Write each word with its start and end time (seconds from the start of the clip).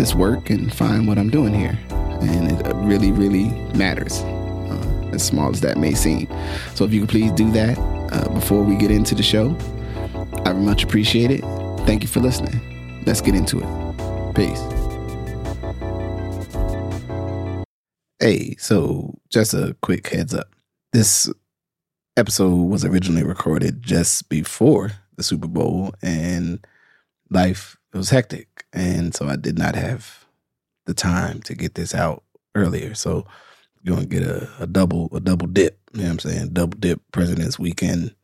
this 0.00 0.14
work 0.14 0.48
and 0.48 0.72
find 0.72 1.06
what 1.06 1.18
I'm 1.18 1.28
doing 1.28 1.52
here. 1.52 1.78
And 2.22 2.50
it 2.50 2.74
really, 2.76 3.12
really 3.12 3.50
matters, 3.76 4.20
uh, 4.22 5.10
as 5.12 5.22
small 5.22 5.50
as 5.50 5.60
that 5.60 5.76
may 5.76 5.92
seem. 5.92 6.26
So 6.74 6.86
if 6.86 6.92
you 6.94 7.00
could 7.00 7.10
please 7.10 7.30
do 7.32 7.50
that 7.50 7.78
uh, 8.10 8.28
before 8.32 8.62
we 8.62 8.76
get 8.76 8.90
into 8.90 9.14
the 9.14 9.22
show, 9.22 9.54
I 10.46 10.52
very 10.52 10.64
much 10.64 10.82
appreciate 10.84 11.30
it. 11.30 11.42
Thank 11.84 12.02
you 12.02 12.08
for 12.08 12.20
listening. 12.20 13.02
Let's 13.04 13.20
get 13.20 13.34
into 13.34 13.60
it. 13.60 14.34
Peace. 14.34 14.60
Hey, 18.20 18.56
so 18.58 19.18
just 19.28 19.52
a 19.52 19.76
quick 19.82 20.08
heads 20.08 20.32
up. 20.32 20.48
This 20.94 21.30
episode 22.16 22.54
was 22.54 22.86
originally 22.86 23.22
recorded 23.22 23.82
just 23.82 24.30
before 24.30 24.92
the 25.16 25.22
Super 25.22 25.46
Bowl, 25.48 25.92
and 26.00 26.66
life 27.28 27.76
was 27.98 28.10
hectic. 28.10 28.64
And 28.72 29.14
so 29.14 29.28
I 29.28 29.36
did 29.36 29.58
not 29.58 29.74
have 29.74 30.24
the 30.86 30.94
time 30.94 31.40
to 31.42 31.54
get 31.54 31.74
this 31.74 31.94
out 31.94 32.22
earlier. 32.54 32.94
So 32.94 33.26
you're 33.82 33.96
gonna 33.96 34.06
get 34.06 34.22
a, 34.22 34.48
a 34.60 34.66
double 34.66 35.08
a 35.12 35.20
double 35.20 35.46
dip. 35.46 35.78
You 35.92 36.02
know 36.02 36.08
what 36.08 36.12
I'm 36.12 36.18
saying? 36.20 36.48
Double 36.52 36.78
dip 36.78 37.00
President's 37.12 37.58
Weekend, 37.58 38.14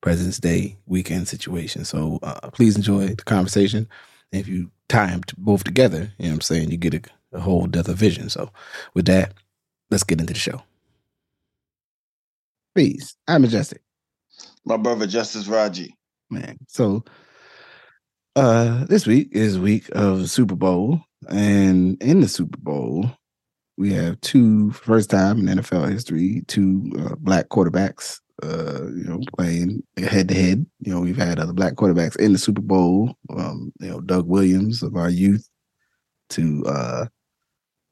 President's 0.00 0.38
Day 0.38 0.76
weekend 0.86 1.28
situation. 1.28 1.84
So 1.84 2.18
uh, 2.22 2.50
please 2.50 2.76
enjoy 2.76 3.08
the 3.08 3.24
conversation. 3.24 3.88
And 4.32 4.40
if 4.40 4.48
you 4.48 4.70
tie 4.88 5.06
them 5.06 5.22
both 5.38 5.64
together, 5.64 6.12
you 6.18 6.26
know 6.26 6.30
what 6.30 6.34
I'm 6.36 6.40
saying, 6.42 6.70
you 6.70 6.76
get 6.76 6.94
a, 6.94 7.02
a 7.32 7.40
whole 7.40 7.64
of 7.64 7.86
vision. 7.96 8.30
So 8.30 8.50
with 8.94 9.06
that, 9.06 9.34
let's 9.90 10.04
get 10.04 10.20
into 10.20 10.32
the 10.32 10.38
show. 10.38 10.62
Please, 12.74 13.16
I'm 13.28 13.42
Majestic. 13.42 13.82
My 14.64 14.78
brother 14.78 15.06
Justice 15.06 15.46
Rajee. 15.46 15.92
Man, 16.30 16.56
so 16.66 17.04
uh 18.36 18.84
this 18.86 19.06
week 19.06 19.28
is 19.32 19.58
week 19.58 19.88
of 19.92 20.30
Super 20.30 20.54
Bowl, 20.54 21.00
and 21.28 22.02
in 22.02 22.20
the 22.20 22.28
Super 22.28 22.58
Bowl, 22.58 23.10
we 23.76 23.92
have 23.92 24.20
two 24.20 24.70
first 24.72 25.10
time 25.10 25.38
in 25.38 25.58
NFL 25.58 25.90
history, 25.90 26.42
two 26.48 26.90
uh, 26.98 27.14
black 27.16 27.48
quarterbacks. 27.48 28.18
Uh, 28.42 28.88
you 28.96 29.04
know, 29.04 29.20
playing 29.36 29.80
head 29.98 30.26
to 30.26 30.34
head. 30.34 30.66
You 30.80 30.92
know, 30.92 31.00
we've 31.00 31.16
had 31.16 31.38
other 31.38 31.52
black 31.52 31.74
quarterbacks 31.74 32.16
in 32.16 32.32
the 32.32 32.38
Super 32.38 32.62
Bowl. 32.62 33.14
Um, 33.36 33.72
you 33.78 33.88
know, 33.88 34.00
Doug 34.00 34.26
Williams 34.26 34.82
of 34.82 34.96
our 34.96 35.10
youth 35.10 35.48
to 36.30 36.64
uh, 36.66 37.06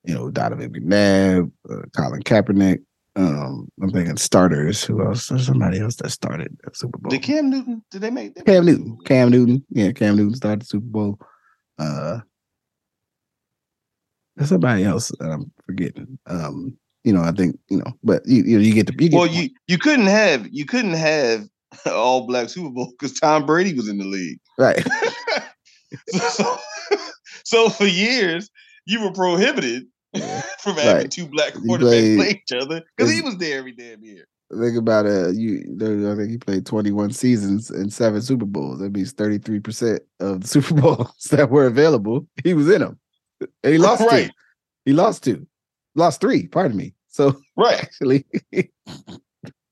you 0.05 0.15
know, 0.15 0.31
Donovan 0.31 0.73
McNabb, 0.73 1.51
uh, 1.71 1.83
Colin 1.97 2.23
Kaepernick. 2.23 2.83
Um, 3.21 3.69
I'm 3.83 3.91
thinking 3.91 4.17
starters. 4.17 4.85
Who 4.85 5.05
else? 5.05 5.29
There's 5.29 5.47
somebody 5.47 5.81
else 5.81 5.97
that 5.97 6.11
started 6.11 6.57
the 6.63 6.71
Super 6.75 6.99
Bowl. 6.99 7.11
Did 7.11 7.23
Cam 7.23 7.51
Newton? 7.51 7.85
Did 7.91 8.03
they 8.03 8.11
make? 8.11 8.35
They 8.35 8.43
Cam 8.43 8.65
Newton. 8.65 8.99
Cam 9.05 9.31
Newton. 9.31 9.65
Yeah, 9.71 9.93
Cam 9.93 10.17
Newton 10.17 10.35
started 10.35 10.63
the 10.63 10.67
Super 10.67 10.87
Bowl. 10.87 11.19
Uh, 11.79 12.21
there's 14.37 14.49
somebody 14.49 14.85
else 14.85 15.13
that 15.19 15.31
I'm 15.31 15.51
forgetting. 15.67 16.19
Um, 16.27 16.77
you 17.05 17.13
know, 17.13 17.23
I 17.23 17.33
think 17.33 17.59
you 17.69 17.79
know, 17.79 17.93
but 18.03 18.23
you 18.27 18.43
you, 18.43 18.59
know, 18.59 18.63
you 18.63 18.75
get 18.75 18.87
the 18.87 18.93
you 18.93 19.09
get 19.11 19.17
well, 19.17 19.29
the 19.29 19.35
you 19.35 19.51
you 19.67 19.79
couldn't 19.79 20.07
have 20.07 20.47
you 20.51 20.65
couldn't 20.67 20.95
have 20.95 21.49
all 21.87 22.27
black 22.27 22.49
Super 22.49 22.71
Bowl 22.71 22.91
because 22.91 23.19
Tom 23.19 23.47
Brady 23.47 23.75
was 23.75 23.89
in 23.89 23.99
the 23.99 24.05
league. 24.05 24.39
right. 24.59 24.87
so, 26.09 26.59
so 27.45 27.69
for 27.69 27.87
years 27.87 28.51
you 28.87 29.03
were 29.03 29.13
prohibited 29.13 29.85
From 30.61 30.75
having 30.77 30.97
Right. 30.97 31.11
two 31.11 31.27
black 31.29 31.53
quarterbacks 31.55 31.81
played- 31.81 32.19
play 32.19 32.31
each 32.43 32.53
other 32.63 32.83
because 32.97 33.13
he 33.13 33.21
was 33.21 33.37
there 33.39 33.59
every 33.59 33.73
damn 33.73 34.03
year. 34.05 34.25
Think 34.61 34.77
about 34.77 35.07
it. 35.07 35.37
You, 35.37 35.77
I 35.81 36.17
think 36.17 36.31
he 36.31 36.37
played 36.39 36.67
21 36.67 37.13
seasons 37.13 37.71
and 37.71 37.93
seven 37.93 38.21
Super 38.21 38.45
Bowls. 38.47 38.81
That 38.81 38.93
means 38.93 39.13
33 39.13 39.61
percent 39.61 40.03
of 40.19 40.41
the 40.41 40.49
Super 40.49 40.75
Bowls 40.75 41.29
that 41.31 41.51
were 41.51 41.67
available, 41.67 42.27
he 42.43 42.55
was 42.55 42.69
in 42.69 42.81
them, 42.81 42.99
and 43.63 43.73
he 43.73 43.79
lost 43.79 44.03
Right. 44.03 44.27
two. 44.27 44.33
He 44.87 44.93
lost 44.93 45.23
two, 45.23 45.47
lost 45.95 46.21
three. 46.21 46.49
Pardon 46.49 46.77
me. 46.77 46.95
So 47.09 47.41
Right. 47.57 47.81
actually, 47.81 48.25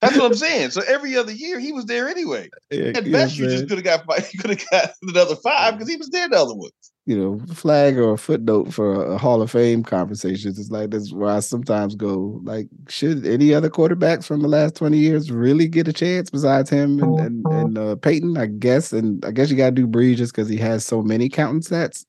That's 0.00 0.16
what 0.16 0.26
I'm 0.26 0.34
saying. 0.34 0.70
So 0.70 0.82
every 0.86 1.16
other 1.16 1.32
year 1.32 1.58
he 1.58 1.72
was 1.72 1.86
there 1.86 2.08
anyway. 2.08 2.48
yeah, 2.70 2.92
At 2.94 3.10
best, 3.10 3.36
you 3.36 3.46
just 3.46 3.68
could 3.68 3.78
have 3.78 3.84
got 3.84 4.06
five, 4.06 4.28
you 4.32 4.38
could 4.38 4.50
have 4.50 4.70
got 4.70 4.90
another 5.02 5.34
five 5.36 5.74
because 5.74 5.88
he 5.88 5.96
was 5.96 6.08
there 6.10 6.28
the 6.28 6.36
other 6.36 6.54
ones. 6.54 6.72
you 7.06 7.18
know, 7.18 7.40
flag 7.54 7.98
or 7.98 8.12
a 8.12 8.18
footnote 8.18 8.72
for 8.72 9.12
a, 9.12 9.18
Hall 9.18 9.42
of 9.42 9.50
Fame 9.50 9.82
conversations. 9.82 10.58
It's 10.58 10.70
like 10.70 10.90
that's 10.90 11.12
where 11.12 11.30
I 11.30 11.40
sometimes 11.40 11.96
go. 11.96 12.40
Like, 12.44 12.68
should 12.88 13.26
any 13.26 13.52
other 13.54 13.70
quarterbacks 13.70 14.24
from 14.24 14.40
the 14.40 14.48
last 14.48 14.76
twenty 14.76 14.98
years 14.98 15.32
really 15.32 15.66
get 15.66 15.88
a 15.88 15.92
chance 15.92 16.30
besides 16.30 16.70
him 16.70 17.02
and 17.02 17.18
and, 17.18 17.46
and 17.46 17.78
uh, 17.78 17.96
Peyton? 17.96 18.36
I 18.36 18.46
guess, 18.46 18.92
and 18.92 19.24
I 19.24 19.32
guess 19.32 19.50
you 19.50 19.56
got 19.56 19.74
to 19.74 19.82
do 19.82 19.86
Brees 19.88 20.16
just 20.16 20.32
because 20.32 20.48
he 20.48 20.58
has 20.58 20.84
so 20.86 21.02
many 21.02 21.28
counting 21.28 21.62
stats. 21.62 22.04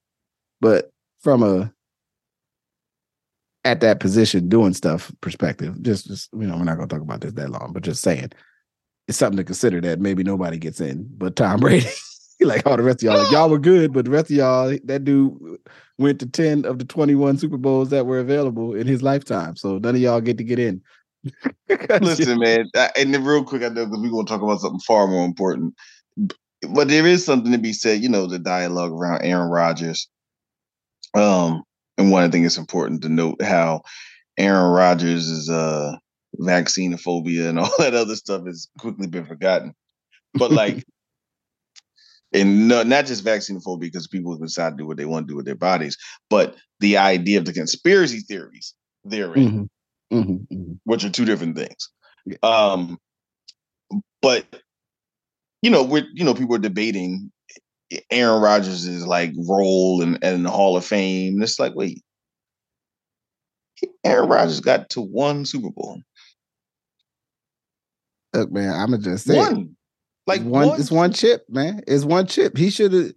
But 0.61 0.91
from 1.22 1.41
a 1.41 1.73
at 3.66 3.81
that 3.81 4.00
position 4.00 4.50
doing 4.50 4.74
stuff 4.74 5.12
perspective, 5.22 5.81
just 5.81 6.08
just 6.08 6.30
you 6.34 6.47
know, 6.47 6.58
we're 6.58 6.64
not 6.64 6.75
gonna 6.78 6.88
talk 6.88 7.02
about 7.02 7.22
this 7.22 7.34
that 7.34 7.50
long, 7.50 7.72
but 7.74 7.84
just 7.84 8.02
saying. 8.02 8.31
It's 9.08 9.18
something 9.18 9.38
to 9.38 9.44
consider 9.44 9.81
that 9.81 10.00
maybe 10.00 10.24
nobody 10.24 10.59
gets 10.59 10.80
in, 10.80 11.09
but 11.18 11.36
Tom 11.36 11.59
Brady. 11.62 11.88
like 12.42 12.66
all 12.66 12.78
the 12.78 12.84
rest 12.84 13.00
of 13.00 13.03
y'all, 13.03 13.18
like 13.18 13.31
y'all 13.31 13.50
were 13.50 13.59
good, 13.59 13.92
but 13.92 14.06
the 14.06 14.12
rest 14.12 14.30
of 14.30 14.38
y'all, 14.38 14.78
that 14.86 15.03
dude 15.03 15.34
went 15.97 16.20
to 16.20 16.25
10 16.25 16.66
of 16.66 16.80
the 16.80 16.86
21 16.86 17.38
Super 17.38 17.58
Bowls 17.58 17.90
that 17.90 18.06
were 18.06 18.20
available 18.20 18.75
in 18.75 18.88
his 18.88 19.02
lifetime. 19.02 19.56
So 19.56 19.78
none 19.80 19.96
of 19.96 20.02
y'all 20.02 20.22
get 20.22 20.38
to 20.38 20.44
get 20.44 20.59
in. 20.59 20.81
Listen, 22.02 22.40
man, 22.40 22.70
I- 22.76 22.91
and 22.96 23.14
then 23.14 23.26
real 23.26 23.44
quick, 23.44 23.64
I 23.64 23.70
know 23.70 23.86
because 23.86 24.00
we're 24.00 24.24
to 24.24 24.28
talk 24.28 24.41
about 24.41 24.62
something 24.62 24.80
far 24.80 25.08
more 25.08 25.26
important. 25.26 25.76
But 26.70 26.88
there 26.88 27.06
is 27.06 27.26
something 27.26 27.52
to 27.52 27.58
be 27.58 27.74
said, 27.74 28.02
you 28.02 28.09
know, 28.09 28.28
the 28.28 28.40
dialogue 28.40 28.91
around 28.91 29.24
Aaron 29.24 29.50
Rodgers. 29.50 30.08
Um, 31.14 31.64
and 31.99 32.11
one, 32.11 32.23
I 32.23 32.29
think 32.29 32.45
it's 32.45 32.57
important 32.57 33.03
to 33.03 33.09
note 33.09 33.41
how 33.41 33.83
Aaron 34.37 34.71
Rodgers 34.71 35.27
is 35.27 35.49
uh 35.49 35.95
vaccinophobia 36.39 37.49
and 37.49 37.59
all 37.59 37.71
that 37.77 37.93
other 37.93 38.15
stuff 38.15 38.45
has 38.47 38.69
quickly 38.79 39.07
been 39.07 39.25
forgotten. 39.25 39.73
But 40.33 40.51
like, 40.51 40.85
and 42.33 42.67
no, 42.67 42.83
not 42.83 43.05
just 43.05 43.25
vaccinophobia 43.25 43.81
because 43.81 44.07
people 44.07 44.31
have 44.31 44.41
decided 44.41 44.77
to 44.77 44.83
do 44.83 44.87
what 44.87 44.97
they 44.97 45.05
want 45.05 45.27
to 45.27 45.31
do 45.31 45.35
with 45.35 45.45
their 45.45 45.55
bodies, 45.55 45.97
but 46.29 46.55
the 46.79 46.97
idea 46.97 47.37
of 47.37 47.45
the 47.45 47.53
conspiracy 47.53 48.21
theories 48.21 48.73
therein 49.03 49.69
Mhm, 50.11 50.23
mhm, 50.23 50.47
mhm. 50.47 50.79
which 50.85 51.03
are 51.03 51.09
two 51.09 51.25
different 51.25 51.57
things. 51.57 51.89
Yeah. 52.25 52.37
Um, 52.43 52.97
but 54.21 54.45
you 55.61 55.69
know, 55.69 55.83
we're 55.83 56.07
you 56.13 56.23
know, 56.23 56.33
people 56.33 56.55
are 56.55 56.59
debating 56.59 57.31
Aaron 58.11 58.41
Rodgers' 58.41 58.85
is 58.85 59.05
like 59.05 59.31
role 59.47 60.01
and 60.01 60.17
and 60.23 60.45
the 60.45 60.51
Hall 60.51 60.77
of 60.77 60.85
Fame. 60.85 61.35
And 61.35 61.44
it's 61.44 61.59
like, 61.59 61.73
wait, 61.75 62.03
Aaron 64.03 64.29
Rodgers 64.29 64.59
got 64.59 64.89
to 64.91 65.01
one 65.01 65.45
Super 65.45 65.69
Bowl, 65.72 66.01
Look, 68.33 68.51
man, 68.51 68.73
I'm 68.73 68.91
gonna 68.91 69.01
just 69.01 69.25
say 69.25 69.35
it. 69.35 69.39
one, 69.39 69.75
like 70.28 70.41
it's 70.41 70.49
one, 70.49 70.67
one. 70.69 70.79
it's 70.79 70.91
one 70.91 71.13
chip, 71.13 71.45
man. 71.49 71.81
It's 71.88 72.05
one 72.05 72.28
chip. 72.28 72.57
He 72.57 72.69
should 72.69 72.94
have 72.94 73.13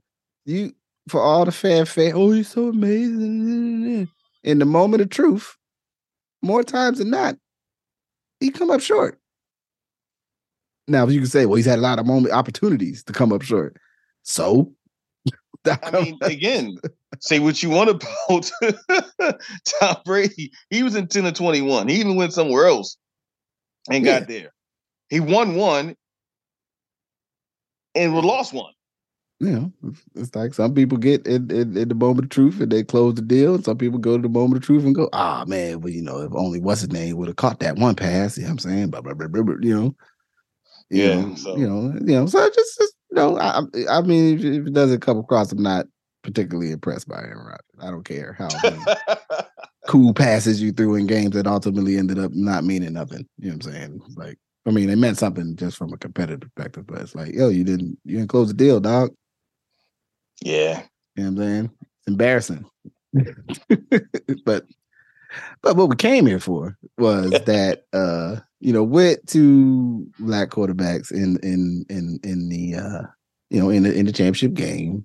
you 0.46 0.72
for 1.08 1.20
all 1.20 1.44
the 1.44 1.52
fanfare. 1.52 2.12
Oh, 2.14 2.30
he's 2.30 2.48
so 2.48 2.68
amazing. 2.68 4.08
In 4.44 4.58
the 4.58 4.64
moment 4.64 5.02
of 5.02 5.10
truth, 5.10 5.56
more 6.42 6.64
times 6.64 6.98
than 6.98 7.10
not, 7.10 7.36
he 8.40 8.50
come 8.50 8.70
up 8.70 8.80
short. 8.80 9.18
Now 10.88 11.06
you 11.06 11.20
can 11.20 11.28
say, 11.28 11.46
well, 11.46 11.56
he's 11.56 11.66
had 11.66 11.78
a 11.78 11.82
lot 11.82 11.98
of 11.98 12.06
moment 12.06 12.34
opportunities 12.34 13.04
to 13.04 13.12
come 13.12 13.32
up 13.32 13.42
short. 13.42 13.76
So 14.22 14.72
I 15.64 15.90
mean, 15.92 16.18
again, 16.22 16.76
say 17.20 17.38
what 17.38 17.62
you 17.62 17.70
want 17.70 17.90
about 17.90 18.50
Tom 19.80 19.96
Brady. 20.04 20.50
He 20.70 20.82
was 20.82 20.96
in 20.96 21.06
10 21.06 21.24
to 21.24 21.32
21. 21.32 21.88
He 21.88 22.00
even 22.00 22.16
went 22.16 22.32
somewhere 22.32 22.66
else 22.66 22.96
and 23.90 24.04
Yeah. 24.04 24.20
got 24.20 24.28
there. 24.28 24.52
He 25.08 25.20
won 25.20 25.54
one 25.54 25.94
and 27.94 28.14
we 28.14 28.20
lost 28.22 28.52
one. 28.52 28.72
Yeah, 29.40 29.64
it's 30.14 30.34
like 30.36 30.54
some 30.54 30.72
people 30.72 30.98
get 30.98 31.26
in, 31.26 31.50
in, 31.50 31.76
in 31.76 31.88
the 31.88 31.96
moment 31.96 32.26
of 32.26 32.30
truth 32.30 32.60
and 32.60 32.70
they 32.70 32.84
close 32.84 33.14
the 33.14 33.22
deal. 33.22 33.56
And 33.56 33.64
some 33.64 33.76
people 33.76 33.98
go 33.98 34.16
to 34.16 34.22
the 34.22 34.28
moment 34.28 34.58
of 34.58 34.62
truth 34.62 34.84
and 34.84 34.94
go, 34.94 35.08
ah, 35.12 35.44
man, 35.48 35.80
well, 35.80 35.92
you 35.92 36.00
know, 36.02 36.20
if 36.20 36.32
only 36.32 36.60
what's 36.60 36.82
his 36.82 36.92
name 36.92 37.16
would 37.16 37.26
have 37.26 37.36
caught 37.36 37.58
that 37.58 37.76
one 37.76 37.96
pass, 37.96 38.36
you 38.36 38.44
know 38.44 38.50
what 38.50 38.52
I'm 38.52 38.58
saying? 38.70 38.90
Blah, 38.90 39.00
blah, 39.00 39.14
blah, 39.14 39.26
blah, 39.26 39.54
you 39.60 39.74
know. 39.74 39.96
You 40.90 41.02
Yeah, 41.02 41.20
know, 41.22 41.34
so- 41.34 41.56
you 41.56 41.68
know, 41.68 41.92
you 42.04 42.14
know, 42.14 42.26
so 42.26 42.48
just, 42.50 42.78
just 42.78 42.94
you 43.12 43.16
know, 43.16 43.38
I, 43.38 43.62
I 43.90 44.00
mean, 44.00 44.38
if 44.38 44.66
it 44.66 44.72
doesn't 44.72 45.00
come 45.00 45.18
across, 45.18 45.52
I'm 45.52 45.62
not 45.62 45.86
particularly 46.22 46.70
impressed 46.70 47.08
by 47.08 47.16
Aaron 47.16 47.46
Rodgers. 47.46 47.60
I 47.80 47.90
don't 47.90 48.04
care 48.04 48.32
how. 48.38 48.48
cool 49.86 50.14
passes 50.14 50.62
you 50.62 50.72
threw 50.72 50.94
in 50.94 51.06
games 51.06 51.34
that 51.34 51.46
ultimately 51.46 51.98
ended 51.98 52.18
up 52.18 52.32
not 52.32 52.64
meaning 52.64 52.94
nothing. 52.94 53.26
You 53.38 53.50
know 53.50 53.56
what 53.56 53.66
I'm 53.66 53.72
saying? 53.72 54.02
Like, 54.16 54.38
I 54.66 54.70
mean, 54.70 54.88
it 54.88 54.96
meant 54.96 55.18
something 55.18 55.56
just 55.56 55.76
from 55.76 55.92
a 55.92 55.98
competitive 55.98 56.40
perspective, 56.40 56.86
but 56.86 57.02
it's 57.02 57.14
like, 57.14 57.34
yo, 57.34 57.48
you 57.48 57.64
didn't 57.64 57.98
you 58.04 58.16
didn't 58.16 58.30
close 58.30 58.48
the 58.48 58.54
deal, 58.54 58.80
dog. 58.80 59.10
Yeah. 60.42 60.82
You 61.16 61.24
know 61.24 61.30
what 61.32 61.42
I'm 61.42 61.48
saying? 61.48 61.70
It's 61.80 62.08
embarrassing. 62.08 62.64
but 64.44 64.64
but 65.62 65.76
what 65.76 65.90
we 65.90 65.96
came 65.96 66.26
here 66.26 66.40
for 66.40 66.78
was 66.96 67.30
that 67.46 67.84
uh, 67.92 68.40
you 68.62 68.72
know, 68.72 68.84
with 68.84 69.18
two 69.26 70.06
black 70.20 70.50
quarterbacks 70.50 71.10
in 71.10 71.36
in 71.42 71.84
in 71.90 72.20
in 72.22 72.48
the 72.48 72.76
uh 72.76 73.02
you 73.50 73.60
know 73.60 73.70
in 73.70 73.82
the 73.82 73.92
in 73.92 74.06
the 74.06 74.12
championship 74.12 74.54
game, 74.54 75.04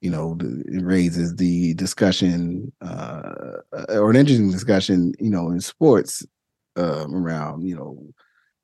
you 0.00 0.08
know, 0.08 0.38
it 0.40 0.84
raises 0.84 1.34
the 1.34 1.74
discussion 1.74 2.72
uh 2.80 3.56
or 3.88 4.10
an 4.10 4.16
interesting 4.16 4.52
discussion, 4.52 5.12
you 5.18 5.30
know, 5.30 5.50
in 5.50 5.60
sports 5.60 6.24
um 6.76 7.12
around, 7.12 7.66
you 7.66 7.74
know, 7.74 8.06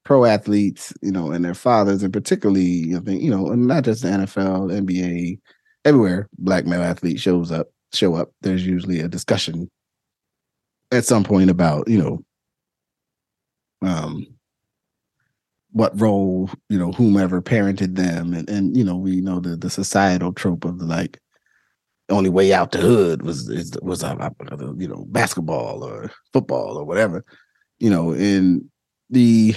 pro 0.04 0.24
athletes, 0.24 0.92
you 1.02 1.10
know, 1.10 1.32
and 1.32 1.44
their 1.44 1.52
fathers, 1.54 2.04
and 2.04 2.12
particularly, 2.12 2.94
I 2.94 3.00
think, 3.00 3.20
you 3.20 3.32
know, 3.32 3.48
and 3.48 3.66
not 3.66 3.82
just 3.82 4.02
the 4.02 4.08
NFL, 4.08 4.70
NBA, 4.70 5.40
everywhere 5.84 6.28
black 6.38 6.64
male 6.64 6.82
athlete 6.82 7.18
shows 7.18 7.50
up, 7.50 7.66
show 7.92 8.14
up, 8.14 8.30
there's 8.42 8.64
usually 8.64 9.00
a 9.00 9.08
discussion 9.08 9.68
at 10.92 11.04
some 11.04 11.24
point 11.24 11.50
about, 11.50 11.88
you 11.88 11.98
know, 11.98 12.24
um 13.82 14.26
what 15.72 15.98
role, 16.00 16.50
you 16.70 16.78
know, 16.78 16.92
whomever 16.92 17.42
parented 17.42 17.96
them 17.96 18.32
and 18.32 18.48
and 18.48 18.76
you 18.76 18.84
know, 18.84 18.96
we 18.96 19.20
know 19.20 19.40
the 19.40 19.56
the 19.56 19.70
societal 19.70 20.32
trope 20.32 20.64
of 20.64 20.78
the 20.78 20.86
like 20.86 21.20
only 22.10 22.30
way 22.30 22.52
out 22.52 22.72
the 22.72 22.78
hood 22.78 23.22
was 23.22 23.48
is, 23.50 23.72
was 23.82 24.02
uh, 24.02 24.16
uh, 24.18 24.72
you 24.76 24.88
know 24.88 25.04
basketball 25.08 25.84
or 25.84 26.10
football 26.32 26.78
or 26.78 26.84
whatever 26.84 27.22
you 27.80 27.90
know 27.90 28.12
and 28.12 28.64
the 29.10 29.54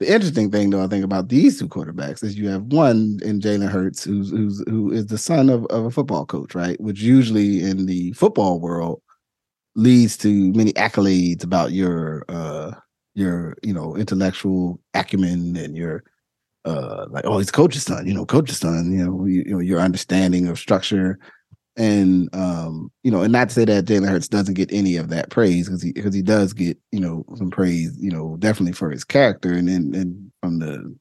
the 0.00 0.10
interesting 0.10 0.50
thing, 0.50 0.70
though, 0.70 0.82
I 0.82 0.86
think 0.86 1.04
about 1.04 1.28
these 1.28 1.58
two 1.58 1.68
quarterbacks 1.68 2.24
is 2.24 2.36
you 2.36 2.48
have 2.48 2.62
one 2.62 3.18
in 3.22 3.38
Jalen 3.38 3.68
Hurts, 3.68 4.02
who's 4.02 4.30
who's 4.30 4.64
who 4.66 4.90
is 4.90 5.06
the 5.06 5.18
son 5.18 5.50
of, 5.50 5.66
of 5.66 5.84
a 5.84 5.90
football 5.90 6.24
coach, 6.24 6.54
right? 6.54 6.80
Which 6.80 7.02
usually 7.02 7.62
in 7.62 7.84
the 7.84 8.12
football 8.12 8.60
world 8.60 9.02
leads 9.76 10.16
to 10.16 10.52
many 10.54 10.72
accolades 10.72 11.44
about 11.44 11.72
your 11.72 12.24
uh 12.30 12.72
your 13.14 13.56
you 13.62 13.72
know 13.72 13.96
intellectual 13.96 14.80
acumen 14.94 15.56
and 15.56 15.76
your 15.76 16.04
uh 16.64 17.06
like 17.10 17.24
oh 17.26 17.38
he's 17.38 17.50
coach's 17.50 17.84
son, 17.84 18.06
you 18.06 18.14
know, 18.14 18.26
coach's 18.26 18.58
son, 18.58 18.92
you 18.92 19.04
know, 19.04 19.24
you, 19.26 19.42
you 19.46 19.52
know 19.52 19.60
your 19.60 19.80
understanding 19.80 20.46
of 20.46 20.58
structure 20.58 21.18
and 21.76 22.28
um, 22.34 22.90
you 23.02 23.10
know, 23.10 23.22
and 23.22 23.32
not 23.32 23.48
to 23.48 23.54
say 23.54 23.64
that 23.64 23.84
Jalen 23.86 24.08
Hurts 24.08 24.28
doesn't 24.28 24.54
get 24.54 24.72
any 24.72 24.96
of 24.96 25.08
that 25.08 25.30
praise 25.30 25.66
because 25.66 25.82
he 25.82 25.92
because 25.92 26.14
he 26.14 26.22
does 26.22 26.52
get 26.52 26.78
you 26.92 27.00
know 27.00 27.24
some 27.36 27.50
praise, 27.50 27.96
you 27.98 28.10
know, 28.10 28.36
definitely 28.38 28.72
for 28.72 28.90
his 28.90 29.04
character, 29.04 29.52
and 29.52 29.68
then 29.68 29.94
and 29.94 30.30
from 30.42 30.58
the 30.58 30.94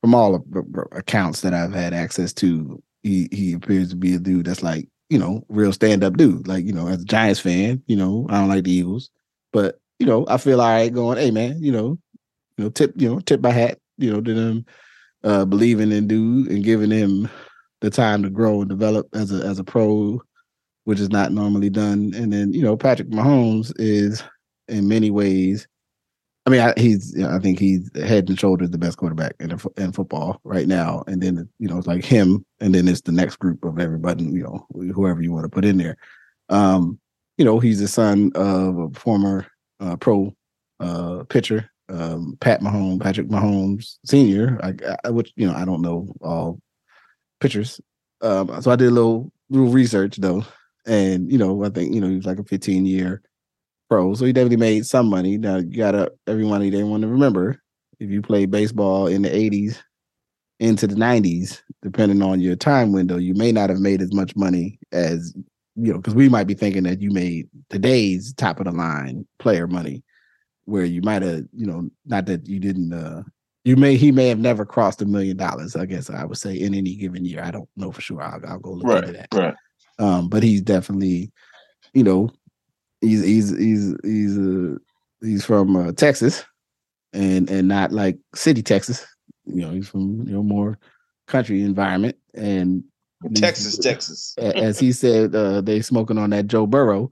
from 0.00 0.14
all 0.14 0.42
accounts 0.92 1.40
that 1.40 1.52
I've 1.52 1.74
had 1.74 1.92
access 1.92 2.32
to, 2.34 2.82
he 3.02 3.28
he 3.32 3.52
appears 3.52 3.90
to 3.90 3.96
be 3.96 4.14
a 4.14 4.18
dude 4.18 4.46
that's 4.46 4.62
like 4.62 4.88
you 5.10 5.18
know 5.18 5.44
real 5.48 5.72
stand 5.72 6.04
up 6.04 6.16
dude. 6.16 6.46
Like 6.48 6.64
you 6.64 6.72
know, 6.72 6.88
as 6.88 7.02
a 7.02 7.04
Giants 7.04 7.40
fan, 7.40 7.82
you 7.86 7.96
know, 7.96 8.26
I 8.30 8.38
don't 8.38 8.48
like 8.48 8.64
the 8.64 8.72
Eagles, 8.72 9.10
but 9.52 9.80
you 9.98 10.06
know, 10.06 10.26
I 10.28 10.36
feel 10.36 10.60
all 10.60 10.68
right 10.68 10.92
going, 10.92 11.18
hey 11.18 11.30
man, 11.30 11.62
you 11.62 11.72
know, 11.72 11.98
you 12.56 12.64
know, 12.64 12.70
tip 12.70 12.92
you 12.96 13.08
know 13.08 13.20
tip 13.20 13.40
my 13.40 13.50
hat, 13.50 13.78
you 13.98 14.12
know, 14.12 14.20
to 14.20 14.34
them 14.34 14.66
uh, 15.24 15.44
believing 15.44 15.92
in 15.92 16.06
dude 16.06 16.48
and 16.48 16.64
giving 16.64 16.90
him 16.90 17.28
the 17.80 17.90
time 17.90 18.22
to 18.22 18.30
grow 18.30 18.60
and 18.60 18.68
develop 18.68 19.08
as 19.14 19.32
a 19.32 19.44
as 19.44 19.58
a 19.58 19.64
pro, 19.64 20.20
which 20.84 21.00
is 21.00 21.10
not 21.10 21.32
normally 21.32 21.70
done. 21.70 22.12
And 22.14 22.32
then 22.32 22.52
you 22.52 22.62
know 22.62 22.76
Patrick 22.76 23.10
Mahomes 23.10 23.72
is 23.76 24.22
in 24.68 24.88
many 24.88 25.10
ways. 25.10 25.66
I 26.46 26.50
mean, 26.50 26.60
I, 26.60 26.74
he's 26.76 27.20
I 27.24 27.38
think 27.40 27.58
he's 27.58 27.90
head 27.96 28.28
and 28.28 28.38
shoulders 28.38 28.70
the 28.70 28.78
best 28.78 28.98
quarterback 28.98 29.34
in 29.40 29.58
in 29.76 29.92
football 29.92 30.40
right 30.44 30.68
now. 30.68 31.02
And 31.06 31.22
then 31.22 31.48
you 31.58 31.68
know 31.68 31.78
it's 31.78 31.86
like 31.86 32.04
him, 32.04 32.44
and 32.60 32.74
then 32.74 32.86
it's 32.86 33.00
the 33.00 33.12
next 33.12 33.36
group 33.36 33.64
of 33.64 33.78
everybody, 33.78 34.24
you 34.24 34.42
know, 34.42 34.66
whoever 34.92 35.22
you 35.22 35.32
want 35.32 35.44
to 35.44 35.50
put 35.50 35.64
in 35.64 35.78
there. 35.78 35.96
Um, 36.48 37.00
you 37.36 37.44
know, 37.44 37.58
he's 37.58 37.80
the 37.80 37.88
son 37.88 38.30
of 38.34 38.78
a 38.78 38.90
former 38.90 39.46
uh, 39.80 39.96
pro 39.96 40.34
uh, 40.80 41.24
pitcher, 41.28 41.70
um, 41.88 42.36
Pat 42.40 42.60
Mahomes, 42.60 43.00
Patrick 43.00 43.28
Mahomes 43.28 43.96
Senior. 44.04 44.58
I, 44.62 44.74
I, 45.04 45.10
which 45.10 45.32
you 45.36 45.46
know 45.46 45.54
I 45.54 45.64
don't 45.64 45.82
know 45.82 46.12
all 46.20 46.60
pitchers, 47.40 47.80
Um, 48.22 48.60
so 48.60 48.70
I 48.70 48.76
did 48.76 48.88
a 48.88 48.92
little 48.92 49.32
little 49.50 49.68
research 49.68 50.16
though, 50.16 50.44
and 50.86 51.30
you 51.30 51.38
know, 51.38 51.64
I 51.64 51.68
think 51.68 51.94
you 51.94 52.00
know 52.00 52.08
he 52.08 52.16
was 52.16 52.26
like 52.26 52.38
a 52.38 52.44
15 52.44 52.86
year 52.86 53.22
pro, 53.88 54.14
so 54.14 54.24
he 54.24 54.32
definitely 54.32 54.56
made 54.56 54.86
some 54.86 55.08
money. 55.08 55.38
Now 55.38 55.56
you 55.56 55.76
gotta 55.76 56.12
every 56.26 56.44
money 56.44 56.70
they 56.70 56.82
want 56.82 57.02
to 57.02 57.08
remember. 57.08 57.60
If 57.98 58.10
you 58.10 58.20
played 58.20 58.50
baseball 58.50 59.06
in 59.06 59.22
the 59.22 59.30
80s 59.30 59.78
into 60.60 60.86
the 60.86 60.94
90s, 60.94 61.62
depending 61.82 62.22
on 62.22 62.40
your 62.40 62.56
time 62.56 62.92
window, 62.92 63.16
you 63.16 63.34
may 63.34 63.52
not 63.52 63.70
have 63.70 63.78
made 63.78 64.02
as 64.02 64.12
much 64.12 64.36
money 64.36 64.78
as 64.92 65.34
you 65.76 65.92
know, 65.92 65.98
because 65.98 66.14
we 66.14 66.28
might 66.28 66.46
be 66.46 66.54
thinking 66.54 66.84
that 66.84 67.00
you 67.00 67.10
made 67.10 67.48
today's 67.70 68.32
top 68.34 68.58
of 68.58 68.64
the 68.64 68.72
line 68.72 69.26
player 69.38 69.66
money, 69.66 70.02
where 70.64 70.84
you 70.84 71.02
might 71.02 71.22
have, 71.22 71.44
you 71.52 71.66
know, 71.66 71.88
not 72.06 72.26
that 72.26 72.46
you 72.48 72.58
didn't 72.58 72.92
uh 72.92 73.22
you 73.66 73.74
may 73.76 73.96
he 73.96 74.12
may 74.12 74.28
have 74.28 74.38
never 74.38 74.64
crossed 74.64 75.02
a 75.02 75.06
million 75.06 75.36
dollars. 75.36 75.74
I 75.74 75.86
guess 75.86 76.08
I 76.08 76.24
would 76.24 76.38
say 76.38 76.54
in 76.54 76.72
any 76.72 76.94
given 76.94 77.24
year. 77.24 77.42
I 77.42 77.50
don't 77.50 77.68
know 77.76 77.90
for 77.90 78.00
sure. 78.00 78.22
I'll, 78.22 78.40
I'll 78.46 78.58
go 78.60 78.70
look 78.70 78.86
right, 78.86 79.02
into 79.02 79.12
that. 79.14 79.28
Right. 79.34 79.54
Um, 79.98 80.28
but 80.28 80.42
he's 80.42 80.62
definitely, 80.62 81.32
you 81.92 82.04
know, 82.04 82.30
he's 83.00 83.24
he's 83.24 83.56
he's 83.58 83.96
he's 84.04 84.38
uh, 84.38 84.76
he's 85.20 85.44
from 85.44 85.74
uh, 85.74 85.92
Texas, 85.92 86.44
and 87.12 87.50
and 87.50 87.66
not 87.66 87.90
like 87.90 88.18
city 88.36 88.62
Texas. 88.62 89.04
You 89.46 89.62
know, 89.62 89.72
he's 89.72 89.88
from 89.88 90.26
you 90.28 90.34
know 90.34 90.44
more 90.44 90.78
country 91.26 91.62
environment 91.62 92.16
and 92.34 92.84
Texas, 93.34 93.78
Texas. 93.82 94.34
as 94.38 94.78
he 94.78 94.92
said, 94.92 95.34
uh, 95.34 95.60
they 95.60 95.80
smoking 95.80 96.18
on 96.18 96.30
that 96.30 96.46
Joe 96.46 96.66
Burrow. 96.66 97.10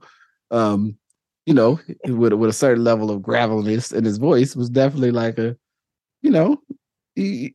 Um, 0.51 0.97
you 1.45 1.53
know, 1.53 1.79
with 2.05 2.33
with 2.33 2.49
a 2.49 2.53
certain 2.53 2.83
level 2.83 3.11
of 3.11 3.21
gravelness 3.21 3.91
in 3.91 4.03
his 4.03 4.17
voice 4.17 4.55
was 4.55 4.69
definitely 4.69 5.11
like 5.11 5.37
a 5.37 5.55
you 6.25 6.31
know, 6.31 6.59
he, 7.13 7.53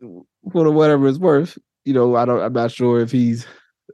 for 0.00 0.70
whatever 0.70 1.06
it's 1.06 1.18
worth, 1.18 1.58
you 1.84 1.92
know, 1.92 2.16
I 2.16 2.24
don't. 2.24 2.40
I'm 2.40 2.54
not 2.54 2.72
sure 2.72 3.00
if 3.00 3.12
he's 3.12 3.46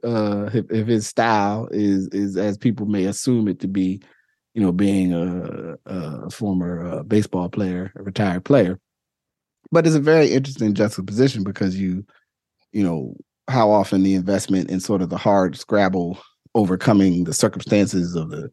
uh 0.05 0.49
if, 0.53 0.71
if 0.71 0.87
his 0.87 1.05
style 1.05 1.67
is 1.71 2.07
is 2.07 2.37
as 2.37 2.57
people 2.57 2.85
may 2.85 3.05
assume 3.05 3.49
it 3.49 3.59
to 3.59 3.67
be, 3.67 4.01
you 4.53 4.61
know, 4.61 4.71
being 4.71 5.13
a, 5.13 5.75
a 5.85 6.29
former 6.29 6.87
uh, 6.87 7.03
baseball 7.03 7.49
player, 7.49 7.91
a 7.97 8.03
retired 8.03 8.45
player. 8.45 8.79
But 9.73 9.85
it's 9.85 9.95
a 9.95 9.99
very 9.99 10.31
interesting 10.31 10.73
juxtaposition 10.73 11.43
because 11.43 11.77
you, 11.77 12.05
you 12.71 12.83
know, 12.83 13.17
how 13.49 13.71
often 13.71 14.03
the 14.03 14.15
investment 14.15 14.69
in 14.69 14.79
sort 14.79 15.01
of 15.01 15.09
the 15.09 15.17
hard 15.17 15.57
scrabble 15.57 16.17
overcoming 16.55 17.23
the 17.23 17.33
circumstances 17.33 18.15
of 18.15 18.29
the 18.29 18.49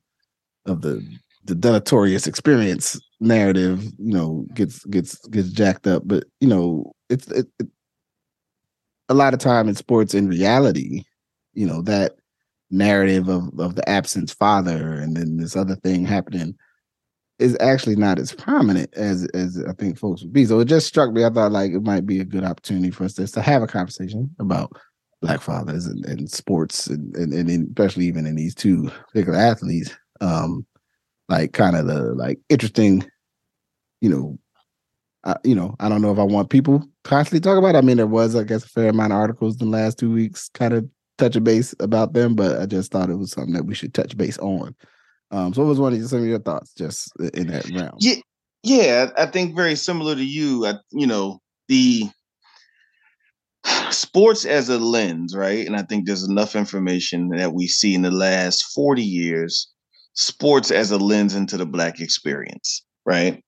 of 0.66 0.82
the 0.82 1.04
the 1.44 1.54
deleterious 1.54 2.26
experience 2.26 3.00
narrative, 3.20 3.82
you 3.98 4.12
know, 4.12 4.46
gets 4.54 4.84
gets 4.86 5.16
gets 5.28 5.50
jacked 5.50 5.86
up. 5.86 6.02
But 6.06 6.24
you 6.40 6.48
know, 6.48 6.92
it's 7.08 7.26
it, 7.28 7.46
it, 7.58 7.68
a 9.08 9.14
lot 9.14 9.34
of 9.34 9.40
time 9.40 9.68
in 9.68 9.74
sports. 9.74 10.14
In 10.14 10.28
reality, 10.28 11.04
you 11.54 11.66
know 11.66 11.82
that 11.82 12.16
narrative 12.70 13.28
of 13.28 13.58
of 13.58 13.74
the 13.74 13.88
absent 13.88 14.30
father, 14.38 14.94
and 14.94 15.16
then 15.16 15.38
this 15.38 15.56
other 15.56 15.76
thing 15.76 16.04
happening 16.04 16.54
is 17.38 17.56
actually 17.60 17.96
not 17.96 18.18
as 18.18 18.32
prominent 18.32 18.92
as 18.94 19.26
as 19.34 19.62
I 19.68 19.72
think 19.72 19.98
folks 19.98 20.22
would 20.22 20.32
be. 20.32 20.44
So 20.44 20.60
it 20.60 20.66
just 20.66 20.86
struck 20.86 21.12
me. 21.12 21.24
I 21.24 21.30
thought 21.30 21.52
like 21.52 21.72
it 21.72 21.82
might 21.82 22.06
be 22.06 22.20
a 22.20 22.24
good 22.24 22.44
opportunity 22.44 22.90
for 22.90 23.04
us 23.04 23.14
to, 23.14 23.26
to 23.26 23.42
have 23.42 23.62
a 23.62 23.66
conversation 23.66 24.34
about 24.38 24.72
black 25.20 25.40
fathers 25.40 25.86
and, 25.86 26.04
and 26.06 26.30
sports 26.30 26.86
and, 26.86 27.14
and, 27.16 27.32
and 27.32 27.68
especially 27.68 28.06
even 28.06 28.26
in 28.26 28.36
these 28.36 28.54
two 28.54 28.90
particular 29.08 29.38
athletes. 29.38 29.96
Um, 30.20 30.66
like 31.28 31.52
kind 31.52 31.76
of 31.76 31.86
the 31.86 32.14
like 32.14 32.38
interesting, 32.48 33.04
you 34.00 34.08
know, 34.08 34.38
I, 35.24 35.36
you 35.44 35.54
know, 35.54 35.76
I 35.78 35.88
don't 35.88 36.02
know 36.02 36.12
if 36.12 36.18
I 36.18 36.22
want 36.22 36.50
people 36.50 36.88
constantly 37.04 37.40
talk 37.40 37.58
about. 37.58 37.74
It. 37.74 37.78
I 37.78 37.80
mean, 37.82 37.98
there 37.98 38.06
was, 38.06 38.34
I 38.34 38.44
guess, 38.44 38.64
a 38.64 38.68
fair 38.68 38.88
amount 38.88 39.12
of 39.12 39.18
articles 39.18 39.60
in 39.60 39.70
the 39.70 39.76
last 39.76 39.98
two 39.98 40.10
weeks, 40.10 40.48
kind 40.54 40.72
of 40.72 40.88
touch 41.18 41.36
a 41.36 41.40
base 41.40 41.74
about 41.80 42.14
them, 42.14 42.34
but 42.34 42.60
I 42.60 42.66
just 42.66 42.90
thought 42.90 43.10
it 43.10 43.18
was 43.18 43.32
something 43.32 43.54
that 43.54 43.66
we 43.66 43.74
should 43.74 43.92
touch 43.92 44.16
base 44.16 44.38
on. 44.38 44.74
Um, 45.30 45.52
so, 45.52 45.62
what 45.62 45.68
was 45.68 45.80
one 45.80 45.92
of 45.94 46.08
some 46.08 46.20
of 46.20 46.26
your 46.26 46.38
thoughts 46.38 46.72
just 46.74 47.12
in 47.34 47.48
that 47.48 47.68
realm? 47.70 47.96
Yeah, 47.98 48.16
yeah, 48.62 49.10
I 49.16 49.26
think 49.26 49.54
very 49.54 49.76
similar 49.76 50.14
to 50.14 50.24
you. 50.24 50.66
I, 50.66 50.74
you 50.90 51.06
know, 51.06 51.40
the 51.68 52.08
sports 53.90 54.44
as 54.44 54.68
a 54.68 54.78
lens, 54.78 55.34
right? 55.36 55.66
And 55.66 55.76
I 55.76 55.82
think 55.82 56.06
there's 56.06 56.24
enough 56.24 56.56
information 56.56 57.28
that 57.30 57.52
we 57.52 57.66
see 57.66 57.94
in 57.94 58.02
the 58.02 58.10
last 58.10 58.62
40 58.74 59.02
years 59.02 59.68
sports 60.14 60.70
as 60.70 60.90
a 60.90 60.98
lens 60.98 61.34
into 61.34 61.56
the 61.56 61.66
black 61.66 62.00
experience, 62.00 62.84
right? 63.06 63.42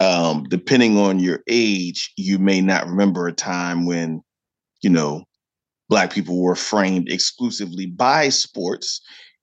Um, 0.00 0.44
depending 0.48 0.96
on 0.96 1.18
your 1.18 1.40
age, 1.48 2.12
you 2.16 2.38
may 2.38 2.60
not 2.60 2.86
remember 2.86 3.26
a 3.26 3.32
time 3.32 3.84
when, 3.84 4.22
you 4.82 4.90
know, 4.90 5.24
black 5.88 6.12
people 6.12 6.40
were 6.40 6.54
framed 6.54 7.10
exclusively 7.10 7.86
by 7.86 8.28
sports 8.28 9.00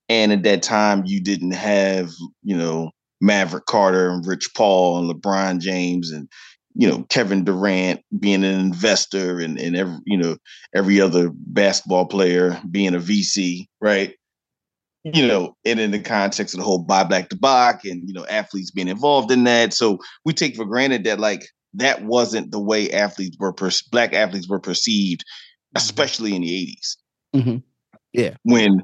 And 0.07 0.31
at 0.31 0.43
that 0.43 0.61
time, 0.61 1.03
you 1.05 1.21
didn't 1.21 1.51
have, 1.51 2.11
you 2.43 2.55
know, 2.55 2.91
Maverick 3.21 3.65
Carter 3.65 4.09
and 4.09 4.25
Rich 4.25 4.49
Paul 4.55 4.99
and 4.99 5.11
LeBron 5.11 5.59
James 5.59 6.11
and 6.11 6.29
you 6.75 6.87
know 6.87 7.03
Kevin 7.09 7.43
Durant 7.43 8.01
being 8.19 8.43
an 8.43 8.59
investor 8.59 9.39
and 9.39 9.57
and 9.57 9.75
every 9.75 9.97
you 10.05 10.17
know 10.17 10.37
every 10.75 10.99
other 10.99 11.31
basketball 11.33 12.05
player 12.05 12.59
being 12.69 12.93
a 12.93 12.99
VC, 12.99 13.67
right? 13.81 14.13
You 15.03 15.27
know, 15.27 15.55
and 15.63 15.79
in 15.79 15.91
the 15.91 15.99
context 15.99 16.55
of 16.55 16.59
the 16.59 16.63
whole 16.63 16.79
buy 16.79 17.03
black 17.03 17.29
to 17.29 17.37
buy 17.37 17.77
and 17.83 18.07
you 18.07 18.13
know 18.13 18.25
athletes 18.25 18.71
being 18.71 18.87
involved 18.87 19.31
in 19.31 19.43
that, 19.45 19.73
so 19.73 19.99
we 20.25 20.33
take 20.33 20.55
for 20.55 20.65
granted 20.65 21.03
that 21.03 21.19
like 21.19 21.45
that 21.75 22.03
wasn't 22.03 22.51
the 22.51 22.59
way 22.59 22.91
athletes 22.91 23.37
were 23.39 23.53
per- 23.53 23.69
black 23.91 24.13
athletes 24.13 24.49
were 24.49 24.59
perceived, 24.59 25.21
mm-hmm. 25.21 25.77
especially 25.77 26.35
in 26.35 26.41
the 26.41 26.75
80s. 26.75 26.95
Mm-hmm. 27.35 27.57
Yeah, 28.13 28.35
when 28.43 28.81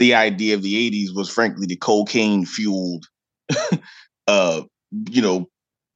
the 0.00 0.14
idea 0.14 0.54
of 0.54 0.62
the 0.62 0.90
80s 0.90 1.14
was 1.14 1.30
frankly 1.30 1.66
the 1.66 1.76
cocaine 1.76 2.44
fueled 2.44 3.06
uh 4.26 4.62
you 5.10 5.22
know 5.22 5.48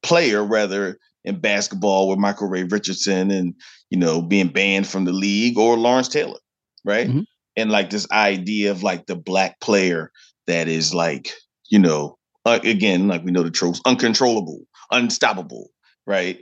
player 0.03 0.43
rather 0.43 0.97
in 1.25 1.39
basketball 1.39 2.07
with 2.07 2.19
Michael 2.19 2.47
Ray 2.47 2.63
Richardson 2.63 3.31
and 3.31 3.55
you 3.89 3.97
know 3.97 4.21
being 4.21 4.47
banned 4.47 4.87
from 4.87 5.03
the 5.03 5.11
league 5.11 5.57
or 5.57 5.75
Lawrence 5.75 6.07
Taylor, 6.07 6.39
right? 6.85 7.07
Mm-hmm. 7.07 7.21
And 7.57 7.71
like 7.71 7.89
this 7.89 8.07
idea 8.11 8.71
of 8.71 8.83
like 8.83 9.07
the 9.07 9.15
black 9.15 9.59
player 9.59 10.11
that 10.47 10.67
is 10.67 10.93
like 10.93 11.33
you 11.69 11.79
know 11.79 12.17
uh, 12.45 12.59
again 12.63 13.07
like 13.07 13.23
we 13.23 13.31
know 13.31 13.43
the 13.43 13.51
tropes 13.51 13.81
uncontrollable, 13.85 14.61
unstoppable, 14.91 15.69
right? 16.05 16.39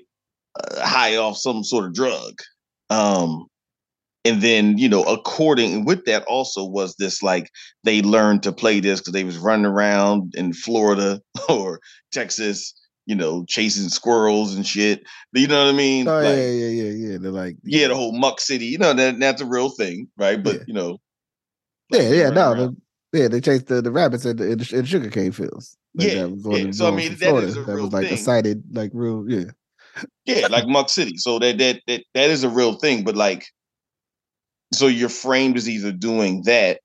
Uh, 0.60 0.86
high 0.86 1.16
off 1.16 1.38
some 1.38 1.64
sort 1.64 1.86
of 1.86 1.94
drug. 1.94 2.40
Um 2.90 3.48
and 4.26 4.42
then 4.42 4.78
you 4.78 4.88
know 4.90 5.04
according 5.04 5.86
with 5.86 6.06
that 6.06 6.24
also 6.24 6.66
was 6.66 6.96
this 6.96 7.22
like 7.22 7.50
they 7.84 8.02
learned 8.02 8.44
to 8.44 8.52
play 8.52 8.80
this 8.80 9.00
because 9.00 9.14
they 9.14 9.24
was 9.24 9.38
running 9.38 9.66
around 9.66 10.34
in 10.36 10.54
florida 10.54 11.22
or 11.50 11.80
texas 12.12 12.74
you 13.06 13.16
know, 13.16 13.44
chasing 13.48 13.90
squirrels 13.90 14.56
and 14.56 14.66
shit. 14.66 15.04
You 15.34 15.48
know 15.48 15.66
what 15.66 15.74
I 15.74 15.78
mean? 15.78 16.08
Oh 16.08 16.16
like, 16.16 16.38
yeah, 16.38 16.50
yeah, 16.50 16.68
yeah, 16.68 16.92
yeah. 16.92 17.18
They're 17.20 17.32
like 17.32 17.58
yeah, 17.64 17.88
the 17.88 17.96
whole 17.96 18.18
muck 18.18 18.40
city. 18.40 18.66
You 18.66 18.78
know 18.78 18.94
that 18.94 19.20
that's 19.20 19.42
a 19.42 19.46
real 19.46 19.70
thing, 19.70 20.08
right? 20.18 20.42
But 20.42 20.56
yeah. 20.56 20.64
you 20.68 20.74
know, 20.74 20.90
like, 21.92 22.02
yeah, 22.02 22.10
yeah, 22.10 22.30
no, 22.30 22.54
the, 22.56 22.76
yeah, 23.14 23.28
they 23.28 23.42
chased 23.42 23.68
the, 23.68 23.82
the 23.82 23.92
rabbits 23.92 24.26
in 24.26 24.38
the, 24.38 24.52
in 24.52 24.58
the, 24.58 24.78
in 24.78 24.86
sugarcane 24.86 25.32
fields. 25.32 25.78
Like 25.96 26.08
yeah, 26.08 26.28
yeah. 26.28 26.72
so 26.72 26.88
I 26.88 26.92
mean, 26.92 27.12
that 27.12 27.20
Florida. 27.20 27.48
is 27.48 27.58
a 27.58 27.62
real 27.64 27.84
was 27.84 27.94
like 27.94 28.06
thing. 28.06 28.14
a 28.14 28.18
cited, 28.18 28.64
like 28.72 28.92
real, 28.94 29.26
yeah, 29.28 29.52
yeah, 30.26 30.48
like 30.48 30.68
Muck 30.68 30.90
City. 30.90 31.18
So 31.18 31.40
that 31.40 31.58
that 31.58 31.82
that 31.88 32.04
that 32.14 32.30
is 32.30 32.44
a 32.44 32.50
real 32.50 32.76
thing. 32.76 33.04
But 33.04 33.16
like, 33.16 33.46
so 34.76 34.88
you're 34.88 35.10
framed 35.10 35.58
as 35.58 35.70
either 35.70 35.92
doing 35.92 36.44
that, 36.44 36.80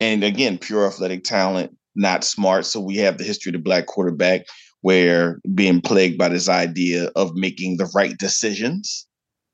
and 0.00 0.24
again, 0.24 0.58
pure 0.58 0.86
athletic 0.86 1.24
talent, 1.24 1.76
not 1.94 2.24
smart. 2.24 2.66
So 2.66 2.80
we 2.80 2.96
have 2.98 3.18
the 3.18 3.24
history 3.24 3.50
of 3.50 3.54
the 3.54 3.58
black 3.58 3.86
quarterback 3.86 4.42
where 4.80 5.40
being 5.54 5.80
plagued 5.80 6.18
by 6.18 6.28
this 6.28 6.48
idea 6.48 7.10
of 7.16 7.34
making 7.34 7.76
the 7.76 7.90
right 7.94 8.16
decisions. 8.18 9.06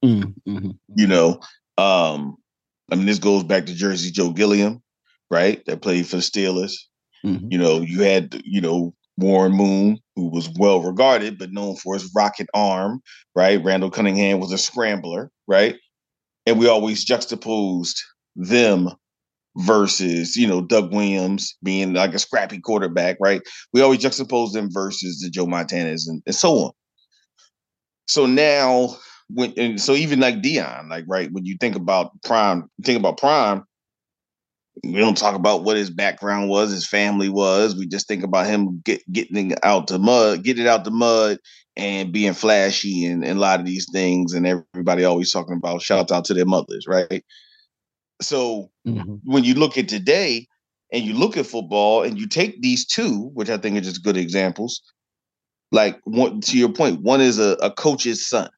Mm-hmm. 0.05 0.51
mm-hmm. 0.51 0.71
You 0.97 1.07
know, 1.07 1.41
um, 1.79 2.37
I 2.91 2.97
mean, 2.97 3.07
this 3.07 3.19
goes 3.19 3.45
back 3.45 3.67
to 3.67 3.75
Jersey 3.75 4.11
Joe 4.11 4.31
Gilliam, 4.31 4.83
right? 5.31 5.65
That 5.67 5.83
played 5.83 6.07
for 6.07 6.17
the 6.17 6.23
Steelers. 6.23 6.73
Mm-hmm. 7.25 7.47
You 7.51 7.59
know, 7.59 7.81
you 7.81 8.03
had, 8.03 8.41
you 8.45 8.61
know, 8.61 8.95
Warren 9.19 9.53
Moon, 9.53 9.99
who 10.17 10.31
was 10.31 10.49
well 10.59 10.83
regarded 10.83 11.39
but 11.39 11.53
known 11.53 11.77
for 11.77 11.95
his 11.95 12.11
rocket 12.17 12.49
arm, 12.55 13.01
right? 13.37 13.63
Randall 13.63 13.91
Cunningham 13.91 14.41
was 14.41 14.53
a 14.53 14.59
scrambler, 14.59 15.31
right? 15.47 15.77
And 16.51 16.59
we 16.59 16.67
always 16.67 17.05
juxtaposed 17.05 18.03
them 18.35 18.91
versus 19.57 20.35
you 20.35 20.49
know 20.49 20.61
Doug 20.61 20.93
Williams 20.93 21.57
being 21.63 21.95
like 21.95 22.13
a 22.13 22.19
scrappy 22.19 22.59
quarterback, 22.59 23.19
right? 23.21 23.41
We 23.73 23.83
always 23.83 24.01
juxtapose 24.01 24.53
them 24.53 24.69
versus 24.69 25.21
the 25.21 25.31
Joe 25.31 25.47
Montanas 25.47 26.09
and, 26.09 26.21
and 26.27 26.35
so 26.35 26.55
on. 26.55 26.73
So 28.09 28.27
now, 28.27 28.97
when 29.29 29.55
and 29.57 29.81
so 29.81 29.93
even 29.93 30.19
like 30.19 30.43
Deion, 30.43 30.91
like 30.91 31.05
right 31.07 31.29
when 31.31 31.45
you 31.45 31.57
think 31.61 31.77
about 31.77 32.11
Prime, 32.25 32.69
think 32.85 32.99
about 32.99 33.19
Prime. 33.19 33.63
We 34.83 34.95
don't 34.95 35.17
talk 35.17 35.37
about 35.37 35.63
what 35.63 35.77
his 35.77 35.91
background 35.91 36.49
was, 36.49 36.73
his 36.73 36.89
family 36.89 37.29
was. 37.29 37.77
We 37.77 37.87
just 37.87 38.09
think 38.09 38.25
about 38.25 38.47
him 38.47 38.81
get, 38.85 39.03
getting 39.13 39.55
out 39.63 39.87
the 39.89 39.99
mud, 40.01 40.43
get 40.43 40.59
it 40.59 40.67
out 40.67 40.85
the 40.85 40.91
mud, 40.91 41.39
and 41.77 42.13
being 42.13 42.33
flashy 42.33 43.05
and, 43.07 43.25
and 43.25 43.39
a 43.39 43.41
lot 43.41 43.61
of 43.61 43.67
these 43.67 43.87
things. 43.93 44.35
And 44.35 44.47
everybody 44.47 45.05
always 45.05 45.33
talking 45.33 45.57
about 45.57 45.83
shout 45.83 46.11
out 46.11 46.25
to 46.27 46.35
their 46.35 46.47
mothers, 46.47 46.87
right? 46.87 47.25
So 48.21 48.71
mm-hmm. 48.87 49.17
when 49.25 49.45
you 49.45 49.55
look 49.55 49.79
at 49.79 49.89
today 49.89 50.47
and 50.93 51.05
you 51.05 51.15
look 51.15 51.37
at 51.37 51.47
football 51.47 52.03
and 52.03 52.19
you 52.19 52.27
take 52.27 52.61
these 52.61 52.87
two, 52.87 53.31
which 53.35 53.49
I 53.49 53.57
think 53.57 53.79
are 53.79 53.83
just 53.83 54.05
good 54.05 54.17
examples, 54.17 54.83
like 55.73 56.01
one 56.05 56.41
to 56.43 56.59
your 56.59 56.73
point, 56.73 57.03
one 57.03 57.21
is 57.21 57.39
a, 57.39 57.57
a 57.63 57.71
coach's 57.71 58.27
son. 58.27 58.51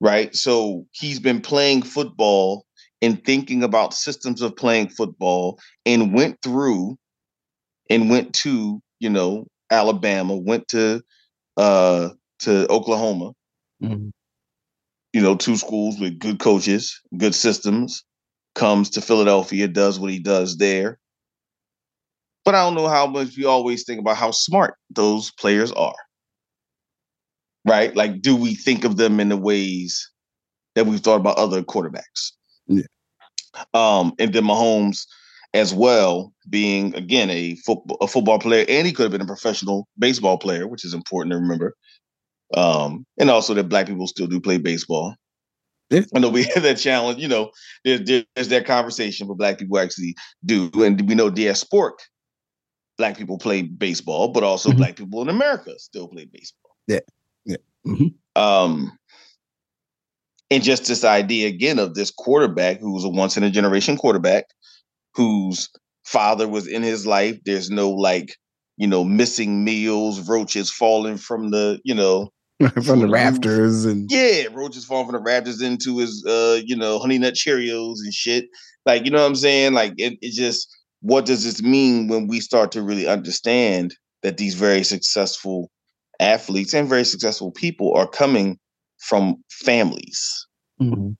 Right. 0.00 0.34
So 0.34 0.86
he's 0.92 1.18
been 1.18 1.40
playing 1.40 1.82
football 1.82 2.66
and 3.00 3.24
thinking 3.24 3.62
about 3.62 3.94
systems 3.94 4.42
of 4.42 4.56
playing 4.56 4.90
football 4.90 5.58
and 5.86 6.14
went 6.14 6.40
through 6.42 6.96
and 7.90 8.10
went 8.10 8.34
to, 8.34 8.82
you 9.00 9.10
know, 9.10 9.46
Alabama, 9.74 10.36
went 10.36 10.68
to 10.68 11.02
uh 11.56 12.10
to 12.40 12.66
Oklahoma. 12.70 13.32
Mm-hmm 13.82 14.08
you 15.14 15.22
know, 15.22 15.36
two 15.36 15.56
schools 15.56 15.98
with 16.00 16.18
good 16.18 16.40
coaches, 16.40 17.00
good 17.16 17.36
systems, 17.36 18.04
comes 18.56 18.90
to 18.90 19.00
Philadelphia, 19.00 19.68
does 19.68 19.98
what 19.98 20.10
he 20.10 20.18
does 20.18 20.56
there. 20.56 20.98
But 22.44 22.56
I 22.56 22.64
don't 22.64 22.74
know 22.74 22.88
how 22.88 23.06
much 23.06 23.36
we 23.36 23.44
always 23.44 23.84
think 23.84 24.00
about 24.00 24.16
how 24.16 24.32
smart 24.32 24.74
those 24.90 25.30
players 25.30 25.70
are. 25.70 25.94
Right? 27.64 27.94
Like, 27.94 28.22
do 28.22 28.34
we 28.34 28.56
think 28.56 28.84
of 28.84 28.96
them 28.96 29.20
in 29.20 29.28
the 29.28 29.36
ways 29.36 30.10
that 30.74 30.86
we've 30.86 31.00
thought 31.00 31.20
about 31.20 31.38
other 31.38 31.62
quarterbacks? 31.62 32.32
Yeah. 32.66 32.82
Um, 33.72 34.14
and 34.18 34.34
then 34.34 34.42
Mahomes 34.42 35.06
as 35.54 35.72
well, 35.72 36.32
being 36.50 36.94
again 36.94 37.30
a 37.30 37.54
football 37.56 37.96
a 38.00 38.08
football 38.08 38.38
player, 38.38 38.66
and 38.68 38.86
he 38.86 38.92
could 38.92 39.04
have 39.04 39.12
been 39.12 39.20
a 39.20 39.26
professional 39.26 39.88
baseball 39.98 40.36
player, 40.36 40.66
which 40.66 40.84
is 40.84 40.92
important 40.92 41.32
to 41.32 41.38
remember. 41.38 41.74
Um, 42.54 43.06
and 43.18 43.30
also 43.30 43.54
that 43.54 43.68
black 43.68 43.86
people 43.86 44.06
still 44.06 44.26
do 44.26 44.40
play 44.40 44.58
baseball. 44.58 45.14
Yeah. 45.90 46.02
I 46.14 46.18
know 46.18 46.28
we 46.28 46.42
have 46.54 46.62
that 46.64 46.78
challenge, 46.78 47.20
you 47.20 47.28
know, 47.28 47.50
there's, 47.84 48.24
there's 48.34 48.48
that 48.48 48.66
conversation, 48.66 49.26
but 49.26 49.38
black 49.38 49.58
people 49.58 49.78
actually 49.78 50.14
do. 50.44 50.70
And 50.74 51.08
we 51.08 51.14
know 51.14 51.30
diasporic 51.30 51.98
black 52.98 53.16
people 53.16 53.38
play 53.38 53.62
baseball, 53.62 54.28
but 54.28 54.44
also 54.44 54.68
mm-hmm. 54.68 54.78
black 54.78 54.96
people 54.96 55.22
in 55.22 55.28
America 55.28 55.72
still 55.78 56.08
play 56.08 56.26
baseball. 56.26 56.76
Yeah. 56.86 57.00
Yeah. 57.44 57.56
Mm-hmm. 57.86 58.40
Um, 58.40 58.98
and 60.50 60.62
just 60.62 60.86
this 60.86 61.04
idea 61.04 61.48
again 61.48 61.78
of 61.78 61.94
this 61.94 62.10
quarterback 62.10 62.78
who 62.78 62.92
was 62.92 63.04
a 63.04 63.08
once 63.08 63.36
in 63.36 63.42
a 63.42 63.50
generation 63.50 63.96
quarterback 63.96 64.46
whose 65.14 65.68
father 66.04 66.46
was 66.48 66.66
in 66.66 66.82
his 66.82 67.06
life. 67.06 67.38
There's 67.44 67.70
no 67.70 67.90
like, 67.90 68.36
you 68.76 68.86
know, 68.86 69.04
missing 69.04 69.64
meals, 69.64 70.28
roaches 70.28 70.70
falling 70.70 71.16
from 71.16 71.50
the, 71.50 71.80
you 71.84 71.94
know, 71.94 72.30
from 72.84 73.00
the 73.00 73.08
rafters 73.08 73.84
and 73.84 74.10
yeah, 74.10 74.44
roaches 74.52 74.84
falling 74.84 75.06
from 75.06 75.16
the 75.16 75.22
rafters 75.22 75.60
into 75.60 75.98
his 75.98 76.24
uh, 76.26 76.60
you 76.64 76.76
know, 76.76 76.98
honey 76.98 77.18
nut 77.18 77.34
Cheerios 77.34 77.96
and 78.02 78.14
shit. 78.14 78.46
Like, 78.86 79.04
you 79.04 79.10
know 79.10 79.20
what 79.20 79.28
I'm 79.28 79.34
saying? 79.34 79.72
Like 79.72 79.94
it, 79.96 80.18
it 80.20 80.32
just 80.32 80.68
what 81.00 81.26
does 81.26 81.44
this 81.44 81.62
mean 81.62 82.08
when 82.08 82.28
we 82.28 82.40
start 82.40 82.72
to 82.72 82.82
really 82.82 83.06
understand 83.06 83.94
that 84.22 84.38
these 84.38 84.54
very 84.54 84.82
successful 84.82 85.70
athletes 86.20 86.72
and 86.72 86.88
very 86.88 87.04
successful 87.04 87.50
people 87.50 87.94
are 87.94 88.08
coming 88.08 88.58
from 88.98 89.36
families? 89.50 90.46
Mm-hmm. 90.80 91.10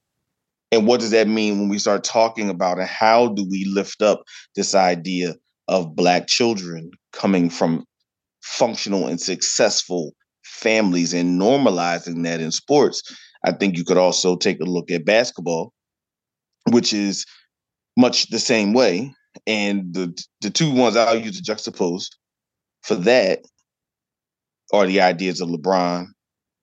And 0.75 0.89
what 0.89 0.99
does 0.99 1.13
that 1.13 1.29
mean 1.29 1.61
when 1.61 1.69
we 1.69 1.79
start 1.79 2.03
talking 2.03 2.51
about 2.51 2.79
it? 2.79 2.89
How 2.89 3.29
do 3.29 3.47
we 3.49 3.65
lift 3.65 4.03
up 4.03 4.25
this 4.57 4.75
idea 4.75 5.35
of 5.69 5.95
black 5.95 6.27
children 6.27 6.91
coming 7.13 7.49
from 7.49 7.85
functional 8.43 9.07
and 9.07 9.21
successful 9.21 10.15
families 10.45 11.15
and 11.15 11.41
normalizing 11.41 12.25
that 12.25 12.41
in 12.41 12.51
sports, 12.51 13.03
I 13.45 13.53
think 13.53 13.77
you 13.77 13.85
could 13.85 13.99
also 13.99 14.37
take 14.37 14.61
a 14.61 14.65
look 14.65 14.91
at 14.91 15.05
basketball, 15.05 15.73
which 16.71 16.93
is 16.93 17.25
much 17.97 18.29
the 18.31 18.41
same 18.41 18.73
way. 18.73 19.15
And 19.47 19.95
the 19.95 20.17
the 20.41 20.51
two 20.51 20.73
ones 20.73 20.97
I'll 20.97 21.17
use 21.17 21.41
to 21.41 21.53
juxtapose 21.53 22.07
for 22.83 22.97
that 22.97 23.41
are 24.73 24.87
the 24.87 25.01
ideas 25.03 25.41
of 25.41 25.49
LeBron 25.49 26.07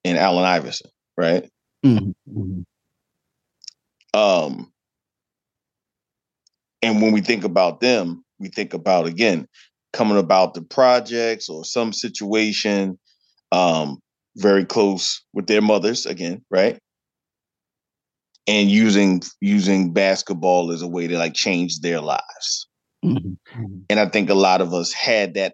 and 0.03 0.18
Allen 0.18 0.46
Iverson, 0.46 0.89
right? 1.18 1.50
Mm-hmm. 1.86 2.62
Mm-hmm. 4.15 4.53
Um, 4.53 4.72
and 6.82 7.01
when 7.01 7.12
we 7.12 7.22
think 7.22 7.44
about 7.44 7.80
them, 7.80 8.24
we 8.39 8.50
think 8.50 8.74
about 8.74 9.06
again 9.06 9.48
coming 9.94 10.18
about 10.18 10.53
the 10.53 10.62
projects 10.62 11.50
or 11.50 11.65
some 11.65 11.94
situation 11.94 12.98
um, 13.51 14.00
very 14.38 14.65
close 14.65 15.22
with 15.34 15.48
their 15.48 15.62
mothers 15.62 16.06
again, 16.06 16.44
right? 16.50 16.80
And 18.48 18.70
using 18.70 19.22
using 19.39 19.94
basketball 19.94 20.72
as 20.72 20.82
a 20.82 20.88
way 20.88 21.08
to 21.08 21.18
like 21.18 21.34
change 21.34 21.82
their 21.82 22.01
lives. 22.01 22.68
Mm-hmm. 23.03 23.80
And 23.89 24.00
I 24.00 24.08
think 24.08 24.30
a 24.30 24.36
lot 24.36 24.62
of 24.62 24.74
us 24.74 24.91
had 24.94 25.36
that 25.36 25.53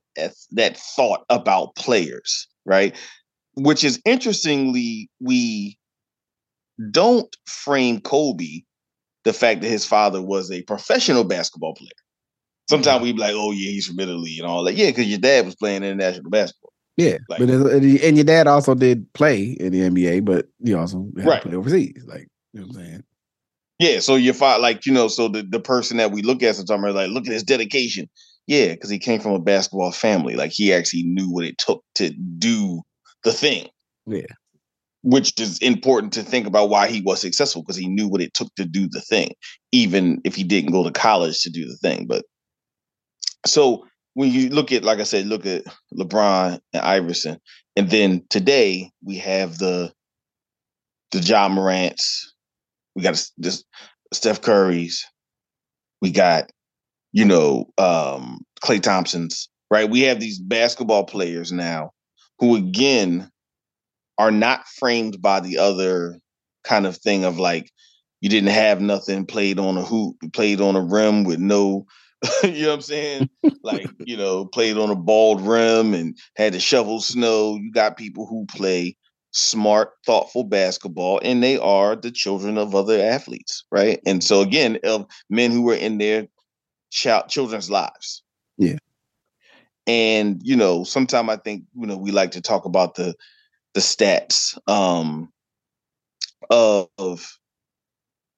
that 0.52 0.78
thought 0.78 1.26
about 1.30 1.76
players, 1.76 2.48
right? 2.66 2.96
Which 3.56 3.84
is 3.84 4.00
interestingly, 4.06 5.10
we 5.20 5.77
don't 6.92 7.36
frame 7.46 8.00
Kobe 8.02 8.62
the 9.24 9.34
fact 9.34 9.62
that 9.62 9.68
his 9.68 9.86
father 9.86 10.22
was 10.22 10.52
a 10.52 10.62
professional 10.64 11.24
basketball 11.24 11.74
player. 11.74 11.90
Sometimes 12.70 12.98
mm-hmm. 12.98 13.04
we 13.04 13.14
be 13.14 13.20
like, 13.20 13.34
"Oh 13.36 13.52
yeah, 13.52 13.70
he's 13.72 13.88
from 13.88 14.00
Italy 14.00 14.38
and 14.40 14.48
all 14.48 14.64
that." 14.66 14.76
Yeah, 14.76 14.88
because 14.88 15.08
your 15.08 15.20
dad 15.20 15.46
was 15.46 15.56
playing 15.56 15.84
international 15.84 16.30
basketball. 16.30 16.74
Yeah, 16.98 17.18
like, 17.30 17.40
but 17.40 17.50
and 17.50 18.18
your 18.18 18.26
dad 18.26 18.48
also 18.48 18.74
did 18.74 19.12
play 19.14 19.56
in 19.60 19.72
the 19.72 19.82
NBA, 19.82 20.26
but 20.26 20.48
he 20.64 20.74
also 20.74 21.08
had 21.18 21.26
right. 21.26 21.42
to 21.42 21.48
play 21.48 21.58
overseas. 21.58 22.04
Like 22.06 22.28
you 22.54 22.62
know 22.62 22.68
what 22.68 22.78
I'm 22.78 22.86
saying. 22.86 23.04
Yeah, 23.80 24.00
so 24.00 24.16
your 24.16 24.34
father, 24.34 24.62
like 24.62 24.86
you 24.86 24.94
know, 24.94 25.08
so 25.08 25.28
the, 25.28 25.44
the 25.44 25.60
person 25.60 25.98
that 25.98 26.12
we 26.12 26.24
look 26.24 26.42
at 26.42 26.56
sometimes, 26.56 26.96
like, 26.96 27.12
look 27.12 27.28
at 27.28 27.34
his 27.34 27.44
dedication. 27.44 28.10
Yeah, 28.48 28.74
because 28.74 28.90
he 28.90 28.98
came 28.98 29.20
from 29.20 29.34
a 29.34 29.40
basketball 29.40 29.92
family. 29.92 30.36
Like 30.36 30.52
he 30.52 30.74
actually 30.74 31.04
knew 31.04 31.30
what 31.30 31.46
it 31.46 31.58
took 31.58 31.84
to 31.96 32.10
do 32.10 32.82
the 33.24 33.34
thing. 33.34 33.68
Yeah, 34.08 34.22
which 35.08 35.40
is 35.40 35.58
important 35.60 36.12
to 36.12 36.22
think 36.22 36.46
about 36.46 36.68
why 36.68 36.90
he 36.90 37.00
was 37.00 37.22
successful 37.22 37.62
because 37.62 37.78
he 37.78 37.88
knew 37.88 38.10
what 38.10 38.20
it 38.20 38.34
took 38.34 38.54
to 38.56 38.66
do 38.66 38.90
the 38.90 39.00
thing, 39.00 39.32
even 39.72 40.20
if 40.26 40.36
he 40.36 40.44
didn't 40.44 40.74
go 40.74 40.84
to 40.84 40.92
college 40.92 41.42
to 41.42 41.50
do 41.50 41.66
the 41.66 41.78
thing. 41.78 42.06
But 42.06 42.26
so 43.46 43.86
when 44.16 44.30
you 44.34 44.50
look 44.50 44.74
at, 44.74 44.84
like 44.84 45.00
I 45.00 45.04
said, 45.04 45.26
look 45.26 45.46
at 45.46 45.64
LeBron 45.98 46.60
and 46.74 46.82
Iverson, 46.84 47.40
and 47.78 47.90
then 47.90 48.26
today 48.30 48.92
we 49.02 49.16
have 49.20 49.58
the 49.58 49.94
the 51.14 51.20
Ja 51.20 51.48
Morant's, 51.48 52.34
we 52.94 53.02
got 53.02 53.26
this 53.38 53.64
Steph 54.12 54.42
Curry's, 54.42 55.06
we 56.02 56.12
got 56.12 56.52
you 57.14 57.24
know 57.24 57.70
um 57.78 58.42
Klay 58.62 58.82
Thompson's, 58.82 59.48
right? 59.72 59.90
We 59.90 60.02
have 60.02 60.20
these 60.20 60.38
basketball 60.38 61.06
players 61.06 61.54
now 61.54 61.92
who 62.40 62.58
again 62.58 63.32
are 64.18 64.32
not 64.32 64.68
framed 64.68 65.22
by 65.22 65.40
the 65.40 65.58
other 65.58 66.20
kind 66.64 66.86
of 66.86 66.98
thing 66.98 67.24
of 67.24 67.40
like 67.40 67.72
you 68.22 68.30
didn't 68.30 68.50
have 68.50 68.82
nothing 68.82 69.26
played 69.26 69.60
on 69.60 69.78
a 69.78 69.84
hoop, 69.84 70.18
played 70.34 70.60
on 70.60 70.76
a 70.76 70.82
rim 70.82 71.24
with 71.24 71.40
no 71.40 71.86
you 72.44 72.64
know 72.64 72.70
what 72.70 72.76
I'm 72.76 72.82
saying? 72.82 73.30
like, 73.64 73.88
you 74.00 74.18
know, 74.18 74.46
played 74.46 74.78
on 74.78 74.90
a 74.90 74.96
bald 74.96 75.42
rim 75.42 75.94
and 75.94 76.18
had 76.36 76.54
to 76.54 76.60
shovel 76.60 77.00
snow. 77.00 77.58
You 77.62 77.72
got 77.72 77.98
people 77.98 78.26
who 78.26 78.46
play 78.48 78.98
smart, 79.32 79.92
thoughtful 80.06 80.44
basketball, 80.44 81.20
and 81.24 81.44
they 81.44 81.58
are 81.60 81.96
the 81.96 82.12
children 82.12 82.58
of 82.58 82.74
other 82.74 83.00
athletes, 83.00 83.64
right? 83.72 84.00
And 84.06 84.24
so 84.24 84.42
again, 84.42 84.80
of 84.84 85.06
men 85.30 85.52
who 85.52 85.62
were 85.62 85.76
in 85.76 86.00
their 86.00 86.28
child 86.90 87.30
children's 87.30 87.70
lives. 87.70 88.24
Yeah. 88.58 88.78
And 89.86 90.42
you 90.44 90.56
know, 90.56 90.84
sometimes 90.84 91.30
I 91.30 91.38
think, 91.38 91.64
you 91.76 91.86
know, 91.86 91.98
we 91.98 92.12
like 92.12 92.32
to 92.32 92.42
talk 92.42 92.66
about 92.66 92.96
the 92.96 93.14
the 93.78 93.82
stats 93.82 94.58
um 94.68 95.32
of 96.50 97.38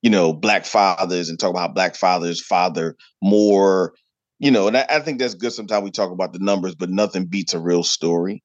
you 0.02 0.10
know, 0.10 0.34
black 0.34 0.66
fathers 0.66 1.30
and 1.30 1.40
talk 1.40 1.50
about 1.50 1.76
black 1.76 1.96
fathers 1.96 2.42
father 2.42 2.96
more, 3.22 3.94
you 4.40 4.52
know, 4.52 4.68
and 4.68 4.78
I, 4.78 4.86
I, 4.90 5.00
think 5.00 5.20
that's 5.20 5.34
good. 5.34 5.52
Sometimes 5.52 5.84
we 5.84 5.92
talk 5.92 6.12
about 6.12 6.34
the 6.34 6.40
numbers, 6.40 6.76
but 6.76 6.90
nothing 6.90 7.26
beats 7.26 7.54
a 7.54 7.60
real 7.60 7.84
story. 7.84 8.44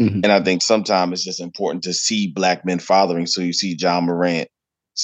Mm-hmm. 0.00 0.20
And 0.22 0.32
I 0.32 0.42
think 0.42 0.62
sometimes 0.62 1.12
it's 1.12 1.24
just 1.24 1.40
important 1.40 1.84
to 1.84 1.92
see 1.92 2.32
black 2.32 2.64
men 2.64 2.78
fathering. 2.78 3.26
So 3.26 3.40
you 3.40 3.52
see 3.52 3.76
Ja 3.78 4.00
Morant's 4.00 4.48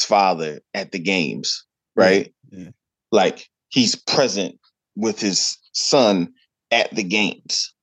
father 0.04 0.60
at 0.74 0.92
the 0.92 0.98
games, 0.98 1.64
right? 1.96 2.32
Yeah. 2.50 2.58
Yeah. 2.64 2.70
Like 3.10 3.48
he's 3.68 3.96
present 3.96 4.56
with 4.94 5.18
his 5.18 5.58
son 5.72 6.34
at 6.70 6.94
the 6.94 7.02
games. 7.02 7.74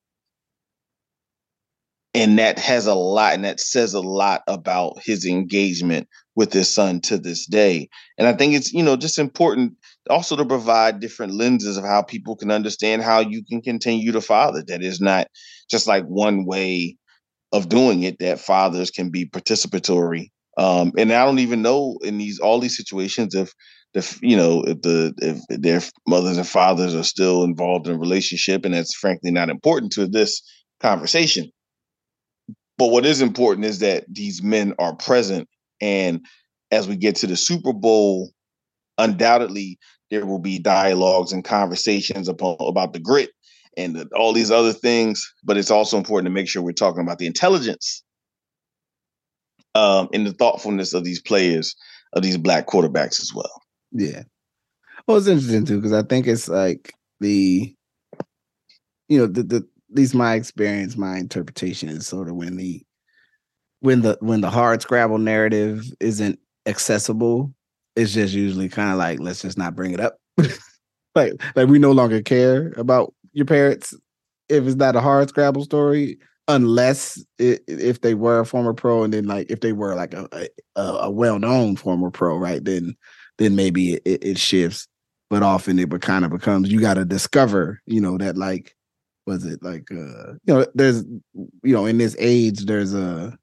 And 2.12 2.38
that 2.38 2.58
has 2.58 2.86
a 2.86 2.94
lot, 2.94 3.34
and 3.34 3.44
that 3.44 3.60
says 3.60 3.94
a 3.94 4.00
lot 4.00 4.42
about 4.48 4.94
his 5.04 5.24
engagement 5.24 6.08
with 6.34 6.52
his 6.52 6.68
son 6.68 7.00
to 7.02 7.18
this 7.18 7.46
day. 7.46 7.88
And 8.18 8.26
I 8.26 8.32
think 8.32 8.54
it's, 8.54 8.72
you 8.72 8.82
know, 8.82 8.96
just 8.96 9.18
important 9.18 9.74
also 10.08 10.34
to 10.36 10.44
provide 10.44 10.98
different 11.00 11.34
lenses 11.34 11.76
of 11.76 11.84
how 11.84 12.02
people 12.02 12.34
can 12.34 12.50
understand 12.50 13.02
how 13.02 13.20
you 13.20 13.44
can 13.44 13.60
continue 13.60 14.10
to 14.12 14.20
father. 14.20 14.64
That 14.66 14.82
is 14.82 15.00
not 15.00 15.28
just 15.70 15.86
like 15.86 16.04
one 16.04 16.46
way 16.46 16.96
of 17.52 17.68
doing 17.68 18.02
it, 18.02 18.18
that 18.18 18.40
fathers 18.40 18.90
can 18.90 19.10
be 19.10 19.26
participatory. 19.26 20.30
Um, 20.56 20.92
and 20.98 21.12
I 21.12 21.24
don't 21.24 21.38
even 21.38 21.62
know 21.62 21.98
in 22.02 22.18
these 22.18 22.38
all 22.38 22.58
these 22.58 22.76
situations 22.76 23.34
if 23.34 23.52
the 23.94 24.18
you 24.22 24.36
know 24.36 24.62
if 24.62 24.82
the 24.82 25.14
if 25.18 25.38
their 25.48 25.80
mothers 26.06 26.36
and 26.36 26.46
fathers 26.46 26.94
are 26.94 27.04
still 27.04 27.44
involved 27.44 27.88
in 27.88 27.98
relationship, 27.98 28.64
and 28.64 28.74
that's 28.74 28.94
frankly 28.94 29.30
not 29.30 29.48
important 29.48 29.92
to 29.92 30.06
this 30.06 30.42
conversation. 30.80 31.50
But 32.80 32.92
what 32.92 33.04
is 33.04 33.20
important 33.20 33.66
is 33.66 33.80
that 33.80 34.06
these 34.08 34.42
men 34.42 34.72
are 34.78 34.96
present 34.96 35.46
and 35.82 36.24
as 36.70 36.88
we 36.88 36.96
get 36.96 37.14
to 37.16 37.26
the 37.26 37.36
Super 37.36 37.74
Bowl, 37.74 38.30
undoubtedly 38.96 39.78
there 40.10 40.24
will 40.24 40.38
be 40.38 40.58
dialogues 40.58 41.30
and 41.30 41.44
conversations 41.44 42.26
upon, 42.26 42.56
about 42.60 42.94
the 42.94 42.98
grit 42.98 43.32
and 43.76 43.96
the, 43.96 44.08
all 44.16 44.32
these 44.32 44.50
other 44.50 44.72
things. 44.72 45.30
But 45.44 45.58
it's 45.58 45.70
also 45.70 45.98
important 45.98 46.28
to 46.28 46.32
make 46.32 46.48
sure 46.48 46.62
we're 46.62 46.72
talking 46.72 47.02
about 47.02 47.18
the 47.18 47.26
intelligence 47.26 48.02
um, 49.74 50.08
and 50.14 50.26
the 50.26 50.32
thoughtfulness 50.32 50.94
of 50.94 51.04
these 51.04 51.20
players, 51.20 51.76
of 52.14 52.22
these 52.22 52.38
black 52.38 52.66
quarterbacks 52.66 53.20
as 53.20 53.30
well. 53.34 53.60
Yeah. 53.92 54.22
Well, 55.06 55.18
it's 55.18 55.26
interesting 55.26 55.66
too 55.66 55.76
because 55.76 55.92
I 55.92 56.02
think 56.02 56.26
it's 56.26 56.48
like 56.48 56.94
the, 57.20 57.74
you 59.10 59.18
know, 59.18 59.26
the 59.26 59.42
the 59.42 59.68
at 59.90 59.96
least 59.96 60.14
my 60.14 60.34
experience, 60.34 60.96
my 60.96 61.18
interpretation 61.18 61.88
is 61.88 62.06
sort 62.06 62.28
of 62.28 62.36
when 62.36 62.56
the 62.56 62.82
when 63.80 64.02
the 64.02 64.16
when 64.20 64.40
the 64.40 64.50
hard 64.50 64.82
scrabble 64.82 65.18
narrative 65.18 65.84
isn't 66.00 66.38
accessible, 66.66 67.52
it's 67.96 68.12
just 68.12 68.34
usually 68.34 68.68
kind 68.68 68.92
of 68.92 68.98
like 68.98 69.18
let's 69.20 69.42
just 69.42 69.58
not 69.58 69.74
bring 69.74 69.92
it 69.92 70.00
up. 70.00 70.16
like 71.14 71.32
like 71.56 71.68
we 71.68 71.78
no 71.78 71.92
longer 71.92 72.22
care 72.22 72.72
about 72.76 73.12
your 73.32 73.46
parents 73.46 73.94
if 74.48 74.66
it's 74.66 74.76
not 74.76 74.96
a 74.96 75.00
hard 75.00 75.28
scrabble 75.28 75.64
story 75.64 76.18
unless 76.48 77.24
it, 77.38 77.62
if 77.68 78.00
they 78.00 78.14
were 78.14 78.40
a 78.40 78.46
former 78.46 78.74
pro 78.74 79.04
and 79.04 79.14
then 79.14 79.24
like 79.26 79.50
if 79.50 79.60
they 79.60 79.72
were 79.72 79.94
like 79.94 80.14
a 80.14 80.28
a, 80.76 80.82
a 80.82 81.10
well-known 81.10 81.76
former 81.76 82.10
pro 82.10 82.36
right 82.36 82.64
then 82.64 82.94
then 83.38 83.54
maybe 83.54 83.94
it, 84.04 84.24
it 84.24 84.38
shifts 84.38 84.88
but 85.28 85.42
often 85.42 85.78
it 85.78 85.88
kind 86.00 86.24
of 86.24 86.30
becomes 86.30 86.70
you 86.70 86.80
got 86.80 86.94
to 86.94 87.04
discover 87.04 87.80
you 87.86 88.00
know 88.00 88.18
that 88.18 88.36
like 88.36 88.74
was 89.26 89.44
it 89.44 89.62
like 89.62 89.90
uh 89.92 90.32
you 90.44 90.54
know 90.54 90.66
there's 90.74 91.04
you 91.34 91.74
know 91.74 91.86
in 91.86 91.98
this 91.98 92.16
age 92.18 92.64
there's 92.64 92.94
a 92.94 93.36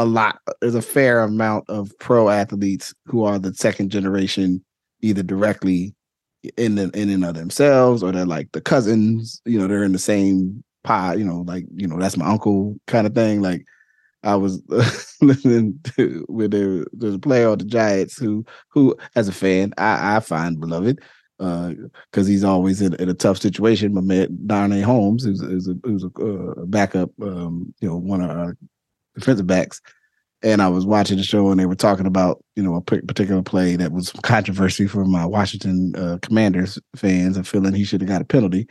a 0.00 0.06
lot. 0.06 0.40
There's 0.62 0.74
a 0.74 0.80
fair 0.80 1.20
amount 1.20 1.68
of 1.68 1.92
pro 2.00 2.30
athletes 2.30 2.94
who 3.04 3.22
are 3.24 3.38
the 3.38 3.52
second 3.52 3.90
generation, 3.90 4.64
either 5.02 5.22
directly 5.22 5.94
in 6.56 6.76
the 6.76 6.90
in 6.94 7.10
and 7.10 7.22
of 7.22 7.34
themselves, 7.34 8.02
or 8.02 8.10
they're 8.10 8.24
like 8.24 8.50
the 8.52 8.62
cousins. 8.62 9.42
You 9.44 9.58
know, 9.58 9.66
they're 9.66 9.84
in 9.84 9.92
the 9.92 9.98
same 9.98 10.64
pod. 10.84 11.18
You 11.18 11.26
know, 11.26 11.44
like 11.46 11.66
you 11.74 11.86
know 11.86 11.98
that's 11.98 12.16
my 12.16 12.24
uncle 12.24 12.76
kind 12.86 13.06
of 13.06 13.14
thing. 13.14 13.42
Like 13.42 13.66
I 14.22 14.36
was 14.36 14.62
listening 15.20 15.78
to 15.96 16.26
there, 16.48 16.86
there's 16.94 17.14
a 17.14 17.18
player 17.18 17.50
on 17.50 17.58
the 17.58 17.66
Giants 17.66 18.16
who 18.16 18.46
who 18.70 18.96
as 19.16 19.28
a 19.28 19.32
fan 19.32 19.74
I, 19.76 20.16
I 20.16 20.20
find 20.20 20.58
beloved 20.58 20.98
because 21.40 22.26
uh, 22.26 22.30
he's 22.30 22.44
always 22.44 22.82
in, 22.82 22.94
in, 22.96 23.08
a 23.08 23.14
tough 23.14 23.38
situation. 23.38 23.94
My 23.94 24.02
man 24.02 24.38
Darnay 24.46 24.82
Holmes, 24.82 25.24
who's, 25.24 25.40
who's 25.40 25.68
a, 25.68 25.74
who's 25.82 26.04
a 26.04 26.08
uh, 26.08 26.66
backup, 26.66 27.10
um, 27.22 27.72
you 27.80 27.88
know, 27.88 27.96
one 27.96 28.20
of 28.20 28.28
our 28.28 28.58
defensive 29.14 29.46
backs, 29.46 29.80
and 30.42 30.60
I 30.60 30.68
was 30.68 30.84
watching 30.84 31.16
the 31.16 31.22
show 31.22 31.50
and 31.50 31.58
they 31.58 31.64
were 31.64 31.74
talking 31.74 32.04
about 32.04 32.44
you 32.56 32.62
know 32.62 32.74
a 32.74 32.82
particular 32.82 33.42
play 33.42 33.76
that 33.76 33.92
was 33.92 34.12
controversy 34.22 34.86
for 34.86 35.06
my 35.06 35.24
Washington 35.24 35.94
uh, 35.96 36.18
Commanders 36.20 36.78
fans 36.94 37.38
and 37.38 37.48
feeling 37.48 37.72
he 37.72 37.84
should 37.84 38.02
have 38.02 38.08
got 38.08 38.22
a 38.22 38.26
penalty. 38.26 38.68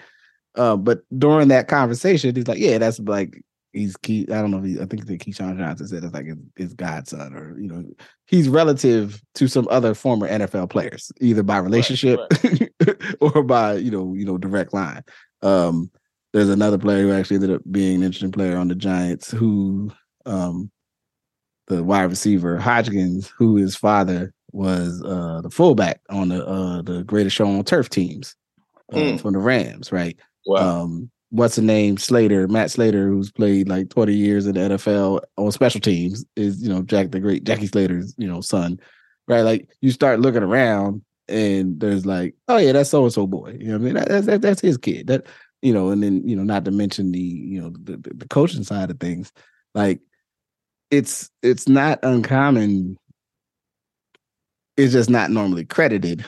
Uh, 0.55 0.75
but 0.75 1.01
during 1.17 1.47
that 1.47 1.67
conversation, 1.67 2.35
he's 2.35 2.47
like, 2.47 2.59
"Yeah, 2.59 2.77
that's 2.77 2.99
like 2.99 3.41
he's 3.73 3.95
key. 3.97 4.27
I 4.29 4.41
don't 4.41 4.51
know. 4.51 4.59
If 4.59 4.65
he, 4.65 4.79
I 4.79 4.85
think 4.85 5.05
that 5.05 5.19
Keyshawn 5.19 5.57
Johnson 5.57 5.87
said 5.87 6.03
it's 6.03 6.13
like 6.13 6.25
his, 6.25 6.37
his 6.55 6.73
godson, 6.73 7.33
or 7.33 7.59
you 7.59 7.67
know, 7.67 7.83
he's 8.27 8.49
relative 8.49 9.21
to 9.35 9.47
some 9.47 9.67
other 9.69 9.93
former 9.93 10.27
NFL 10.27 10.69
players, 10.69 11.11
either 11.21 11.43
by 11.43 11.57
relationship 11.57 12.19
right, 12.43 12.69
right. 12.85 13.17
or 13.19 13.43
by 13.43 13.75
you 13.75 13.91
know, 13.91 14.13
you 14.13 14.25
know, 14.25 14.37
direct 14.37 14.73
line. 14.73 15.03
Um, 15.41 15.91
there's 16.33 16.49
another 16.49 16.77
player 16.77 17.03
who 17.03 17.13
actually 17.13 17.35
ended 17.35 17.51
up 17.51 17.61
being 17.71 17.97
an 17.97 18.03
interesting 18.03 18.31
player 18.31 18.57
on 18.57 18.67
the 18.67 18.75
Giants 18.75 19.31
who 19.31 19.91
um, 20.25 20.69
the 21.67 21.83
wide 21.83 22.03
receiver 22.03 22.57
Hodgins, 22.57 23.31
who 23.37 23.55
his 23.55 23.75
father 23.75 24.33
was 24.51 25.01
uh, 25.03 25.41
the 25.41 25.49
fullback 25.49 26.01
on 26.09 26.29
the 26.29 26.45
uh, 26.45 26.81
the 26.81 27.03
greatest 27.03 27.35
show 27.35 27.47
on 27.47 27.63
turf 27.63 27.89
teams 27.89 28.35
uh, 28.91 28.97
mm. 28.97 29.21
from 29.21 29.33
the 29.33 29.39
Rams, 29.39 29.91
right? 29.91 30.17
Wow. 30.45 30.83
Um, 30.83 31.11
what's 31.29 31.55
the 31.55 31.61
name? 31.61 31.97
Slater, 31.97 32.47
Matt 32.47 32.71
Slater, 32.71 33.07
who's 33.07 33.31
played 33.31 33.67
like 33.67 33.89
20 33.89 34.13
years 34.13 34.45
in 34.45 34.55
the 34.55 34.61
NFL 34.61 35.21
on 35.37 35.51
special 35.51 35.81
teams, 35.81 36.25
is 36.35 36.61
you 36.61 36.69
know 36.69 36.81
Jack 36.81 37.11
the 37.11 37.19
great 37.19 37.43
Jackie 37.43 37.67
Slater's 37.67 38.13
you 38.17 38.27
know 38.27 38.41
son, 38.41 38.79
right? 39.27 39.41
Like 39.41 39.69
you 39.81 39.91
start 39.91 40.19
looking 40.19 40.43
around 40.43 41.03
and 41.27 41.79
there's 41.79 42.05
like, 42.05 42.35
oh 42.47 42.57
yeah, 42.57 42.71
that's 42.71 42.89
so 42.89 43.03
and 43.03 43.13
so 43.13 43.27
boy. 43.27 43.57
You 43.59 43.69
know, 43.69 43.75
I 43.75 43.77
mean, 43.77 43.93
that, 43.95 44.09
that's 44.09 44.25
that, 44.25 44.41
that's 44.41 44.61
his 44.61 44.77
kid. 44.77 45.07
That 45.07 45.25
you 45.61 45.73
know, 45.73 45.89
and 45.89 46.01
then 46.01 46.27
you 46.27 46.35
know, 46.35 46.43
not 46.43 46.65
to 46.65 46.71
mention 46.71 47.11
the 47.11 47.19
you 47.19 47.61
know 47.61 47.69
the, 47.83 47.97
the 47.97 48.27
coaching 48.27 48.63
side 48.63 48.89
of 48.89 48.99
things, 48.99 49.31
like 49.75 49.99
it's 50.91 51.29
it's 51.43 51.67
not 51.67 51.99
uncommon. 52.03 52.97
It's 54.77 54.93
just 54.93 55.09
not 55.09 55.29
normally 55.29 55.65
credited 55.65 56.25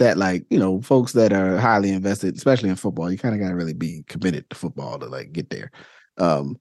that 0.00 0.18
like 0.18 0.44
you 0.50 0.58
know 0.58 0.80
folks 0.82 1.12
that 1.12 1.32
are 1.32 1.56
highly 1.58 1.90
invested, 1.90 2.36
especially 2.36 2.68
in 2.68 2.76
football, 2.76 3.10
you 3.10 3.18
kind 3.18 3.34
of 3.34 3.40
got 3.40 3.48
to 3.48 3.54
really 3.54 3.74
be 3.74 4.04
committed 4.08 4.48
to 4.50 4.56
football 4.56 4.98
to 4.98 5.06
like 5.06 5.32
get 5.32 5.50
there. 5.50 5.70
Um, 6.18 6.58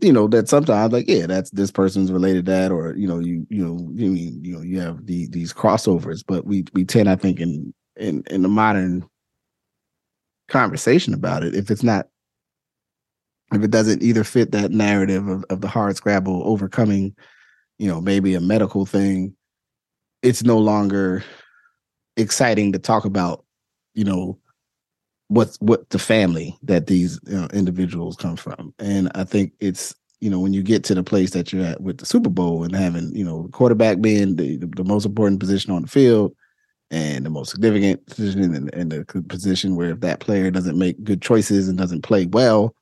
you 0.00 0.12
know 0.12 0.28
that 0.28 0.48
sometimes 0.48 0.92
like 0.92 1.08
yeah 1.08 1.26
that's 1.26 1.50
this 1.50 1.70
person's 1.70 2.12
related 2.12 2.46
to 2.46 2.52
that 2.52 2.70
or 2.70 2.94
you 2.94 3.06
know 3.06 3.18
you 3.18 3.46
you 3.50 3.64
know 3.64 3.76
you 3.94 4.10
mean 4.10 4.44
you 4.44 4.54
know 4.54 4.62
you 4.62 4.78
have 4.80 5.06
the 5.06 5.26
these 5.28 5.52
crossovers 5.52 6.22
but 6.26 6.46
we 6.46 6.64
we 6.72 6.84
tend 6.84 7.10
i 7.10 7.16
think 7.16 7.40
in 7.40 7.74
in 7.96 8.22
in 8.30 8.42
the 8.42 8.48
modern 8.48 9.04
conversation 10.46 11.12
about 11.12 11.42
it 11.42 11.54
if 11.54 11.68
it's 11.70 11.82
not 11.82 12.06
if 13.52 13.62
it 13.62 13.70
doesn't 13.70 14.02
either 14.02 14.22
fit 14.22 14.52
that 14.52 14.70
narrative 14.70 15.26
of, 15.26 15.44
of 15.50 15.60
the 15.60 15.68
hard 15.68 15.96
scrabble 15.96 16.42
overcoming 16.44 17.14
you 17.78 17.88
know 17.88 18.00
maybe 18.00 18.34
a 18.34 18.40
medical 18.40 18.86
thing 18.86 19.34
it's 20.22 20.44
no 20.44 20.58
longer 20.58 21.24
exciting 22.18 22.72
to 22.72 22.78
talk 22.78 23.04
about 23.04 23.44
you 23.94 24.04
know 24.04 24.38
what's 25.28 25.56
what 25.58 25.88
the 25.90 25.98
family 25.98 26.56
that 26.62 26.86
these 26.86 27.20
you 27.26 27.36
know, 27.36 27.48
individuals 27.52 28.16
come 28.16 28.36
from. 28.36 28.74
And 28.78 29.10
i 29.14 29.24
think 29.24 29.52
it's 29.60 29.94
you 30.20 30.30
know 30.30 30.40
when 30.40 30.52
you 30.52 30.62
get 30.62 30.84
to 30.84 30.94
the 30.94 31.02
place 31.02 31.30
that 31.30 31.52
you're 31.52 31.64
at 31.64 31.80
with 31.80 31.98
the 31.98 32.06
super 32.06 32.30
bowl 32.30 32.64
and 32.64 32.74
having 32.74 33.14
you 33.14 33.24
know 33.24 33.48
quarterback 33.52 34.00
being 34.00 34.36
the, 34.36 34.56
the, 34.56 34.66
the 34.66 34.84
most 34.84 35.06
important 35.06 35.40
position 35.40 35.72
on 35.72 35.82
the 35.82 35.88
field 35.88 36.34
and 36.90 37.26
the 37.26 37.30
most 37.30 37.50
significant 37.50 38.04
position 38.06 38.54
in, 38.54 38.68
in 38.70 38.88
the 38.88 39.04
position 39.28 39.76
where 39.76 39.90
if 39.90 40.00
that 40.00 40.20
player 40.20 40.50
doesn't 40.50 40.78
make 40.78 41.02
good 41.04 41.20
choices 41.20 41.68
and 41.68 41.78
doesn't 41.78 42.02
play 42.02 42.26
well 42.26 42.74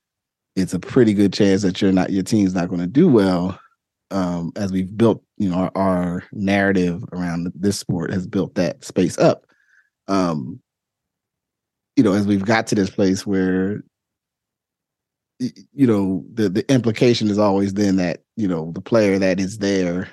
it's 0.54 0.72
a 0.72 0.78
pretty 0.78 1.12
good 1.12 1.32
chance 1.32 1.62
that 1.62 1.82
you're 1.82 1.92
not 1.92 2.10
your 2.10 2.22
team's 2.22 2.54
not 2.54 2.68
going 2.68 2.80
to 2.80 2.86
do 2.86 3.08
well 3.08 3.58
um, 4.10 4.52
as 4.56 4.72
we've 4.72 4.96
built 4.96 5.22
you 5.36 5.48
know 5.48 5.56
our, 5.56 5.72
our, 5.74 6.24
narrative 6.32 7.04
around 7.12 7.52
this 7.54 7.78
sport 7.78 8.12
has 8.12 8.26
built 8.26 8.54
that 8.54 8.84
space 8.84 9.18
up. 9.18 9.46
Um, 10.08 10.60
you 11.96 12.04
know, 12.04 12.12
as 12.12 12.26
we've 12.26 12.44
got 12.44 12.66
to 12.68 12.74
this 12.74 12.90
place 12.90 13.26
where 13.26 13.82
you 15.38 15.86
know 15.86 16.24
the 16.32 16.48
the 16.48 16.70
implication 16.72 17.28
is 17.28 17.38
always 17.38 17.74
then 17.74 17.96
that 17.96 18.20
you 18.36 18.48
know 18.48 18.72
the 18.72 18.80
player 18.80 19.18
that 19.18 19.38
is 19.38 19.58
there 19.58 20.08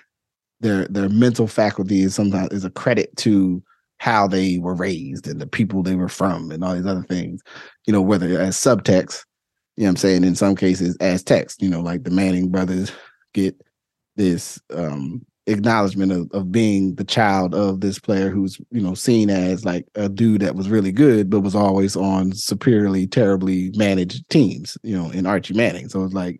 their 0.59 0.85
their 0.87 1.09
mental 1.09 1.47
faculty 1.47 2.01
is 2.01 2.13
sometimes 2.15 2.51
is 2.51 2.65
a 2.65 2.69
credit 2.69 3.15
to 3.17 3.63
how 3.97 4.27
they 4.27 4.57
were 4.57 4.75
raised 4.75 5.27
and 5.27 5.39
the 5.39 5.47
people 5.47 5.81
they 5.81 5.95
were 5.95 6.09
from 6.09 6.51
and 6.51 6.63
all 6.63 6.75
these 6.75 6.85
other 6.85 7.03
things 7.03 7.41
you 7.85 7.93
know 7.93 8.01
whether 8.01 8.37
as 8.39 8.57
subtext 8.57 9.23
you 9.77 9.83
know 9.83 9.89
i'm 9.89 9.95
saying 9.95 10.25
in 10.25 10.35
some 10.35 10.55
cases 10.57 10.97
as 10.99 11.23
text 11.23 11.61
you 11.61 11.69
know 11.69 11.79
like 11.79 12.03
the 12.03 12.11
manning 12.11 12.49
brothers 12.49 12.91
get 13.33 13.55
this 14.15 14.59
um 14.73 15.25
acknowledgement 15.45 16.11
of, 16.11 16.31
of 16.31 16.51
being 16.51 16.95
the 16.95 17.03
child 17.03 17.53
of 17.53 17.81
this 17.81 17.99
player 17.99 18.29
who's 18.29 18.59
you 18.71 18.81
know 18.81 18.93
seen 18.93 19.29
as 19.29 19.65
like 19.65 19.85
a 19.95 20.07
dude 20.07 20.41
that 20.41 20.55
was 20.55 20.69
really 20.69 20.91
good 20.91 21.29
but 21.29 21.41
was 21.41 21.55
always 21.55 21.95
on 21.95 22.31
superiorly 22.31 23.05
terribly 23.05 23.69
managed 23.75 24.27
teams 24.29 24.77
you 24.83 24.97
know 24.97 25.09
in 25.11 25.25
archie 25.25 25.53
manning 25.53 25.89
so 25.89 26.03
it's 26.03 26.13
like 26.13 26.39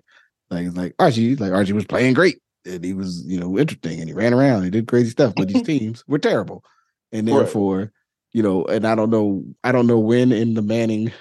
like 0.49 0.65
it's 0.67 0.77
like 0.77 0.95
archie 0.99 1.35
like 1.35 1.51
archie 1.51 1.73
was 1.73 1.85
playing 1.85 2.13
great 2.13 2.39
and 2.65 2.85
he 2.85 2.93
was 2.93 3.25
you 3.25 3.37
know 3.37 3.57
interesting 3.59 3.99
and 3.99 4.07
he 4.07 4.13
ran 4.13 4.33
around 4.33 4.63
and 4.63 4.71
did 4.71 4.87
crazy 4.87 5.09
stuff 5.09 5.33
but 5.35 5.49
these 5.49 5.63
teams 5.65 6.03
were 6.07 6.19
terrible 6.19 6.63
and 7.11 7.27
therefore 7.27 7.79
right. 7.79 7.89
you 8.31 8.41
know 8.41 8.63
and 8.65 8.87
i 8.87 8.95
don't 8.95 9.09
know 9.09 9.43
i 9.65 9.71
don't 9.73 9.87
know 9.87 9.99
when 9.99 10.31
in 10.31 10.53
the 10.53 10.61
manning 10.61 11.11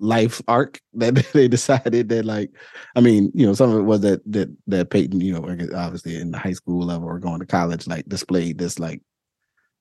life 0.00 0.42
arc 0.48 0.80
that 0.94 1.14
they 1.32 1.46
decided 1.46 2.08
that 2.08 2.24
like 2.24 2.50
i 2.96 3.00
mean 3.00 3.30
you 3.34 3.46
know 3.46 3.54
some 3.54 3.70
of 3.70 3.78
it 3.78 3.82
was 3.82 4.00
that 4.00 4.20
that 4.30 4.54
that 4.66 4.90
peyton 4.90 5.20
you 5.20 5.32
know 5.32 5.44
obviously 5.76 6.16
in 6.16 6.30
the 6.30 6.38
high 6.38 6.52
school 6.52 6.84
level 6.84 7.08
or 7.08 7.18
going 7.18 7.40
to 7.40 7.46
college 7.46 7.86
like 7.86 8.08
displayed 8.08 8.58
this 8.58 8.78
like 8.78 9.00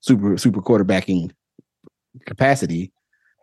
super 0.01 0.37
super 0.37 0.61
quarterbacking 0.61 1.31
capacity 2.25 2.91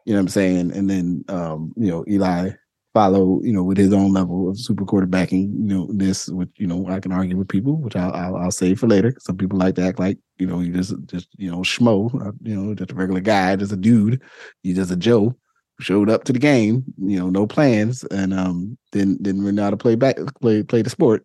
you 0.07 0.13
know 0.13 0.21
what 0.21 0.23
i'm 0.23 0.29
saying? 0.29 0.71
And 0.73 0.89
then 0.89 1.25
um 1.29 1.73
you 1.77 1.91
know 1.91 2.05
eli 2.09 2.51
follow 2.95 3.41
you 3.43 3.53
know 3.53 3.63
with 3.63 3.77
his 3.77 3.93
own 3.93 4.13
level 4.13 4.49
of 4.49 4.59
super 4.59 4.85
quarterbacking 4.87 5.53
you 5.53 5.69
know 5.75 5.87
this 5.93 6.29
which 6.29 6.49
you 6.57 6.67
know 6.67 6.87
i 6.89 6.99
can 6.99 7.13
argue 7.13 7.37
with 7.37 7.47
people 7.47 7.77
which 7.77 7.95
i'll 7.95 8.11
i'll, 8.13 8.37
I'll 8.37 8.51
save 8.51 8.81
for 8.81 8.87
later. 8.87 9.13
Some 9.19 9.37
people 9.37 9.59
like 9.59 9.75
to 9.75 9.83
act 9.83 9.99
like 9.99 10.19
you 10.39 10.47
know 10.47 10.61
you 10.61 10.73
just 10.73 10.95
just 11.07 11.29
you 11.37 11.51
know 11.51 11.59
schmo 11.59 12.15
uh, 12.27 12.33
you 12.43 12.57
know 12.57 12.75
just 12.75 12.93
a 12.93 12.95
regular 12.95 13.21
guy 13.21 13.55
just 13.57 13.73
a 13.73 13.77
dude 13.77 14.23
you 14.63 14.75
just 14.75 14.91
a 14.91 14.97
joe 14.97 15.35
showed 15.81 16.09
up 16.09 16.25
to 16.25 16.33
the 16.33 16.39
game, 16.39 16.85
you 16.99 17.19
know, 17.19 17.29
no 17.29 17.47
plans, 17.47 18.05
and 18.05 18.33
um, 18.33 18.79
didn't 18.93 19.23
didn't 19.23 19.57
how 19.59 19.71
to 19.71 19.77
play 19.77 19.95
back 19.95 20.17
play 20.41 20.63
play 20.63 20.83
the 20.83 20.91
sport. 20.91 21.25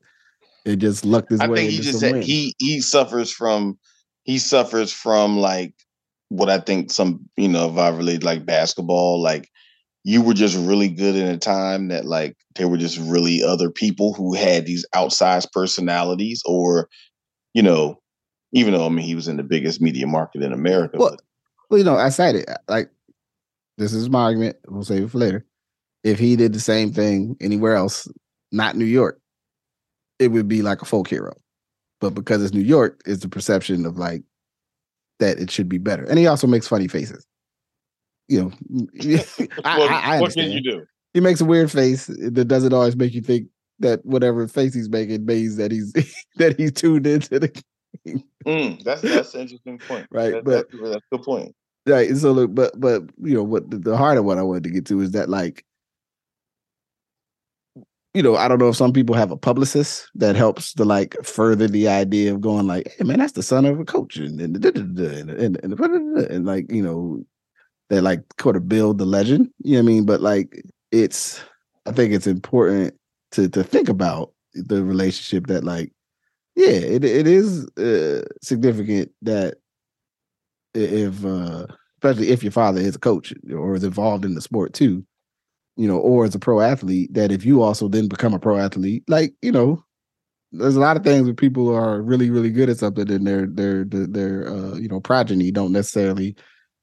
It 0.65 0.77
just 0.77 1.05
lucked 1.05 1.31
his 1.31 1.39
I 1.39 1.47
way. 1.47 1.53
I 1.53 1.55
think 1.61 1.71
he 1.71 1.77
just 1.79 1.99
said 1.99 2.23
he 2.23 2.55
he 2.59 2.81
suffers 2.81 3.31
from 3.31 3.79
he 4.23 4.37
suffers 4.37 4.91
from 4.91 5.37
like 5.37 5.73
what 6.29 6.49
I 6.49 6.59
think 6.59 6.91
some 6.91 7.27
you 7.37 7.47
know 7.47 7.69
if 7.69 7.77
I 7.77 7.89
relate 7.89 8.23
like 8.23 8.45
basketball, 8.45 9.21
like 9.21 9.49
you 10.03 10.21
were 10.21 10.33
just 10.33 10.57
really 10.57 10.89
good 10.89 11.15
in 11.15 11.27
a 11.27 11.37
time 11.37 11.87
that 11.89 12.05
like 12.05 12.35
there 12.55 12.67
were 12.67 12.77
just 12.77 12.99
really 12.99 13.43
other 13.43 13.69
people 13.69 14.13
who 14.13 14.33
had 14.33 14.65
these 14.65 14.85
outsized 14.95 15.51
personalities 15.51 16.41
or 16.45 16.89
you 17.53 17.61
know 17.61 17.99
even 18.53 18.73
though 18.73 18.85
I 18.85 18.89
mean 18.89 19.05
he 19.05 19.15
was 19.15 19.27
in 19.27 19.37
the 19.37 19.43
biggest 19.43 19.81
media 19.81 20.07
market 20.07 20.43
in 20.43 20.51
America. 20.51 20.97
Well, 20.97 21.11
but, 21.11 21.21
well 21.69 21.77
you 21.77 21.83
know, 21.83 21.95
I 21.95 22.09
cited 22.09 22.45
like 22.67 22.89
this 23.77 23.93
is 23.93 24.10
my 24.10 24.23
argument. 24.23 24.57
We'll 24.67 24.84
save 24.84 25.03
it 25.03 25.12
for 25.12 25.17
later. 25.17 25.45
If 26.03 26.19
he 26.19 26.36
did 26.36 26.53
the 26.53 26.60
same 26.60 26.91
thing 26.91 27.38
anywhere 27.41 27.75
else, 27.75 28.07
not 28.51 28.75
New 28.75 28.86
York, 28.86 29.19
it 30.19 30.29
would 30.29 30.47
be 30.47 30.62
like 30.62 30.81
a 30.81 30.86
folk 30.86 31.07
hero. 31.07 31.34
But 31.99 32.12
because 32.12 32.43
it's 32.43 32.53
New 32.53 32.62
York, 32.62 33.01
it's 33.05 33.21
the 33.21 33.29
perception 33.29 33.86
of 33.86 33.97
like 33.97 34.23
that 35.19 35.39
it 35.39 35.51
should 35.51 35.69
be 35.69 35.77
better. 35.77 36.03
And 36.03 36.17
he 36.17 36.27
also 36.27 36.47
makes 36.47 36.67
funny 36.67 36.88
faces. 36.88 37.25
You 38.27 38.43
know, 38.43 38.51
I, 39.63 39.79
what, 39.79 39.91
I, 39.91 40.17
I 40.17 40.21
what 40.21 40.34
can 40.34 40.51
you 40.51 40.62
do? 40.62 40.86
He 41.13 41.19
makes 41.19 41.41
a 41.41 41.45
weird 41.45 41.71
face 41.71 42.07
that 42.07 42.47
doesn't 42.47 42.73
always 42.73 42.95
make 42.95 43.13
you 43.13 43.21
think 43.21 43.47
that 43.79 44.05
whatever 44.05 44.47
face 44.47 44.73
he's 44.73 44.89
making 44.89 45.25
means 45.25 45.57
that 45.57 45.71
he's 45.71 45.91
that 46.38 46.57
he's 46.57 46.71
tuned 46.71 47.05
into 47.05 47.39
the 47.39 47.63
mm, 48.45 48.84
that's 48.84 49.01
that's 49.01 49.34
an 49.36 49.41
interesting 49.41 49.77
point. 49.77 50.07
Right. 50.10 50.31
That, 50.31 50.45
but 50.45 50.71
that's, 50.71 50.81
that's 50.81 51.05
a 51.12 51.17
good 51.17 51.23
point. 51.23 51.55
Right. 51.88 52.15
So 52.15 52.32
look, 52.32 52.54
but 52.54 52.80
but 52.80 53.04
you 53.24 53.34
know 53.34 53.44
what 53.44 53.70
the, 53.72 53.78
the 53.80 53.98
heart 53.98 54.17
of 54.17 54.26
what 54.26 54.38
I 54.38 54.44
wanted 54.44 54.63
to 54.65 54.70
get 54.70 54.86
to 54.88 55.02
is 55.02 55.12
that 55.12 55.30
like 55.30 55.65
you 58.13 58.22
know, 58.22 58.36
I 58.36 58.48
don't 58.48 58.60
know 58.60 58.67
if 58.70 58.76
some 58.76 58.91
people 58.91 59.15
have 59.15 59.32
a 59.32 59.38
publicist 59.38 60.10
that 60.15 60.36
helps 60.36 60.74
to 60.74 60.84
like 60.84 61.15
further 61.24 61.67
the 61.67 61.88
idea 61.88 62.34
of 62.34 62.41
going 62.41 62.67
like, 62.67 62.94
hey 62.98 63.06
man, 63.06 63.20
that's 63.20 63.32
the 63.34 63.44
son 63.44 63.65
of 63.65 63.80
a 63.80 63.86
coach 63.86 64.17
and 64.17 64.39
and, 64.41 64.65
and, 64.65 65.00
and, 65.00 65.30
and, 65.30 66.17
and 66.17 66.46
like, 66.46 66.70
you 66.70 66.82
know, 66.84 67.24
that 67.89 68.04
like 68.04 68.22
kind 68.38 68.58
of 68.58 68.67
build 68.70 68.98
the 68.98 69.06
legend. 69.06 69.50
You 69.63 69.74
know 69.78 69.84
what 69.84 69.91
I 69.91 69.94
mean? 69.94 70.06
But 70.06 70.22
like 70.22 70.63
it's 70.91 71.41
I 71.86 71.91
think 71.94 72.13
it's 72.13 72.28
important 72.28 72.96
to 73.32 73.50
to 73.50 73.63
think 73.63 73.89
about 73.89 74.34
the 74.56 74.84
relationship 74.84 75.48
that 75.48 75.63
like, 75.63 75.94
yeah, 76.56 76.70
it 76.70 77.06
it 77.06 77.28
is 77.28 77.67
uh, 77.78 78.24
significant 78.41 79.12
that 79.24 79.56
if 80.73 81.25
uh 81.25 81.67
especially 81.97 82.29
if 82.29 82.43
your 82.43 82.51
father 82.51 82.81
is 82.81 82.95
a 82.95 82.99
coach 82.99 83.34
or 83.51 83.75
is 83.75 83.84
involved 83.84 84.25
in 84.25 84.34
the 84.34 84.41
sport 84.41 84.73
too, 84.73 85.05
you 85.77 85.88
know, 85.88 85.97
or 85.97 86.25
as 86.25 86.36
a 86.36 86.39
pro 86.39 86.60
athlete, 86.62 87.13
that 87.13 87.31
if 87.31 87.45
you 87.45 87.62
also 87.62 87.88
then 87.88 88.07
become 88.07 88.34
a 88.34 88.39
pro 88.39 88.57
athlete, 88.57 89.03
like, 89.07 89.34
you 89.41 89.51
know, 89.51 89.84
there's 90.51 90.75
a 90.75 90.79
lot 90.79 90.97
of 90.97 91.03
things 91.03 91.25
where 91.25 91.34
people 91.34 91.73
are 91.73 92.01
really, 92.01 92.29
really 92.29 92.49
good 92.49 92.69
at 92.69 92.77
something 92.77 93.10
and 93.10 93.25
their 93.25 93.45
their 93.45 93.86
their, 93.86 94.49
uh, 94.49 94.75
you 94.75 94.88
know, 94.88 94.99
progeny 94.99 95.51
don't 95.51 95.71
necessarily 95.71 96.36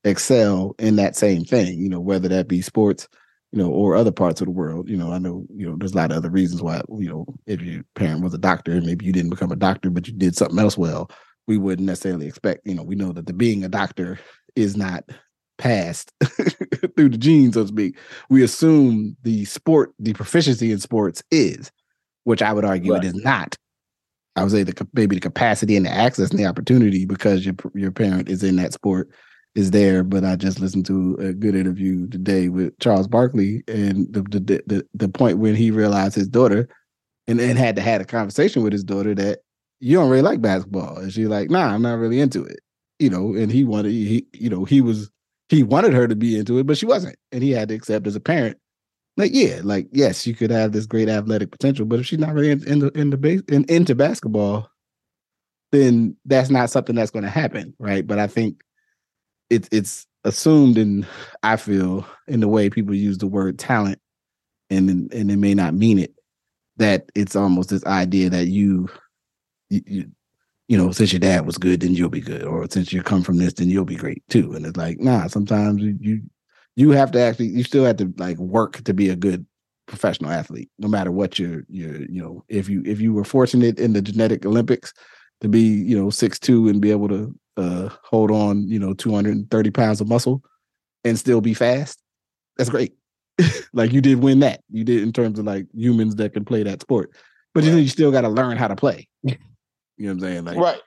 excel 0.05 0.75
in 0.79 0.97
that 0.97 1.17
same 1.17 1.45
thing, 1.45 1.79
you 1.79 1.89
know, 1.89 2.01
whether 2.01 2.29
that 2.29 2.49
be 2.49 2.63
sports, 2.63 3.09
you 3.53 3.59
know, 3.59 3.69
or 3.71 3.95
other 3.95 4.13
parts 4.13 4.41
of 4.41 4.47
the 4.47 4.53
world. 4.53 4.89
You 4.89 4.97
know, 4.97 5.13
I 5.13 5.19
know, 5.19 5.47
you 5.55 5.69
know, 5.69 5.77
there's 5.77 5.93
a 5.93 5.97
lot 5.97 6.13
of 6.13 6.17
other 6.17 6.31
reasons 6.31 6.63
why, 6.63 6.81
you 6.97 7.09
know, 7.09 7.27
if 7.47 7.61
your 7.61 7.83
parent 7.95 8.23
was 8.23 8.35
a 8.35 8.39
doctor 8.39 8.81
maybe 8.81 9.05
you 9.05 9.13
didn't 9.13 9.31
become 9.31 9.53
a 9.53 9.57
doctor, 9.57 9.91
but 9.91 10.07
you 10.07 10.15
did 10.15 10.37
something 10.37 10.59
else 10.59 10.79
well, 10.79 11.11
we 11.49 11.57
wouldn't 11.57 11.87
necessarily 11.87 12.29
expect, 12.29 12.67
you 12.67 12.75
know, 12.75 12.85
we 12.85 12.95
know 12.95 13.11
that 13.13 13.27
the 13.27 13.33
being 13.33 13.65
a 13.65 13.69
doctor 13.69 14.21
is 14.55 14.77
not 14.77 15.03
passed 15.57 16.13
through 16.97 17.09
the 17.09 17.19
genes, 17.19 17.55
so 17.55 17.63
to 17.63 17.69
speak. 17.69 17.99
We 18.29 18.45
assume 18.45 19.17
the 19.23 19.47
sport, 19.47 19.93
the 19.99 20.13
proficiency 20.13 20.71
in 20.71 20.79
sports 20.79 21.23
is, 21.31 21.73
which 22.25 22.43
I 22.43 22.53
would 22.53 22.65
argue 22.65 22.93
right. 22.93 23.03
it 23.03 23.09
is 23.09 23.15
not. 23.15 23.57
I 24.37 24.43
would 24.43 24.53
say 24.53 24.63
the 24.63 24.87
maybe 24.93 25.17
the 25.17 25.21
capacity 25.21 25.77
and 25.77 25.85
the 25.85 25.91
access 25.91 26.31
and 26.31 26.39
the 26.39 26.47
opportunity 26.47 27.05
because 27.07 27.45
your 27.45 27.57
your 27.75 27.91
parent 27.91 28.29
is 28.29 28.45
in 28.45 28.55
that 28.57 28.73
sport 28.73 29.09
is 29.57 29.73
there. 29.73 30.05
But 30.05 30.25
I 30.25 30.37
just 30.37 30.61
listened 30.61 30.87
to 30.87 31.17
a 31.19 31.33
good 31.33 31.57
interview 31.57 32.07
today 32.07 32.49
with 32.49 32.79
Charles 32.79 33.09
Barkley, 33.09 33.65
and 33.67 34.07
the 34.13 34.23
the 34.23 34.63
the, 34.67 34.87
the 34.95 35.09
point 35.09 35.39
when 35.39 35.57
he 35.57 35.73
realized 35.73 36.15
his 36.15 36.29
daughter, 36.29 36.69
and 37.27 37.41
then 37.41 37.57
had 37.57 37.75
to 37.77 37.83
had 37.83 38.01
a 38.01 38.05
conversation 38.05 38.63
with 38.63 38.73
his 38.73 38.85
daughter 38.85 39.13
that 39.17 39.41
you 39.81 39.97
don't 39.97 40.11
really 40.11 40.23
like 40.23 40.41
basketball. 40.43 40.99
And 40.99 41.13
she's 41.13 41.29
like, 41.29 41.51
nah, 41.51 41.69
I'm 41.75 41.83
not 41.83 41.99
really 41.99 42.21
into 42.21 42.45
it. 42.45 42.61
you 42.99 43.11
know, 43.11 43.35
and 43.35 43.51
he 43.53 43.65
wanted 43.65 43.93
he 43.93 44.27
you 44.33 44.51
know 44.51 44.65
he 44.65 44.81
was 44.81 45.11
he 45.49 45.63
wanted 45.63 45.95
her 45.95 46.09
to 46.09 46.17
be 46.17 46.39
into 46.39 46.59
it, 46.59 46.67
but 46.67 46.79
she 46.79 46.87
wasn't, 46.87 47.17
and 47.33 47.43
he 47.43 47.51
had 47.53 47.69
to 47.71 47.75
accept 47.75 48.07
as 48.07 48.17
a 48.17 48.21
parent. 48.21 48.59
Like 49.17 49.33
yeah, 49.35 49.61
like 49.65 49.89
yes, 49.93 50.27
you 50.27 50.35
could 50.35 50.51
have 50.51 50.73
this 50.73 50.87
great 50.87 51.09
athletic 51.09 51.51
potential, 51.51 51.87
but 51.87 52.01
if 52.01 52.07
she's 52.07 52.19
not 52.21 52.35
really 52.35 52.51
in, 52.53 52.91
in 52.95 53.11
the 53.11 53.17
base 53.17 53.43
in, 53.49 53.65
into 53.69 53.95
basketball, 53.95 54.71
then 55.73 56.17
that's 56.25 56.51
not 56.51 56.71
something 56.71 56.95
that's 56.97 57.11
going 57.11 57.25
to 57.25 57.31
happen, 57.31 57.75
right? 57.79 58.07
But 58.07 58.19
I 58.19 58.27
think 58.27 58.63
it's 59.51 59.69
it's 59.73 60.07
assumed, 60.25 60.79
and 60.79 61.07
I 61.43 61.57
feel 61.57 62.07
in 62.29 62.41
the 62.41 62.49
way 62.49 62.71
people 62.71 62.95
use 62.95 63.19
the 63.19 63.27
word 63.27 63.59
talent, 63.59 64.01
and 64.71 64.91
and 65.13 65.31
it 65.31 65.37
may 65.37 65.55
not 65.55 65.75
mean 65.75 65.99
it, 65.99 66.15
that 66.79 67.11
it's 67.15 67.37
almost 67.37 67.71
this 67.71 67.85
idea 67.87 68.31
that 68.31 68.47
you, 68.49 68.89
you, 69.71 69.83
you 69.87 70.11
you 70.69 70.77
know, 70.77 70.91
since 70.91 71.13
your 71.13 71.21
dad 71.21 71.47
was 71.47 71.57
good, 71.57 71.81
then 71.81 71.95
you'll 71.95 72.11
be 72.11 72.21
good, 72.21 72.45
or 72.45 72.67
since 72.69 72.93
you 72.93 73.03
come 73.03 73.23
from 73.23 73.39
this, 73.39 73.55
then 73.55 73.71
you'll 73.71 73.87
be 73.87 73.97
great 73.97 74.23
too. 74.29 74.53
And 74.53 74.67
it's 74.67 74.77
like, 74.77 75.01
nah, 75.01 75.27
sometimes 75.27 75.83
you 75.83 76.23
you, 76.77 76.91
have 76.91 77.11
to 77.13 77.21
actually, 77.21 77.47
you 77.47 77.65
still 77.65 77.85
have 77.85 77.97
to 77.97 78.13
like 78.19 78.37
work 78.37 78.85
to 78.85 78.95
be 78.95 79.09
a 79.09 79.17
good 79.17 79.47
professional 79.87 80.31
athlete, 80.31 80.71
no 80.79 80.87
matter 80.87 81.11
what 81.11 81.39
your 81.39 81.65
your 81.69 82.03
you 82.03 82.23
know, 82.23 82.45
if 82.49 82.69
you 82.69 82.83
if 82.85 83.01
you 83.01 83.15
were 83.15 83.25
fortunate 83.25 83.81
in 83.81 83.95
the 83.95 84.03
genetic 84.03 84.45
Olympics 84.45 84.93
to 85.41 85.49
be 85.49 85.61
you 85.61 85.99
know 85.99 86.11
six 86.11 86.39
two 86.39 86.69
and 86.69 86.83
be 86.83 86.91
able 86.91 87.09
to 87.09 87.35
uh, 87.57 87.89
hold 88.05 88.31
on, 88.31 88.69
you 88.69 88.79
know, 88.79 88.95
230 88.95 89.71
pounds 89.71 90.01
of 90.01 90.09
muscle 90.09 90.43
and 91.05 91.19
still 91.19 91.41
be 91.41 91.55
fast, 91.55 92.01
that's 92.57 92.71
great. 92.71 92.95
like 93.73 93.93
you 93.93 94.01
did 94.01 94.23
win 94.23 94.41
that. 94.41 94.61
You 94.71 94.85
did 94.85 95.03
in 95.03 95.13
terms 95.13 95.39
of 95.39 95.47
like 95.47 95.67
humans 95.75 96.17
that 96.17 96.35
can 96.35 96.45
play 96.45 96.63
that 96.63 96.83
sport. 96.83 97.11
But 97.55 97.61
right. 97.63 97.67
you, 97.67 97.73
know, 97.73 97.79
you 97.79 97.89
still 97.89 98.13
got 98.13 98.21
to 98.21 98.29
learn 98.29 98.57
how 98.57 98.69
to 98.69 98.77
play. 98.77 99.09
You 99.99 100.07
know 100.07 100.15
what 100.15 100.29
I'm 100.29 100.31
saying? 100.31 100.45
Like, 100.45 100.57
right. 100.57 100.81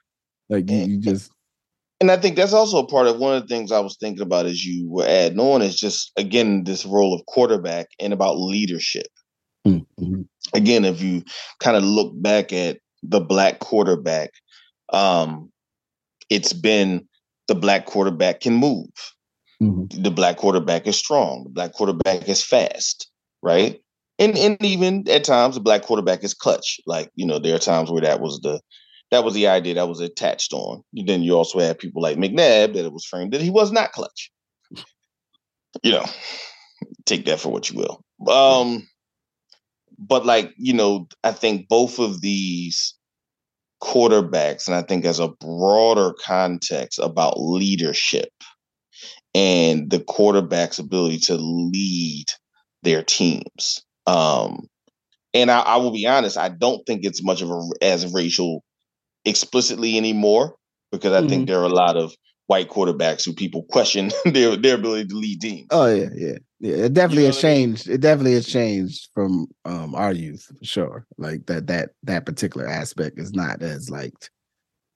Like 0.50 0.70
you, 0.70 0.78
you 0.78 0.98
just. 1.00 1.32
And 2.00 2.10
I 2.10 2.18
think 2.18 2.36
that's 2.36 2.54
also 2.54 2.80
a 2.80 2.88
part 2.88 3.06
of 3.06 3.20
one 3.20 3.36
of 3.36 3.44
the 3.44 3.48
things 3.48 3.72
I 3.72 3.80
was 3.80 3.96
thinking 4.00 4.24
about 4.24 4.48
as 4.48 4.66
you 4.66 4.90
were 4.90 5.06
adding 5.06 5.40
on 5.40 5.62
is 5.62 5.80
just 5.80 6.12
again 6.18 6.64
this 6.64 6.86
role 6.86 7.14
of 7.14 7.26
quarterback 7.28 7.88
and 8.00 8.12
about 8.12 8.40
leadership. 8.40 9.08
Mm-hmm. 9.68 10.22
Again, 10.54 10.86
if 10.86 11.02
you 11.02 11.24
kind 11.60 11.78
of 11.78 11.84
look 11.84 12.12
back 12.22 12.52
at 12.52 12.80
the 13.04 13.20
black 13.20 13.60
quarterback, 13.60 14.32
um, 14.92 15.52
it's 16.30 16.54
been 16.54 17.08
the 17.48 17.56
black 17.56 17.86
quarterback 17.86 18.42
can 18.42 18.56
move. 18.56 18.90
Mm-hmm. 19.62 20.02
The 20.02 20.12
black 20.12 20.38
quarterback 20.38 20.88
is 20.88 20.98
strong. 20.98 21.44
The 21.44 21.52
black 21.52 21.74
quarterback 21.74 22.28
is 22.28 22.44
fast, 22.44 23.12
right? 23.44 23.80
And 24.18 24.38
and 24.38 24.58
even 24.64 25.08
at 25.08 25.24
times 25.24 25.56
the 25.56 25.62
black 25.62 25.84
quarterback 25.84 26.24
is 26.24 26.34
clutch. 26.34 26.80
Like, 26.88 27.12
you 27.16 27.26
know, 27.26 27.38
there 27.38 27.56
are 27.56 27.60
times 27.60 27.92
where 27.92 28.02
that 28.02 28.22
was 28.22 28.40
the 28.42 28.60
that 29.12 29.24
was 29.24 29.34
the 29.34 29.48
idea 29.48 29.76
that 29.76 29.90
was 29.90 30.00
attached 30.00 30.54
on. 30.54 30.84
Then 30.94 31.22
you 31.22 31.34
also 31.34 31.60
had 31.60 31.80
people 31.80 32.02
like 32.02 32.18
McNabb 32.18 32.74
that 32.74 32.86
it 32.86 32.94
was 32.94 33.06
framed 33.06 33.34
that 33.34 33.42
he 33.42 33.50
was 33.50 33.72
not 33.72 33.92
clutch. 33.92 34.32
You 35.84 35.92
know, 35.92 36.06
take 37.06 37.26
that 37.26 37.40
for 37.40 37.50
what 37.50 37.70
you 37.70 37.78
will. 37.78 38.34
Um, 38.34 38.88
but 39.98 40.26
like, 40.26 40.54
you 40.58 40.74
know, 40.74 41.08
I 41.24 41.32
think 41.32 41.68
both 41.70 42.00
of 42.00 42.22
these 42.22 42.96
quarterbacks, 43.82 44.68
and 44.68 44.76
I 44.76 44.82
think 44.82 45.06
as 45.06 45.20
a 45.20 45.30
broader 45.30 46.14
context 46.24 47.00
about 47.00 47.40
leadership 47.40 48.30
and 49.34 49.90
the 49.90 50.00
quarterback's 50.00 50.80
ability 50.80 51.20
to 51.20 51.36
lead 51.36 52.26
their 52.84 53.04
teams. 53.04 53.84
Um, 54.08 54.68
and 55.34 55.50
I, 55.50 55.62
I, 55.62 55.78
will 55.78 55.92
be 55.92 56.08
honest, 56.08 56.38
I 56.38 56.50
don't 56.50 56.86
think 56.86 57.04
it's 57.04 57.24
much 57.24 57.42
of 57.42 57.50
a 57.50 57.62
as 57.82 58.12
racial 58.14 58.64
explicitly 59.26 59.98
anymore 59.98 60.56
because 60.92 61.14
I 61.14 61.20
mm-hmm. 61.20 61.30
think 61.30 61.48
there 61.48 61.60
are 61.60 61.66
a 61.66 61.70
lot 61.70 61.98
of 61.98 62.14
white 62.48 62.70
quarterbacks 62.70 63.24
who 63.26 63.34
people 63.34 63.64
question 63.64 64.12
their 64.26 64.58
their 64.58 64.76
ability 64.76 65.08
to 65.08 65.16
lead 65.16 65.42
teams. 65.42 65.68
Oh 65.72 65.88
yeah, 65.88 66.10
yeah, 66.14 66.38
yeah. 66.60 66.76
It 66.86 66.94
definitely 66.94 67.24
you 67.24 67.30
know 67.30 67.34
has 67.34 67.42
changed. 67.42 67.88
I 67.88 67.90
mean? 67.90 67.96
It 67.96 68.02
definitely 68.02 68.34
has 68.34 68.48
changed 68.48 69.10
from 69.14 69.48
um 69.66 69.96
our 69.96 70.12
youth 70.12 70.46
for 70.60 70.66
sure. 70.66 71.08
Like 71.18 71.46
that 71.46 71.68
that 71.68 71.90
that 72.04 72.26
particular 72.26 72.68
aspect 72.68 73.20
is 73.20 73.34
not 73.34 73.62
as 73.62 73.90
like 73.90 74.14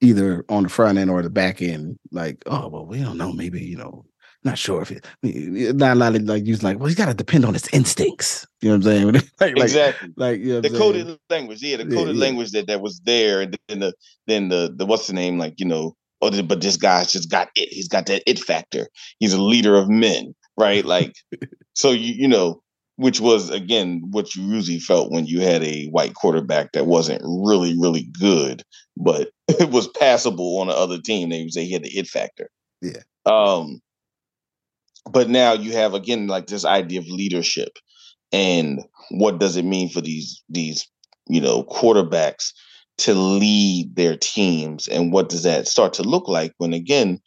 either 0.02 0.44
on 0.48 0.64
the 0.64 0.68
front 0.68 0.98
end 0.98 1.10
or 1.10 1.22
the 1.22 1.30
back 1.30 1.62
end. 1.62 1.98
Like 2.12 2.42
oh 2.46 2.68
well, 2.68 2.86
we 2.86 3.00
don't 3.00 3.18
know. 3.18 3.32
Maybe 3.32 3.64
you 3.64 3.76
know. 3.76 4.04
Not 4.46 4.58
sure 4.58 4.80
if 4.80 4.92
it, 4.92 5.04
not 5.74 5.96
a 5.96 5.98
lot 5.98 6.14
of 6.14 6.22
like 6.22 6.46
use 6.46 6.62
like 6.62 6.78
well, 6.78 6.86
he's 6.86 6.94
got 6.94 7.06
to 7.06 7.14
depend 7.14 7.44
on 7.44 7.54
his 7.54 7.66
instincts. 7.72 8.46
You 8.62 8.68
know 8.68 8.76
what 8.76 8.86
I'm 8.86 9.12
saying? 9.12 9.30
like, 9.40 9.56
exactly. 9.56 10.12
Like, 10.16 10.38
you 10.38 10.52
know 10.52 10.60
the 10.60 10.70
coded 10.70 11.06
saying? 11.06 11.18
language, 11.28 11.62
yeah, 11.62 11.78
the 11.78 11.82
coded 11.82 11.96
yeah, 11.96 12.12
yeah. 12.12 12.20
language 12.20 12.52
that 12.52 12.68
that 12.68 12.80
was 12.80 13.00
there, 13.00 13.40
and 13.40 13.58
then 13.66 13.80
the 13.80 13.92
then 14.28 14.48
the 14.48 14.72
the 14.72 14.86
what's 14.86 15.08
the 15.08 15.14
name? 15.14 15.36
Like 15.36 15.58
you 15.58 15.66
know, 15.66 15.96
oh, 16.22 16.42
but 16.44 16.60
this 16.60 16.76
guy's 16.76 17.10
just 17.10 17.28
got 17.28 17.48
it. 17.56 17.70
He's 17.70 17.88
got 17.88 18.06
that 18.06 18.22
it 18.24 18.38
factor. 18.38 18.86
He's 19.18 19.32
a 19.32 19.42
leader 19.42 19.74
of 19.74 19.88
men, 19.88 20.32
right? 20.56 20.84
Like, 20.84 21.16
so 21.74 21.90
you 21.90 22.14
you 22.14 22.28
know, 22.28 22.62
which 22.94 23.20
was 23.20 23.50
again 23.50 24.00
what 24.12 24.36
you 24.36 24.44
usually 24.44 24.78
felt 24.78 25.10
when 25.10 25.26
you 25.26 25.40
had 25.40 25.64
a 25.64 25.86
white 25.86 26.14
quarterback 26.14 26.70
that 26.70 26.86
wasn't 26.86 27.20
really 27.24 27.76
really 27.76 28.08
good, 28.20 28.62
but 28.96 29.30
it 29.48 29.70
was 29.70 29.88
passable 29.88 30.60
on 30.60 30.68
the 30.68 30.72
other 30.72 31.00
team. 31.00 31.30
They 31.30 31.42
would 31.42 31.52
say 31.52 31.64
he 31.64 31.72
had 31.72 31.82
the 31.82 31.98
it 31.98 32.06
factor. 32.06 32.48
Yeah. 32.80 33.02
Um. 33.24 33.80
But 35.10 35.28
now 35.28 35.52
you 35.52 35.72
have 35.72 35.94
again 35.94 36.26
like 36.26 36.46
this 36.46 36.64
idea 36.64 37.00
of 37.00 37.06
leadership, 37.06 37.78
and 38.32 38.80
what 39.10 39.38
does 39.38 39.56
it 39.56 39.64
mean 39.64 39.88
for 39.88 40.00
these 40.00 40.42
these 40.48 40.86
you 41.28 41.40
know 41.40 41.64
quarterbacks 41.64 42.52
to 42.98 43.14
lead 43.14 43.94
their 43.94 44.16
teams 44.16 44.88
and 44.88 45.12
what 45.12 45.28
does 45.28 45.42
that 45.42 45.68
start 45.68 45.92
to 45.92 46.02
look 46.02 46.28
like 46.28 46.52
when 46.56 46.72
again 46.72 47.20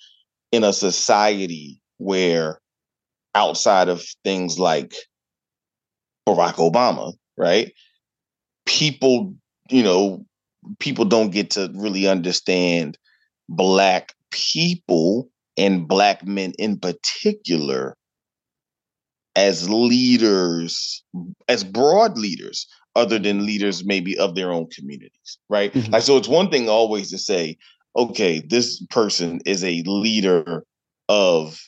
in 0.51 0.63
a 0.63 0.73
society 0.73 1.79
where 1.97 2.59
outside 3.35 3.87
of 3.87 4.03
things 4.23 4.57
like 4.57 4.93
Barack 6.27 6.55
Obama, 6.55 7.13
right? 7.37 7.71
People, 8.65 9.35
you 9.69 9.83
know, 9.83 10.25
people 10.79 11.05
don't 11.05 11.31
get 11.31 11.51
to 11.51 11.71
really 11.75 12.07
understand 12.07 12.97
black 13.47 14.13
people 14.31 15.29
and 15.59 15.87
black 15.87 16.25
men 16.25 16.53
in 16.57 16.79
particular 16.79 17.95
as 19.35 19.69
leaders, 19.69 21.03
as 21.47 21.63
broad 21.63 22.17
leaders 22.17 22.65
other 22.95 23.19
than 23.19 23.45
leaders 23.45 23.85
maybe 23.85 24.17
of 24.17 24.35
their 24.35 24.51
own 24.51 24.67
communities, 24.69 25.37
right? 25.49 25.71
Mm-hmm. 25.73 25.91
Like 25.91 26.01
so 26.01 26.17
it's 26.17 26.27
one 26.27 26.49
thing 26.49 26.67
always 26.69 27.11
to 27.11 27.17
say, 27.17 27.57
okay, 27.95 28.41
this 28.47 28.83
person 28.87 29.41
is 29.45 29.63
a 29.63 29.83
leader 29.85 30.63
of 31.09 31.59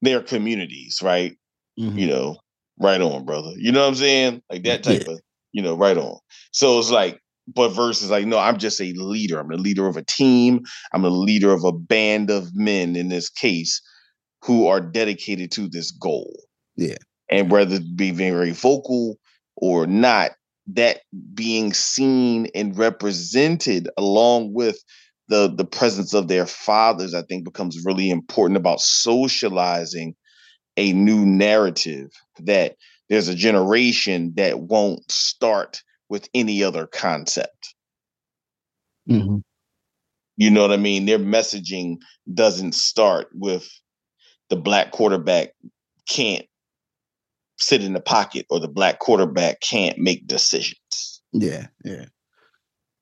their 0.00 0.22
communities, 0.22 1.00
right? 1.02 1.36
Mm-hmm. 1.78 1.98
You 1.98 2.06
know, 2.06 2.36
right 2.78 3.00
on, 3.00 3.24
brother. 3.24 3.52
You 3.56 3.72
know 3.72 3.80
what 3.80 3.88
I'm 3.88 3.94
saying? 3.96 4.42
Like 4.50 4.62
that 4.64 4.82
type 4.84 5.02
yeah. 5.06 5.14
of, 5.14 5.20
you 5.52 5.62
know, 5.62 5.74
right 5.74 5.98
on. 5.98 6.18
So 6.52 6.78
it's 6.78 6.90
like, 6.90 7.20
but 7.46 7.70
versus 7.70 8.10
like, 8.10 8.26
no, 8.26 8.38
I'm 8.38 8.58
just 8.58 8.80
a 8.80 8.92
leader. 8.94 9.38
I'm 9.38 9.48
the 9.48 9.56
leader 9.56 9.86
of 9.86 9.96
a 9.96 10.04
team. 10.04 10.62
I'm 10.92 11.04
a 11.04 11.10
leader 11.10 11.52
of 11.52 11.64
a 11.64 11.72
band 11.72 12.30
of 12.30 12.54
men 12.54 12.96
in 12.96 13.08
this 13.08 13.28
case 13.28 13.82
who 14.42 14.66
are 14.66 14.80
dedicated 14.80 15.50
to 15.52 15.68
this 15.68 15.90
goal. 15.90 16.32
Yeah. 16.76 16.96
And 17.30 17.50
whether 17.50 17.80
be 17.96 18.10
very 18.10 18.50
vocal 18.50 19.18
or 19.56 19.86
not, 19.86 20.32
that 20.66 21.00
being 21.34 21.72
seen 21.72 22.48
and 22.54 22.76
represented 22.76 23.88
along 23.96 24.54
with 24.54 24.78
the 25.28 25.52
the 25.54 25.64
presence 25.64 26.14
of 26.14 26.28
their 26.28 26.46
fathers, 26.46 27.14
I 27.14 27.22
think 27.22 27.44
becomes 27.44 27.84
really 27.84 28.10
important 28.10 28.56
about 28.56 28.80
socializing 28.80 30.14
a 30.76 30.92
new 30.92 31.24
narrative 31.24 32.10
that 32.40 32.76
there's 33.08 33.28
a 33.28 33.34
generation 33.34 34.32
that 34.36 34.60
won't 34.60 35.10
start 35.10 35.82
with 36.14 36.28
any 36.32 36.62
other 36.62 36.86
concept. 36.86 37.74
Mm-hmm. 39.10 39.38
You 40.36 40.50
know 40.50 40.62
what 40.62 40.70
I 40.70 40.76
mean? 40.76 41.06
Their 41.06 41.18
messaging 41.18 41.96
doesn't 42.32 42.76
start 42.76 43.26
with 43.34 43.68
the 44.48 44.54
black 44.54 44.92
quarterback 44.92 45.48
can't 46.08 46.46
sit 47.58 47.82
in 47.82 47.94
the 47.94 48.00
pocket 48.00 48.46
or 48.48 48.60
the 48.60 48.68
black 48.68 49.00
quarterback 49.00 49.60
can't 49.60 49.98
make 49.98 50.28
decisions. 50.28 51.20
Yeah, 51.32 51.66
yeah. 51.84 52.04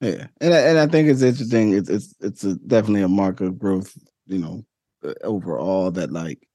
Yeah, 0.00 0.28
and 0.40 0.54
I, 0.54 0.58
and 0.58 0.78
I 0.78 0.86
think 0.86 1.10
it's 1.10 1.20
interesting. 1.20 1.74
It's 1.74 1.90
it's 1.90 2.14
it's 2.20 2.44
a, 2.44 2.54
definitely 2.56 3.02
a 3.02 3.08
mark 3.08 3.42
of 3.42 3.58
growth, 3.58 3.94
you 4.26 4.38
know, 4.38 4.64
uh, 5.04 5.12
overall. 5.22 5.90
That 5.90 6.10
like 6.10 6.48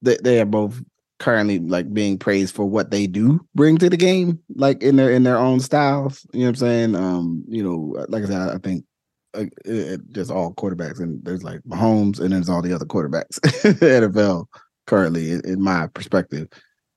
they 0.00 0.16
they 0.22 0.40
are 0.40 0.46
both 0.46 0.80
currently 1.24 1.58
like 1.58 1.90
being 1.94 2.18
praised 2.18 2.54
for 2.54 2.66
what 2.66 2.90
they 2.90 3.06
do 3.06 3.40
bring 3.54 3.78
to 3.78 3.88
the 3.88 3.96
game, 3.96 4.38
like 4.56 4.82
in 4.82 4.96
their 4.96 5.10
in 5.10 5.22
their 5.22 5.38
own 5.38 5.58
styles. 5.58 6.26
You 6.34 6.40
know 6.40 6.46
what 6.46 6.50
I'm 6.50 6.56
saying? 6.56 6.94
Um, 6.96 7.44
you 7.48 7.62
know, 7.62 8.04
like 8.10 8.24
I 8.24 8.26
said, 8.26 8.50
I 8.50 8.58
think 8.58 8.84
uh, 9.32 9.46
it, 9.64 10.02
just 10.12 10.30
all 10.30 10.52
quarterbacks, 10.52 11.00
and 11.00 11.24
there's 11.24 11.42
like 11.42 11.60
Mahomes, 11.62 12.20
and 12.20 12.30
there's 12.30 12.50
all 12.50 12.60
the 12.60 12.74
other 12.74 12.84
quarterbacks 12.84 13.40
NFL 13.40 14.44
currently, 14.86 15.30
in 15.30 15.62
my 15.62 15.86
perspective, 15.86 16.46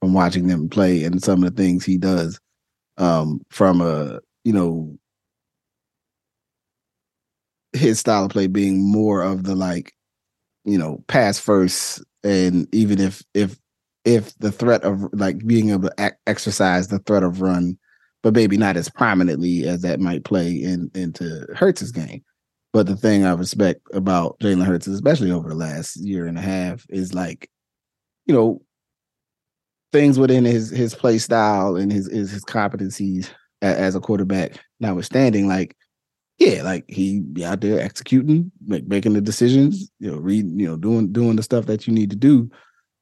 from 0.01 0.13
watching 0.13 0.47
them 0.47 0.67
play 0.67 1.05
and 1.05 1.23
some 1.23 1.41
of 1.41 1.55
the 1.55 1.63
things 1.63 1.85
he 1.85 1.97
does 1.97 2.37
um, 2.97 3.39
from 3.49 3.79
a 3.79 4.19
you 4.43 4.51
know 4.51 4.93
his 7.71 7.97
style 7.97 8.25
of 8.25 8.31
play 8.31 8.47
being 8.47 8.91
more 8.91 9.21
of 9.21 9.45
the 9.45 9.55
like, 9.55 9.93
you 10.65 10.77
know, 10.77 11.01
pass 11.07 11.39
first, 11.39 12.03
and 12.25 12.67
even 12.75 12.99
if 12.99 13.23
if 13.33 13.57
if 14.07 14.35
the 14.37 14.53
threat 14.53 14.83
of 14.83 15.03
like 15.11 15.45
being 15.45 15.69
able 15.71 15.89
to 15.89 16.17
exercise 16.25 16.87
the 16.87 16.99
threat 16.99 17.23
of 17.23 17.41
run, 17.41 17.77
but 18.23 18.33
maybe 18.33 18.55
not 18.55 18.77
as 18.77 18.89
prominently 18.89 19.67
as 19.67 19.81
that 19.81 19.99
might 19.99 20.23
play 20.23 20.51
in 20.53 20.89
into 20.95 21.45
Hurts's 21.53 21.91
game. 21.91 22.23
But 22.71 22.87
the 22.87 22.95
thing 22.95 23.25
I 23.25 23.33
respect 23.33 23.81
about 23.93 24.39
Jalen 24.39 24.65
Hurts, 24.65 24.87
especially 24.87 25.31
over 25.31 25.49
the 25.49 25.55
last 25.55 25.97
year 25.97 26.25
and 26.25 26.37
a 26.37 26.41
half, 26.41 26.85
is 26.89 27.13
like, 27.13 27.49
you 28.25 28.33
know, 28.33 28.61
things 29.91 30.17
within 30.17 30.45
his 30.45 30.69
his 30.69 30.95
play 30.95 31.17
style 31.17 31.75
and 31.75 31.91
his 31.91 32.09
his, 32.09 32.31
his 32.31 32.45
competencies 32.45 33.29
as, 33.61 33.77
as 33.77 33.95
a 33.95 33.99
quarterback, 33.99 34.57
notwithstanding, 34.79 35.49
like 35.49 35.75
yeah, 36.37 36.61
like 36.63 36.85
he 36.87 37.19
be 37.19 37.43
out 37.43 37.59
there 37.61 37.81
executing, 37.81 38.51
make, 38.65 38.87
making 38.87 39.13
the 39.13 39.21
decisions, 39.21 39.91
you 39.99 40.11
know, 40.11 40.17
reading, 40.17 40.57
you 40.59 40.67
know, 40.67 40.77
doing 40.77 41.11
doing 41.11 41.35
the 41.35 41.43
stuff 41.43 41.65
that 41.65 41.87
you 41.87 41.93
need 41.93 42.11
to 42.11 42.15
do. 42.15 42.49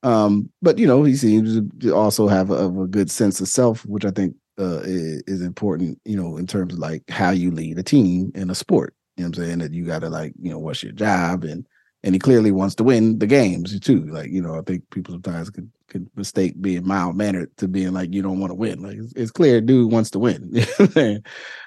Um, 0.06 0.52
but 0.62 0.78
you 0.78 0.86
know, 0.86 1.04
he 1.04 1.16
seems 1.16 1.60
to 1.80 1.96
also 1.96 2.28
have 2.28 2.52
a, 2.52 2.68
a 2.68 2.88
good 2.88 3.10
sense 3.10 3.42
of 3.42 3.48
self, 3.48 3.84
which 3.88 4.06
I 4.06 4.12
think 4.12 4.36
uh, 4.60 4.82
is, 4.84 5.42
important. 5.42 6.00
You 6.06 6.16
know, 6.16 6.38
in 6.38 6.46
terms 6.46 6.74
of 6.74 6.80
like 6.80 7.10
how 7.10 7.32
you 7.32 7.50
lead 7.50 7.80
a 7.80 7.84
team 7.84 8.32
in 8.36 8.52
a 8.52 8.56
sport. 8.56 8.94
You 9.18 9.24
know, 9.24 9.28
I'm 9.28 9.34
saying 9.34 9.60
that 9.60 9.74
you 9.74 9.84
got 9.84 10.00
to 10.00 10.10
like, 10.10 10.34
you 10.40 10.52
know, 10.52 10.60
what's 10.60 10.84
your 10.84 10.92
job, 10.92 11.44
and 11.44 11.66
and 12.04 12.14
he 12.14 12.20
clearly 12.20 12.52
wants 12.52 12.76
to 12.76 12.84
win 12.84 13.18
the 13.18 13.26
games 13.26 13.78
too. 13.80 14.06
Like, 14.06 14.30
you 14.30 14.44
know, 14.44 14.56
I 14.56 14.62
think 14.62 14.88
people 14.92 15.16
sometimes 15.16 15.50
could 15.50 15.72
could 15.88 16.08
mistake 16.16 16.62
being 16.62 16.86
mild 16.86 17.16
mannered 17.16 17.56
to 17.58 17.68
being 17.68 17.94
like 17.94 18.14
you 18.14 18.22
don't 18.22 18.40
want 18.40 18.52
to 18.52 18.56
win. 18.56 18.84
Like, 18.84 18.98
it's, 18.98 19.14
it's 19.14 19.32
clear, 19.32 19.60
dude 19.60 19.92
wants 19.92 20.12
to 20.12 20.20
win. 20.20 20.54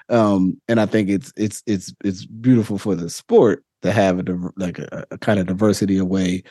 um, 0.09 0.61
and 0.69 0.79
I 0.79 0.85
think 0.85 1.09
it's 1.09 1.33
it's 1.35 1.61
it's 1.65 1.93
it's 2.05 2.25
beautiful 2.25 2.77
for 2.77 2.95
the 2.95 3.09
sport 3.09 3.65
to 3.81 3.91
have 3.91 4.17
a 4.19 4.51
like 4.55 4.79
a, 4.79 5.05
a 5.11 5.17
kind 5.17 5.41
of 5.41 5.47
diversity 5.47 5.97
of 5.97 6.07
way 6.07 6.43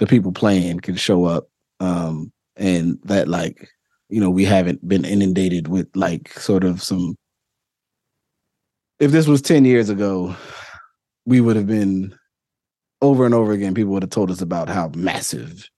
the 0.00 0.06
people 0.06 0.32
playing 0.32 0.80
can 0.80 0.96
show 0.96 1.26
up. 1.26 1.48
Um, 1.78 2.32
and 2.56 2.98
that 3.04 3.28
like 3.28 3.68
you 4.08 4.20
know 4.20 4.30
we 4.30 4.44
haven't 4.44 4.86
been 4.86 5.04
inundated 5.04 5.68
with 5.68 5.88
like 5.94 6.32
sort 6.32 6.64
of 6.64 6.82
some 6.82 7.16
if 8.98 9.12
this 9.12 9.26
was 9.26 9.40
10 9.40 9.64
years 9.64 9.88
ago 9.88 10.36
we 11.24 11.40
would 11.40 11.56
have 11.56 11.66
been 11.66 12.14
over 13.00 13.24
and 13.24 13.34
over 13.34 13.52
again 13.52 13.72
people 13.72 13.92
would 13.92 14.02
have 14.02 14.10
told 14.10 14.30
us 14.30 14.42
about 14.42 14.68
how 14.68 14.90
massive 14.94 15.68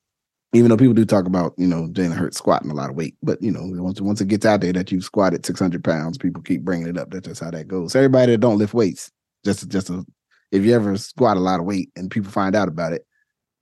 even 0.54 0.68
though 0.68 0.76
people 0.76 0.94
do 0.94 1.04
talk 1.04 1.26
about 1.26 1.54
you 1.56 1.66
know 1.66 1.88
Jalen 1.88 2.16
Hurts 2.16 2.36
squatting 2.36 2.70
a 2.70 2.74
lot 2.74 2.90
of 2.90 2.96
weight, 2.96 3.16
but 3.22 3.40
you 3.42 3.50
know 3.50 3.62
once 3.82 4.02
once 4.02 4.20
it 4.20 4.28
gets 4.28 4.44
out 4.44 4.60
there 4.60 4.74
that 4.74 4.92
you've 4.92 5.02
squatted 5.02 5.46
six 5.46 5.58
hundred 5.58 5.82
pounds, 5.82 6.18
people 6.18 6.42
keep 6.42 6.60
bringing 6.60 6.88
it 6.88 6.98
up. 6.98 7.10
That's 7.10 7.26
just 7.26 7.40
how 7.40 7.50
that 7.52 7.68
goes. 7.68 7.96
Everybody 7.96 8.32
that 8.32 8.42
don't 8.42 8.58
lift 8.58 8.74
weights, 8.74 9.10
just 9.46 9.66
just 9.70 9.88
a, 9.88 10.04
if 10.50 10.62
you 10.62 10.74
ever 10.74 10.94
squat 10.98 11.38
a 11.38 11.40
lot 11.40 11.58
of 11.58 11.64
weight 11.64 11.90
and 11.96 12.10
people 12.10 12.30
find 12.30 12.54
out 12.54 12.68
about 12.68 12.92
it, 12.92 13.06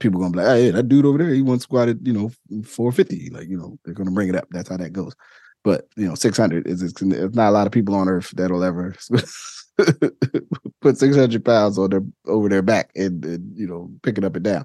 people 0.01 0.21
gonna 0.21 0.33
be 0.33 0.39
like, 0.39 0.49
hey, 0.49 0.71
that 0.71 0.89
dude 0.89 1.07
over 1.07 1.19
there, 1.19 1.33
he 1.33 1.43
once 1.43 1.63
squatted, 1.63 2.07
you 2.07 2.13
know, 2.13 2.31
450. 2.65 3.31
Like, 3.31 3.49
you 3.49 3.57
know, 3.57 3.79
they're 3.85 3.95
gonna 3.95 4.11
bring 4.11 4.29
it 4.29 4.37
up. 4.37 4.49
That's 4.51 4.69
how 4.69 4.77
that 4.79 4.93
goes. 4.93 5.15
But 5.63 5.87
you 5.97 6.09
know, 6.09 6.15
600 6.15 6.67
is 6.67 6.83
it's, 6.83 7.03
not 7.03 7.51
a 7.51 7.53
lot 7.53 7.67
of 7.67 7.73
people 7.73 7.95
on 7.95 8.09
earth 8.09 8.31
that'll 8.35 8.65
ever 8.65 8.95
put 10.81 10.99
600 10.99 11.45
pounds 11.45 11.79
on 11.79 11.91
their 11.91 12.03
over 12.27 12.49
their 12.49 12.63
back 12.63 12.91
and, 12.97 13.25
and, 13.25 13.59
you 13.59 13.67
know 13.67 13.91
pick 14.03 14.19
it 14.19 14.25
up 14.25 14.37
and 14.37 14.45
down. 14.45 14.65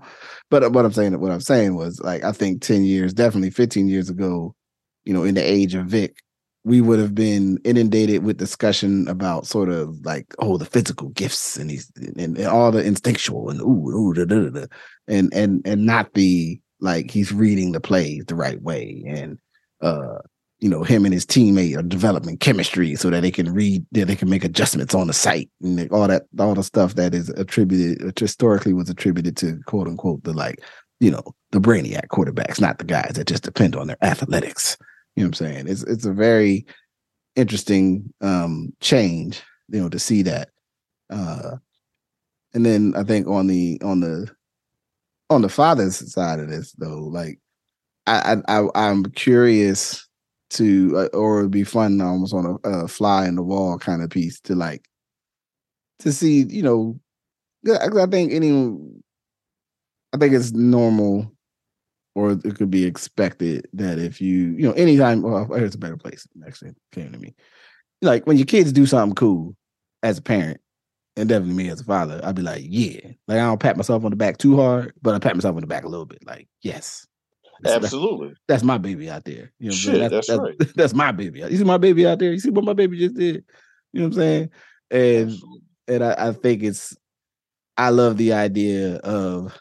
But 0.50 0.64
uh, 0.64 0.70
what 0.70 0.86
I'm 0.86 0.94
saying, 0.94 1.20
what 1.20 1.32
I'm 1.32 1.42
saying 1.42 1.76
was 1.76 2.00
like 2.00 2.24
I 2.24 2.32
think 2.32 2.62
10 2.62 2.84
years, 2.84 3.14
definitely 3.14 3.52
15 3.52 3.88
years 3.88 4.10
ago, 4.10 4.56
you 5.04 5.14
know, 5.14 5.24
in 5.24 5.36
the 5.36 5.42
age 5.42 5.76
of 5.76 5.86
Vick, 5.86 6.18
we 6.66 6.82
would 6.82 7.00
have 7.00 7.14
been 7.14 7.60
inundated 7.64 8.24
with 8.24 8.38
discussion 8.38 9.08
about 9.08 9.46
sort 9.46 9.70
of 9.70 10.04
like 10.04 10.26
oh 10.40 10.58
the 10.58 10.66
physical 10.66 11.10
gifts 11.10 11.56
and 11.56 11.70
these 11.70 11.90
and, 11.96 12.38
and 12.38 12.48
all 12.48 12.72
the 12.72 12.84
instinctual 12.84 13.50
and 13.50 13.62
ooh 13.62 13.90
ooh 13.90 14.14
da, 14.14 14.26
da, 14.26 14.50
da, 14.50 14.66
and 15.08 15.32
and 15.34 15.62
and 15.66 15.86
not 15.86 16.14
the 16.16 16.60
like 16.82 17.10
he's 17.12 17.32
reading 17.32 17.72
the 17.72 17.80
plays 17.80 18.26
the 18.26 18.36
right 18.36 18.62
way 18.62 19.04
and 19.08 19.38
uh 19.82 20.18
you 20.60 20.68
know 20.68 20.84
him 20.84 21.06
and 21.06 21.14
his 21.14 21.26
teammate 21.26 21.78
are 21.78 21.84
developing 21.84 22.38
chemistry 22.38 22.96
so 22.96 23.10
that 23.12 23.22
they 23.22 23.32
can 23.32 23.54
read 23.54 23.86
that 23.92 24.06
they 24.06 24.16
can 24.16 24.30
make 24.30 24.44
adjustments 24.44 24.96
on 24.96 25.08
the 25.08 25.14
site 25.14 25.50
and 25.62 25.90
all 25.92 26.08
that 26.08 26.24
all 26.40 26.56
the 26.56 26.64
stuff 26.64 26.96
that 26.96 27.14
is 27.14 27.30
attributed 27.30 28.18
historically 28.18 28.74
was 28.74 28.90
attributed 28.90 29.38
to 29.38 29.60
quote 29.68 29.88
unquote 29.88 30.24
the 30.24 30.34
like 30.34 30.62
you 31.00 31.12
know 31.12 31.24
the 31.52 31.60
brainiac 31.60 32.08
quarterbacks 32.08 32.60
not 32.60 32.80
the 32.80 32.86
guys 32.86 33.14
that 33.14 33.28
just 33.28 33.44
depend 33.44 33.76
on 33.76 33.88
their 33.88 34.04
athletics 34.04 34.78
you 35.16 35.24
know 35.24 35.30
what 35.30 35.42
I'm 35.42 35.48
saying? 35.48 35.68
It's 35.68 35.84
it's 35.84 36.06
a 36.06 36.14
very 36.14 36.66
interesting 37.36 38.14
um 38.22 38.74
change, 38.82 39.42
you 39.70 39.82
know, 39.82 39.90
to 39.90 40.00
see 40.00 40.22
that. 40.24 40.50
Uh 41.10 41.58
and 42.54 42.66
then 42.66 42.94
I 42.96 43.04
think 43.04 43.28
on 43.28 43.48
the 43.48 43.80
on 43.84 44.00
the 44.00 44.30
on 45.30 45.42
the 45.42 45.50
father's 45.50 46.14
side 46.14 46.40
of 46.40 46.50
this 46.50 46.74
though, 46.74 47.04
like 47.04 47.40
I 48.08 48.38
I, 48.48 48.62
I 48.76 48.90
am 48.90 49.06
curious 49.06 50.08
to 50.52 50.94
uh, 50.98 51.18
or 51.18 51.40
it'd 51.40 51.52
be 51.52 51.64
fun 51.64 52.00
almost 52.02 52.34
on 52.34 52.60
a, 52.64 52.70
a 52.70 52.88
fly 52.88 53.28
in 53.28 53.36
the 53.36 53.44
wall 53.44 53.78
kind 53.78 54.02
of 54.04 54.10
piece 54.10 54.40
to 54.42 54.56
like 54.56 54.86
to 56.00 56.12
see, 56.12 56.44
you 56.44 56.62
know, 56.64 57.00
I 57.68 58.06
think 58.08 58.32
any 58.32 58.78
I 60.14 60.18
think 60.18 60.34
it's 60.34 60.52
normal 60.52 61.35
or 62.16 62.32
it 62.32 62.56
could 62.56 62.72
be 62.72 62.86
expected 62.86 63.68
that 63.74 64.00
if 64.00 64.22
you, 64.22 64.56
you 64.58 64.68
know, 64.68 64.72
anytime, 64.72 65.22
well, 65.22 65.46
here's 65.54 65.76
a 65.76 65.78
better 65.78 65.98
place. 65.98 66.26
Actually, 66.48 66.72
came 66.92 67.12
to 67.12 67.20
me. 67.20 67.36
Like 68.02 68.26
when 68.26 68.38
your 68.38 68.46
kids 68.46 68.72
do 68.72 68.86
something 68.86 69.16
cool 69.16 69.56
as 70.02 70.18
a 70.18 70.22
parent, 70.22 70.62
and 71.18 71.30
definitely 71.30 71.56
me 71.56 71.70
as 71.70 71.82
a 71.82 71.86
father, 71.86 72.20
I'd 72.24 72.36
be 72.36 72.42
like, 72.42 72.64
yeah. 72.66 73.00
Like 73.28 73.38
I 73.38 73.46
don't 73.46 73.60
pat 73.60 73.78
myself 73.78 74.04
on 74.04 74.12
the 74.12 74.18
back 74.18 74.38
too 74.38 74.58
hard, 74.58 74.94
but 75.02 75.14
I 75.14 75.20
pat 75.20 75.36
myself 75.36 75.56
on 75.56 75.62
the 75.62 75.68
back 75.68 75.84
a 75.84 75.90
little 75.90 76.06
bit. 76.06 76.26
Like, 76.26 76.48
yes. 76.62 77.06
Absolutely. 77.66 78.30
That's, 78.30 78.40
that's 78.48 78.64
my 78.64 78.78
baby 78.78 79.10
out 79.10 79.24
there. 79.24 79.52
You 79.60 79.70
know 79.70 79.76
Shit, 79.76 80.00
that's, 80.00 80.12
that's, 80.12 80.28
that's, 80.28 80.40
right. 80.40 80.56
That's 80.76 80.94
my 80.94 81.12
baby. 81.14 81.40
You 81.40 81.56
see 81.56 81.64
my 81.64 81.78
baby 81.78 82.06
out 82.06 82.20
there? 82.20 82.32
You 82.32 82.40
see 82.40 82.50
what 82.50 82.66
my 82.66 82.74
baby 82.74 83.00
just 83.00 83.16
did? 83.16 83.46
You 83.94 84.02
know 84.02 84.08
what 84.08 84.08
I'm 84.08 84.14
saying? 84.14 84.50
And 84.92 85.32
Absolutely. 85.32 85.62
and 85.88 86.04
I, 86.04 86.16
I 86.18 86.32
think 86.34 86.64
it's 86.64 86.98
I 87.78 87.90
love 87.90 88.18
the 88.18 88.34
idea 88.34 88.98
of 88.98 89.58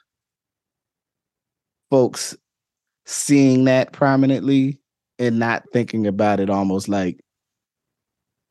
folks 1.88 2.37
seeing 3.07 3.64
that 3.64 3.93
prominently 3.93 4.79
and 5.19 5.38
not 5.38 5.64
thinking 5.73 6.07
about 6.07 6.40
it 6.40 6.51
almost 6.51 6.88
like 6.88 7.21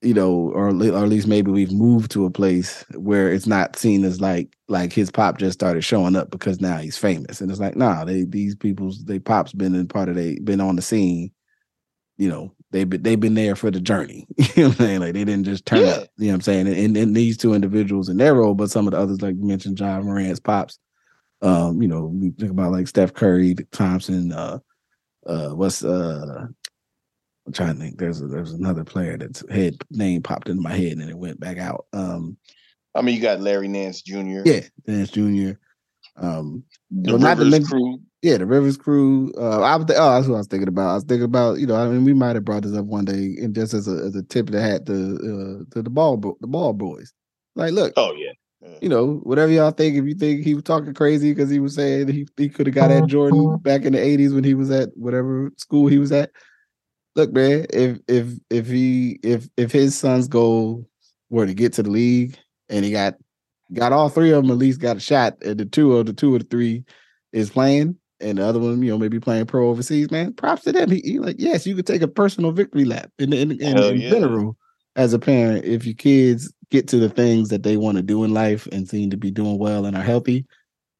you 0.02 0.14
know 0.14 0.52
or, 0.54 0.68
or 0.68 0.70
at 0.70 1.10
least 1.10 1.28
maybe 1.28 1.50
we've 1.50 1.72
moved 1.72 2.12
to 2.12 2.26
a 2.26 2.30
place 2.30 2.84
where 2.96 3.32
it's 3.32 3.48
not 3.48 3.76
seen 3.76 4.04
as 4.04 4.20
like 4.22 4.56
like 4.68 4.92
his 4.92 5.10
pop 5.10 5.38
just 5.38 5.54
started 5.54 5.84
showing 5.84 6.16
up 6.16 6.30
because 6.30 6.60
now 6.60 6.78
he's 6.78 6.98
famous. 6.98 7.42
And 7.42 7.50
it's 7.50 7.60
like 7.60 7.76
nah 7.76 8.04
they 8.04 8.26
these 8.26 8.56
people's 8.56 9.04
they 9.06 9.20
pops 9.20 9.54
been 9.54 9.76
in 9.76 9.88
part 9.88 10.10
of 10.10 10.16
they 10.16 10.38
been 10.40 10.62
on 10.62 10.76
the 10.76 10.82
scene 10.82 11.32
you 12.18 12.30
know 12.30 12.54
they've 12.72 12.90
been 12.90 13.02
they've 13.02 13.20
been 13.20 13.34
there 13.34 13.56
for 13.56 13.72
the 13.72 13.80
journey 13.80 14.28
you 14.38 14.64
know 14.64 14.70
what 14.70 14.80
i'm 14.80 14.86
saying? 14.86 15.00
Like 15.00 15.14
they 15.14 15.24
didn't 15.24 15.46
just 15.46 15.66
turn 15.66 15.82
yeah. 15.82 15.88
up 15.88 16.08
you 16.18 16.28
know 16.28 16.34
what 16.34 16.36
i'm 16.36 16.42
saying? 16.42 16.68
And, 16.68 16.98
and 16.98 17.16
these 17.16 17.38
two 17.38 17.54
individuals 17.54 18.10
in 18.10 18.18
their 18.18 18.36
role 18.36 18.54
but 18.54 18.70
some 18.70 18.88
of 18.88 18.92
the 18.92 19.00
others 19.00 19.22
like 19.22 19.36
you 19.36 19.46
mentioned 19.46 19.80
Ja 19.80 20.00
Morant's 20.02 20.40
pops 20.40 20.80
um, 21.44 21.82
you 21.82 21.88
know, 21.88 22.06
we 22.06 22.32
think 22.32 22.52
about 22.52 22.72
like 22.72 22.88
Steph 22.88 23.14
Curry, 23.14 23.56
Thompson, 23.72 24.32
uh, 24.32 24.60
uh, 25.26 25.50
what's 25.50 25.84
uh, 25.84 26.48
I'm 27.46 27.54
trying 27.54 27.76
to 27.76 27.80
think. 27.80 27.98
There's 27.98 28.22
a, 28.22 28.28
there's 28.28 28.54
another 28.54 28.84
player 28.84 29.18
that's 29.18 29.44
head 29.52 29.76
name 29.92 30.24
popped 30.24 30.50
into 30.50 30.62
my 30.62 30.74
head 30.74 30.94
and 30.94 31.10
it 31.10 31.18
went 31.18 31.40
back 31.40 31.58
out. 31.58 31.86
Um, 31.94 32.38
I 32.96 33.02
mean, 33.02 33.16
you 33.16 33.22
got 33.22 33.42
Larry 33.42 33.68
Nance 33.68 34.02
Jr. 34.02 34.42
Yeah, 34.46 34.62
Nance 34.88 35.12
Jr. 35.12 35.52
Um, 36.16 36.64
the 36.92 37.18
well, 37.18 37.36
Rivers 37.36 37.52
the, 37.52 37.66
crew. 37.66 38.00
Yeah, 38.22 38.38
the 38.38 38.46
Rivers 38.46 38.78
crew. 38.78 39.34
Uh, 39.38 39.62
I 39.62 39.76
was, 39.76 39.86
oh, 39.90 40.14
that's 40.14 40.28
what 40.28 40.36
I 40.36 40.38
was 40.38 40.48
thinking 40.48 40.68
about. 40.70 40.92
I 40.92 40.94
was 40.96 41.04
thinking 41.04 41.26
about, 41.26 41.60
you 41.60 41.68
know, 41.68 41.76
I 41.76 41.88
mean, 41.88 42.06
we 42.06 42.14
might 42.14 42.36
have 42.36 42.46
brought 42.46 42.64
this 42.64 42.78
up 42.78 42.86
one 42.86 43.06
day, 43.06 43.36
and 43.42 43.54
just 43.54 43.74
as 43.74 43.88
a 43.88 43.96
as 44.06 44.16
a 44.16 44.24
tip 44.24 44.48
that 44.52 44.62
had 44.62 44.86
to 44.86 44.94
uh, 44.94 45.74
to 45.74 45.82
the 45.82 45.90
ball 45.90 46.18
the 46.18 46.48
ball 46.48 46.74
boys. 46.74 47.14
Like, 47.56 47.74
look, 47.74 47.94
oh 47.98 48.14
yeah, 48.14 48.32
you 48.82 48.90
know, 48.90 49.16
whatever 49.24 49.52
y'all 49.52 49.72
think. 49.72 49.96
If 49.96 50.06
you 50.06 50.14
think 50.14 50.44
he 50.44 50.54
was 50.54 50.64
talking 50.64 50.94
crazy 50.94 51.32
because 51.32 51.50
he 51.50 51.60
was 51.60 51.76
saying 51.76 52.08
he, 52.08 52.28
he 52.38 52.50
could 52.50 52.68
have 52.68 52.76
got 52.76 52.92
at 52.92 53.08
Jordan 53.08 53.40
mm-hmm. 53.40 53.64
back 53.64 53.84
in 53.84 53.94
the 53.94 54.00
'80s 54.00 54.34
when 54.34 54.44
he 54.44 54.54
was 54.54 54.72
at 54.72 54.90
whatever 54.96 55.52
school 55.58 55.88
he 55.88 55.98
was 55.98 56.12
at. 56.12 56.32
Look, 57.16 57.32
man, 57.32 57.66
if 57.72 58.00
if 58.08 58.28
if 58.50 58.68
he 58.68 59.20
if 59.24 59.48
if 59.58 59.72
his 59.72 59.98
son's 59.98 60.28
goal 60.28 60.88
were 61.30 61.46
to 61.46 61.54
get 61.54 61.74
to 61.74 61.84
the 61.84 61.90
league 61.90 62.38
and 62.70 62.84
he 62.84 62.92
got 62.92 63.16
got 63.74 63.94
all 63.94 64.10
three 64.10 64.32
of 64.32 64.44
them 64.44 64.52
at 64.52 64.58
least 64.58 64.80
got 64.80 64.98
a 64.98 65.02
shot, 65.02 65.42
at 65.44 65.58
the 65.58 65.66
two 65.66 65.96
of 65.98 66.06
the 66.06 66.14
two 66.14 66.36
of 66.36 66.42
the 66.42 66.48
three 66.48 66.84
is 67.32 67.50
playing, 67.50 67.98
and 68.20 68.38
the 68.38 68.46
other 68.46 68.60
one, 68.60 68.82
you 68.82 68.92
know, 68.92 68.98
maybe 68.98 69.20
playing 69.20 69.46
pro 69.46 69.70
overseas, 69.70 70.12
man. 70.12 70.34
Props 70.34 70.64
to 70.64 70.72
them. 70.72 70.90
He, 70.90 71.02
he 71.04 71.20
like, 71.20 71.36
yes, 71.40 71.66
you 71.66 71.76
could 71.76 71.88
take 71.88 72.02
a 72.02 72.08
personal 72.08 72.52
victory 72.52 72.86
lap 72.86 73.12
in 73.20 73.34
in, 73.34 73.52
in, 73.52 73.78
in 73.78 74.00
yeah. 74.00 74.10
general 74.10 74.58
as 74.96 75.14
a 75.14 75.20
parent 75.20 75.66
if 75.66 75.86
your 75.86 75.96
kids 75.96 76.54
get 76.74 76.88
to 76.88 76.98
the 76.98 77.08
things 77.08 77.50
that 77.50 77.62
they 77.62 77.78
want 77.78 77.98
to 77.98 78.02
do 78.02 78.24
in 78.24 78.34
life 78.34 78.68
and 78.72 78.90
seem 78.90 79.12
to 79.12 79.18
be 79.18 79.30
doing 79.30 79.60
well 79.60 79.86
and 79.86 79.96
are 79.96 80.02
healthy, 80.02 80.44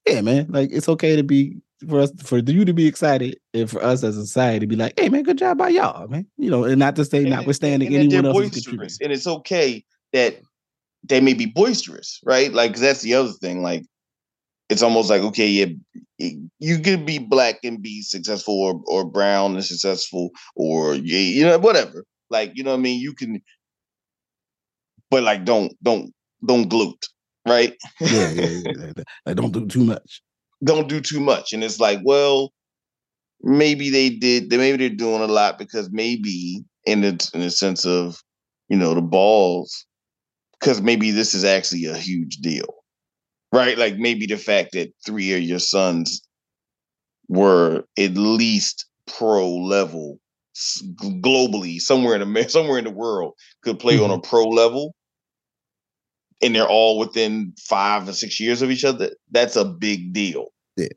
yeah, 0.06 0.22
man, 0.22 0.46
like 0.50 0.70
it's 0.72 0.88
okay 0.88 1.16
to 1.16 1.24
be 1.24 1.58
for 1.90 2.00
us 2.00 2.12
for 2.24 2.38
you 2.38 2.64
to 2.64 2.74
be 2.74 2.86
excited 2.86 3.40
and 3.56 3.70
for 3.70 3.84
us 3.84 4.04
as 4.04 4.16
a 4.16 4.22
society 4.22 4.60
to 4.60 4.68
be 4.68 4.76
like, 4.76 4.94
hey 5.00 5.10
man, 5.10 5.24
good 5.24 5.40
job 5.40 5.58
by 5.58 5.70
y'all, 5.70 6.08
man. 6.08 6.28
You 6.38 6.52
know, 6.52 6.64
and 6.64 6.78
not 6.78 6.96
to 6.98 7.06
say 7.06 7.22
and, 7.22 7.32
notwithstanding 7.32 7.88
and, 7.88 7.96
and 7.96 8.14
anyone 8.14 8.26
else 8.28 8.68
and 9.02 9.12
it's 9.12 9.26
okay 9.26 9.84
that 10.14 10.40
they 11.04 11.20
may 11.20 11.34
be 11.34 11.48
boisterous, 11.48 12.20
right? 12.24 12.54
Like 12.54 12.76
that's 12.76 13.02
the 13.02 13.16
other 13.16 13.32
thing. 13.32 13.64
Like 13.64 13.84
it's 14.70 14.84
almost 14.84 15.10
like 15.10 15.24
okay, 15.24 15.48
yeah, 15.48 15.66
you 16.60 16.80
could 16.80 17.04
be 17.04 17.18
black 17.18 17.60
and 17.64 17.82
be 17.82 18.04
successful, 18.04 18.62
or 18.62 18.80
or 18.86 19.10
brown 19.10 19.56
and 19.56 19.66
successful, 19.66 20.30
or 20.56 20.94
yeah, 20.94 21.18
you 21.18 21.46
know, 21.46 21.58
whatever. 21.58 22.06
Like 22.30 22.52
you 22.54 22.64
know, 22.64 22.72
what 22.72 22.78
I 22.78 22.82
mean, 22.82 23.02
you 23.02 23.14
can, 23.14 23.42
but 25.14 25.22
like 25.22 25.46
don't 25.46 25.72
don't 25.84 26.12
don't 26.44 26.70
gloat, 26.70 27.08
right? 27.48 27.76
yeah, 28.02 28.30
yeah, 28.32 28.60
yeah. 28.66 28.92
Like 29.28 29.36
don't 29.36 29.54
do 29.54 29.68
too 29.68 29.84
much. 29.84 30.24
Don't 30.64 30.90
do 30.90 31.02
too 31.02 31.20
much, 31.20 31.54
and 31.54 31.64
it's 31.64 31.80
like, 31.80 32.00
well, 32.04 32.52
maybe 33.44 33.92
they 33.92 34.10
did. 34.10 34.50
Maybe 34.50 34.78
they're 34.78 34.96
doing 34.96 35.22
a 35.22 35.28
lot 35.28 35.60
because 35.60 35.92
maybe 35.92 36.64
in 36.88 37.02
the 37.02 37.30
in 37.36 37.42
the 37.42 37.52
sense 37.52 37.86
of 37.86 38.18
you 38.70 38.78
know 38.78 38.96
the 38.96 39.04
balls 39.04 39.86
because 40.60 40.82
maybe 40.82 41.12
this 41.12 41.36
is 41.36 41.44
actually 41.44 41.86
a 41.86 41.96
huge 41.96 42.38
deal, 42.38 42.74
right? 43.54 43.78
Like 43.78 43.98
maybe 43.98 44.26
the 44.26 44.38
fact 44.38 44.72
that 44.74 44.94
three 45.06 45.32
of 45.34 45.44
your 45.44 45.60
sons 45.60 46.28
were 47.30 47.84
at 48.00 48.16
least 48.16 48.88
pro 49.06 49.48
level 49.48 50.18
globally 51.22 51.80
somewhere 51.80 52.16
in 52.16 52.24
America, 52.24 52.50
somewhere 52.50 52.80
in 52.80 52.86
the 52.86 52.90
world 52.92 53.34
could 53.64 53.78
play 53.78 53.96
mm-hmm. 53.96 54.06
on 54.06 54.10
a 54.10 54.14
mm-hmm. 54.14 54.28
pro 54.28 54.46
level 54.46 54.96
and 56.44 56.56
they're 56.56 56.68
all 56.68 57.00
within 57.00 57.54
five 57.60 58.08
or 58.08 58.14
six 58.14 58.40
years 58.40 58.62
of 58.62 58.70
each 58.70 58.86
other 58.86 59.12
that's 59.32 59.56
a 59.56 59.66
big 59.66 60.14
deal 60.14 60.48
yeah 60.78 60.88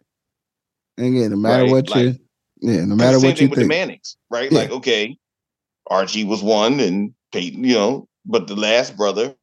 again 0.99 1.31
no 1.31 1.37
matter 1.37 1.65
right? 1.65 1.73
what 1.73 1.89
like, 1.91 2.05
you 2.05 2.15
yeah 2.61 2.85
no 2.85 2.95
matter 2.97 3.21
what 3.21 3.41
you 3.41 3.49
with 3.49 3.59
think. 3.59 3.69
the 3.71 3.75
mannings 3.75 4.17
right 4.31 4.51
yeah. 4.51 4.59
like 4.59 4.71
okay 4.71 5.17
archie 5.89 6.25
was 6.25 6.43
one 6.43 6.81
and 6.81 7.13
peyton 7.33 7.65
you 7.65 7.75
know 7.75 8.09
but 8.27 8.49
the 8.49 8.57
last 8.57 8.97
brother, 8.97 9.35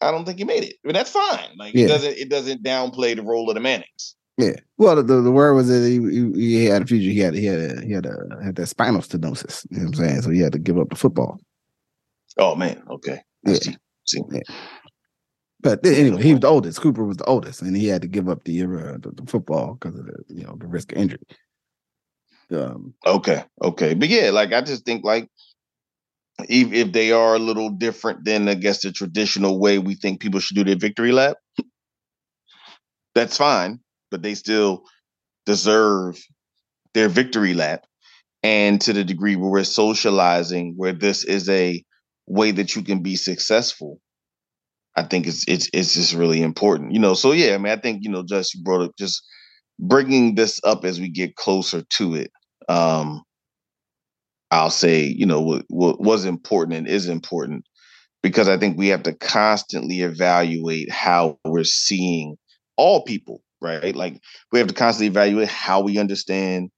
I 0.00 0.10
don't 0.10 0.24
think 0.24 0.38
he 0.38 0.44
made 0.44 0.64
it. 0.64 0.76
But 0.84 0.94
that's 0.94 1.10
fine. 1.10 1.56
Like 1.58 1.74
yeah. 1.74 1.86
it 1.86 1.88
doesn't 1.88 2.16
it 2.16 2.28
doesn't 2.28 2.62
downplay 2.62 3.16
the 3.16 3.22
role 3.22 3.50
of 3.50 3.54
the 3.54 3.60
Mannings. 3.60 4.14
Yeah. 4.38 4.56
Well, 4.78 4.96
the, 4.96 5.20
the 5.20 5.30
word 5.30 5.54
was 5.54 5.68
that 5.68 5.86
he, 5.86 6.00
he, 6.10 6.58
he 6.58 6.64
had 6.64 6.82
a 6.82 6.86
future. 6.86 7.10
He 7.10 7.18
had 7.18 7.34
he 7.34 7.44
had 7.44 7.58
a, 7.58 7.84
he 7.84 7.92
had 7.92 8.06
a 8.06 8.44
had 8.44 8.56
that 8.56 8.66
spinal 8.66 9.00
stenosis. 9.00 9.66
You 9.70 9.78
know 9.78 9.84
what 9.86 9.98
I'm 9.98 10.04
saying? 10.04 10.22
So 10.22 10.30
he 10.30 10.40
had 10.40 10.52
to 10.52 10.58
give 10.58 10.78
up 10.78 10.90
the 10.90 10.96
football. 10.96 11.38
Oh 12.38 12.54
man. 12.54 12.82
Okay. 12.90 13.20
Yeah. 13.46 13.54
See. 13.54 13.76
See. 14.06 14.20
yeah. 14.30 14.40
But 15.60 15.84
anyway, 15.86 16.22
he 16.22 16.32
was 16.34 16.40
the 16.40 16.48
oldest. 16.48 16.80
Cooper 16.82 17.04
was 17.04 17.16
the 17.16 17.24
oldest, 17.24 17.62
and 17.62 17.74
he 17.74 17.86
had 17.86 18.02
to 18.02 18.08
give 18.08 18.28
up 18.28 18.44
the 18.44 18.62
uh, 18.62 18.98
the, 19.00 19.12
the, 19.14 19.24
football 19.26 19.74
because 19.74 19.98
of 19.98 20.04
the 20.04 20.22
you 20.28 20.44
know 20.44 20.56
the 20.58 20.66
risk 20.66 20.92
of 20.92 20.98
injury. 20.98 21.20
Um, 22.52 22.92
okay, 23.06 23.44
okay, 23.62 23.94
but 23.94 24.08
yeah, 24.08 24.28
like 24.28 24.52
I 24.52 24.60
just 24.60 24.84
think 24.84 25.04
like 25.04 25.26
if, 26.48 26.72
if 26.72 26.92
they 26.92 27.12
are 27.12 27.34
a 27.34 27.38
little 27.38 27.70
different 27.70 28.24
than 28.24 28.46
I 28.48 28.54
guess 28.54 28.82
the 28.82 28.92
traditional 28.92 29.58
way 29.58 29.78
we 29.78 29.94
think 29.94 30.20
people 30.20 30.40
should 30.40 30.56
do 30.56 30.64
their 30.64 30.76
victory 30.76 31.12
lap, 31.12 31.38
that's 33.14 33.36
fine. 33.36 33.80
But 34.10 34.22
they 34.22 34.34
still 34.34 34.84
deserve 35.46 36.22
their 36.92 37.08
victory 37.08 37.54
lap. 37.54 37.86
And 38.42 38.80
to 38.82 38.92
the 38.92 39.04
degree 39.04 39.36
where 39.36 39.50
we're 39.50 39.64
socializing, 39.64 40.74
where 40.76 40.92
this 40.92 41.24
is 41.24 41.48
a 41.48 41.82
way 42.26 42.50
that 42.52 42.74
you 42.74 42.82
can 42.82 43.02
be 43.02 43.16
successful, 43.16 44.00
I 44.96 45.02
think 45.02 45.26
it's 45.26 45.44
it's 45.48 45.68
it's 45.72 45.94
just 45.94 46.14
really 46.14 46.42
important. 46.42 46.92
You 46.92 47.00
know, 47.00 47.14
so 47.14 47.32
yeah, 47.32 47.54
I 47.54 47.58
mean, 47.58 47.72
I 47.72 47.76
think 47.76 48.02
you 48.02 48.10
know, 48.10 48.22
just 48.22 48.54
you 48.54 48.62
brought 48.62 48.82
up 48.82 48.92
just 48.98 49.22
bringing 49.78 50.34
this 50.34 50.60
up 50.64 50.84
as 50.84 51.00
we 51.00 51.08
get 51.08 51.36
closer 51.36 51.82
to 51.82 52.14
it. 52.14 52.30
Um, 52.68 53.22
I'll 54.50 54.70
say, 54.70 55.02
you 55.02 55.26
know, 55.26 55.40
what, 55.40 55.64
what 55.68 56.00
was 56.00 56.24
important 56.24 56.78
and 56.78 56.86
is 56.86 57.08
important 57.08 57.64
because 58.22 58.48
I 58.48 58.56
think 58.56 58.78
we 58.78 58.88
have 58.88 59.02
to 59.02 59.12
constantly 59.12 60.00
evaluate 60.00 60.90
how 60.90 61.38
we're 61.44 61.64
seeing 61.64 62.36
all 62.76 63.02
people, 63.02 63.42
right? 63.60 63.94
Like 63.94 64.20
we 64.52 64.60
have 64.60 64.68
to 64.68 64.74
constantly 64.74 65.08
evaluate 65.08 65.48
how 65.48 65.80
we 65.80 65.98
understand, 65.98 66.70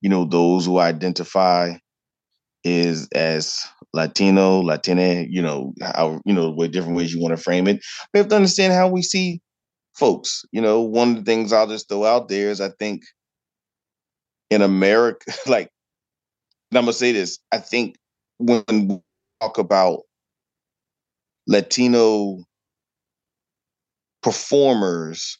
you 0.00 0.08
know, 0.08 0.24
those 0.24 0.64
who 0.64 0.78
identify 0.78 1.74
is 2.64 3.08
as 3.14 3.60
Latino, 3.94 4.60
Latina, 4.60 5.24
you 5.28 5.40
know, 5.40 5.72
how, 5.80 6.20
you 6.24 6.34
know, 6.34 6.50
what 6.50 6.70
different 6.72 6.96
ways 6.96 7.12
you 7.12 7.20
want 7.20 7.36
to 7.36 7.42
frame 7.42 7.66
it. 7.66 7.84
We 8.12 8.18
have 8.18 8.28
to 8.28 8.36
understand 8.36 8.72
how 8.72 8.88
we 8.88 9.02
see 9.02 9.40
folks. 9.94 10.44
You 10.52 10.60
know, 10.60 10.80
one 10.80 11.10
of 11.10 11.16
the 11.16 11.22
things 11.22 11.52
I'll 11.52 11.66
just 11.66 11.88
throw 11.88 12.04
out 12.04 12.28
there 12.28 12.50
is 12.50 12.60
I 12.60 12.70
think 12.78 13.02
in 14.50 14.62
America, 14.62 15.32
like 15.46 15.70
and 16.70 16.78
I'm 16.78 16.84
gonna 16.84 16.92
say 16.92 17.12
this. 17.12 17.38
I 17.52 17.58
think 17.58 17.96
when 18.38 18.62
we 18.68 18.98
talk 19.40 19.58
about 19.58 20.02
Latino 21.46 22.44
performers, 24.22 25.38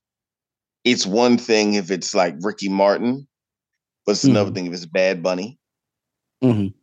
it's 0.85 1.07
one 1.07 1.37
thing 1.37 1.75
if 1.75 1.91
it's 1.91 2.15
like 2.15 2.35
Ricky 2.41 2.69
Martin, 2.69 3.29
but 4.07 4.13
it's 4.13 4.23
mm-hmm. 4.23 4.31
another 4.31 4.53
thing 4.53 4.67
if 4.67 4.73
it's 4.73 4.87
Bad 4.87 5.23
Bunny. 5.23 5.59
Mm-hmm. 6.43 6.78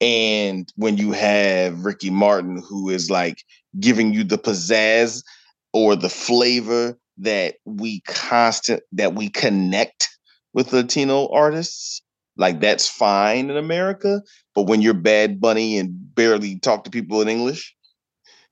And 0.00 0.72
when 0.76 0.96
you 0.96 1.12
have 1.12 1.84
Ricky 1.84 2.10
Martin, 2.10 2.62
who 2.66 2.88
is 2.88 3.10
like 3.10 3.42
giving 3.80 4.14
you 4.14 4.24
the 4.24 4.38
pizzazz 4.38 5.24
or 5.72 5.96
the 5.96 6.08
flavor 6.08 6.96
that 7.18 7.56
we 7.64 8.00
constant 8.02 8.82
that 8.92 9.14
we 9.14 9.28
connect 9.28 10.08
with 10.52 10.72
Latino 10.72 11.28
artists, 11.28 12.00
like 12.36 12.60
that's 12.60 12.88
fine 12.88 13.50
in 13.50 13.56
America. 13.56 14.22
But 14.54 14.62
when 14.62 14.82
you're 14.82 14.94
Bad 14.94 15.40
Bunny 15.40 15.78
and 15.78 16.14
barely 16.14 16.60
talk 16.60 16.84
to 16.84 16.90
people 16.90 17.20
in 17.20 17.28
English, 17.28 17.74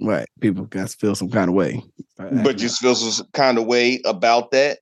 right? 0.01 0.27
People 0.41 0.65
got 0.65 0.89
to 0.89 0.97
feel 0.97 1.15
some 1.15 1.31
kind 1.31 1.49
of 1.49 1.55
way. 1.55 1.83
But 2.19 2.57
just 2.57 2.81
feel 2.81 2.95
some 2.95 3.29
kind 3.33 3.59
of 3.59 3.67
way 3.67 4.01
about 4.05 4.51
that. 4.51 4.81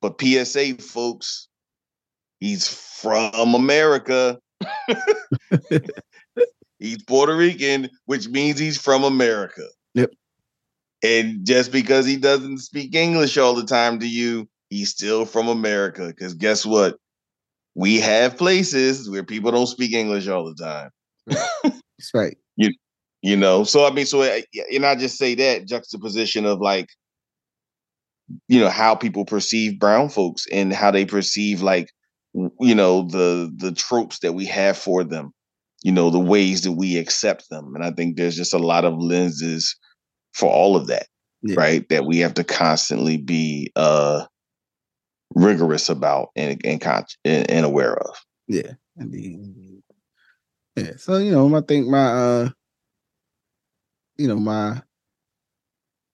But 0.00 0.20
PSA, 0.20 0.76
folks, 0.76 1.48
he's 2.40 2.68
from 2.68 3.54
America. 3.54 4.38
he's 6.78 7.02
Puerto 7.04 7.36
Rican, 7.36 7.88
which 8.06 8.28
means 8.28 8.58
he's 8.58 8.80
from 8.80 9.04
America. 9.04 9.66
Yep. 9.94 10.10
And 11.02 11.46
just 11.46 11.70
because 11.70 12.06
he 12.06 12.16
doesn't 12.16 12.58
speak 12.58 12.94
English 12.94 13.38
all 13.38 13.54
the 13.54 13.64
time 13.64 14.00
to 14.00 14.08
you, 14.08 14.48
he's 14.70 14.90
still 14.90 15.24
from 15.24 15.48
America. 15.48 16.06
Because 16.08 16.34
guess 16.34 16.66
what? 16.66 16.96
we 17.78 18.00
have 18.00 18.36
places 18.36 19.08
where 19.08 19.22
people 19.22 19.52
don't 19.52 19.68
speak 19.68 19.92
English 19.92 20.26
all 20.26 20.44
the 20.44 20.54
time. 20.54 20.90
That's 21.62 22.10
right. 22.12 22.36
You 22.56 22.70
you 23.22 23.36
know, 23.36 23.62
so 23.62 23.86
I 23.86 23.92
mean, 23.92 24.04
so 24.04 24.22
eh, 24.22 24.42
and 24.74 24.84
I 24.84 24.96
just 24.96 25.16
say 25.16 25.36
that 25.36 25.66
juxtaposition 25.66 26.44
of 26.44 26.60
like, 26.60 26.88
you 28.48 28.58
know, 28.58 28.68
how 28.68 28.96
people 28.96 29.24
perceive 29.24 29.78
brown 29.78 30.08
folks 30.08 30.44
and 30.50 30.72
how 30.72 30.90
they 30.90 31.04
perceive 31.04 31.62
like, 31.62 31.90
you 32.60 32.74
know, 32.74 33.02
the 33.02 33.52
the 33.56 33.72
tropes 33.72 34.20
that 34.20 34.34
we 34.34 34.46
have 34.46 34.76
for 34.76 35.04
them, 35.04 35.32
you 35.82 35.92
know, 35.92 36.10
the 36.10 36.18
ways 36.18 36.62
that 36.62 36.72
we 36.72 36.96
accept 36.96 37.48
them, 37.50 37.74
and 37.74 37.84
I 37.84 37.90
think 37.90 38.16
there's 38.16 38.36
just 38.36 38.54
a 38.54 38.58
lot 38.58 38.84
of 38.84 38.98
lenses 38.98 39.76
for 40.32 40.50
all 40.50 40.76
of 40.76 40.86
that, 40.88 41.06
yeah. 41.42 41.56
right? 41.56 41.88
That 41.88 42.04
we 42.04 42.18
have 42.18 42.34
to 42.34 42.44
constantly 42.44 43.16
be 43.16 43.72
uh 43.76 44.26
rigorous 45.34 45.88
about 45.88 46.30
and 46.36 46.60
and, 46.64 46.82
and, 47.24 47.50
and 47.50 47.66
aware 47.66 47.96
of. 47.96 48.16
Yeah, 48.46 48.72
indeed. 48.96 49.82
Yeah. 50.76 50.92
So 50.96 51.16
you 51.16 51.32
know, 51.32 51.54
I 51.56 51.60
think 51.60 51.88
my 51.88 52.06
uh, 52.06 52.48
you 54.16 54.28
know, 54.28 54.36
my 54.36 54.82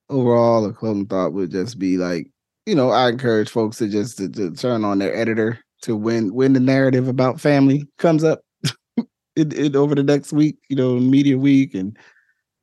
overall 0.09 0.71
closing 0.73 1.07
thought 1.07 1.33
would 1.33 1.51
just 1.51 1.79
be 1.79 1.97
like, 1.97 2.29
you 2.67 2.75
know, 2.75 2.91
I 2.91 3.09
encourage 3.09 3.51
folks 3.51 3.79
to 3.79 3.89
just 3.89 4.19
to, 4.19 4.29
to 4.29 4.51
turn 4.53 4.85
on 4.85 4.99
their 4.99 5.15
editor 5.15 5.59
to 5.85 5.97
when 5.97 6.35
when 6.35 6.53
the 6.53 6.61
narrative 6.61 7.09
about 7.09 7.41
family 7.41 7.89
comes 7.99 8.25
up 8.25 8.43
it, 9.37 9.53
it 9.53 9.77
over 9.77 9.95
the 9.95 10.03
next 10.03 10.33
week, 10.33 10.57
you 10.69 10.77
know, 10.77 10.97
media 10.99 11.39
week 11.39 11.75
and 11.75 11.97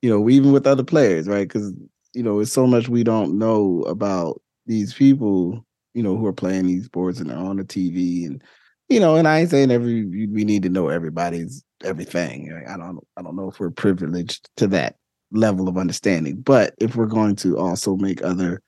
you 0.00 0.10
know, 0.10 0.28
even 0.28 0.52
with 0.52 0.66
other 0.66 0.84
players, 0.84 1.28
right? 1.28 1.48
Because 1.48 1.72
you 2.14 2.22
know, 2.22 2.40
it's 2.40 2.52
so 2.52 2.66
much 2.66 2.88
we 2.88 3.04
don't 3.04 3.38
know 3.38 3.82
about 3.82 4.42
these 4.66 4.92
people 4.92 5.64
you 5.94 6.02
know, 6.02 6.16
who 6.16 6.26
are 6.26 6.32
playing 6.32 6.66
these 6.66 6.86
sports 6.86 7.20
and 7.20 7.30
they're 7.30 7.36
on 7.36 7.56
the 7.56 7.64
TV 7.64 8.26
and 8.26 8.42
you 8.88 9.00
know, 9.00 9.16
and 9.16 9.26
I 9.26 9.40
ain't 9.40 9.50
saying 9.50 9.70
every 9.70 10.04
we 10.04 10.44
need 10.44 10.62
to 10.64 10.68
know 10.68 10.88
everybody's 10.88 11.64
everything. 11.82 12.52
I 12.68 12.76
don't 12.76 13.00
I 13.16 13.22
don't 13.22 13.36
know 13.36 13.48
if 13.48 13.58
we're 13.58 13.70
privileged 13.70 14.50
to 14.58 14.66
that 14.68 14.96
level 15.30 15.68
of 15.68 15.78
understanding, 15.78 16.36
but 16.36 16.74
if 16.78 16.94
we're 16.94 17.06
going 17.06 17.36
to 17.36 17.56
also 17.58 17.96
make 17.96 18.22
other 18.22 18.62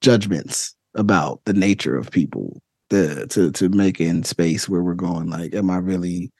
judgments 0.00 0.74
about 0.94 1.40
the 1.44 1.52
nature 1.52 1.96
of 1.96 2.10
people, 2.10 2.60
the 2.90 3.26
to 3.28 3.50
to 3.52 3.68
make 3.68 4.00
in 4.00 4.22
space 4.24 4.68
where 4.68 4.82
we're 4.82 4.94
going 4.94 5.28
like, 5.28 5.54
am 5.54 5.70
I 5.70 5.78
really 5.78 6.32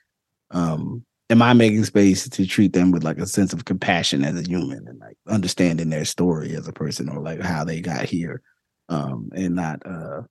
um 0.51 1.05
am 1.29 1.41
I 1.41 1.53
making 1.53 1.85
space 1.85 2.27
to 2.27 2.45
treat 2.45 2.73
them 2.73 2.91
with 2.91 3.03
like 3.03 3.17
a 3.17 3.27
sense 3.27 3.53
of 3.53 3.65
compassion 3.65 4.23
as 4.23 4.39
a 4.39 4.47
human 4.47 4.87
and 4.87 4.99
like 4.99 5.17
understanding 5.27 5.89
their 5.89 6.05
story 6.05 6.55
as 6.55 6.67
a 6.67 6.73
person 6.73 7.09
or 7.09 7.21
like 7.21 7.41
how 7.41 7.63
they 7.63 7.81
got 7.81 8.05
here 8.05 8.41
um, 8.89 9.29
and 9.35 9.55
not 9.55 9.85
uh, 9.85 10.21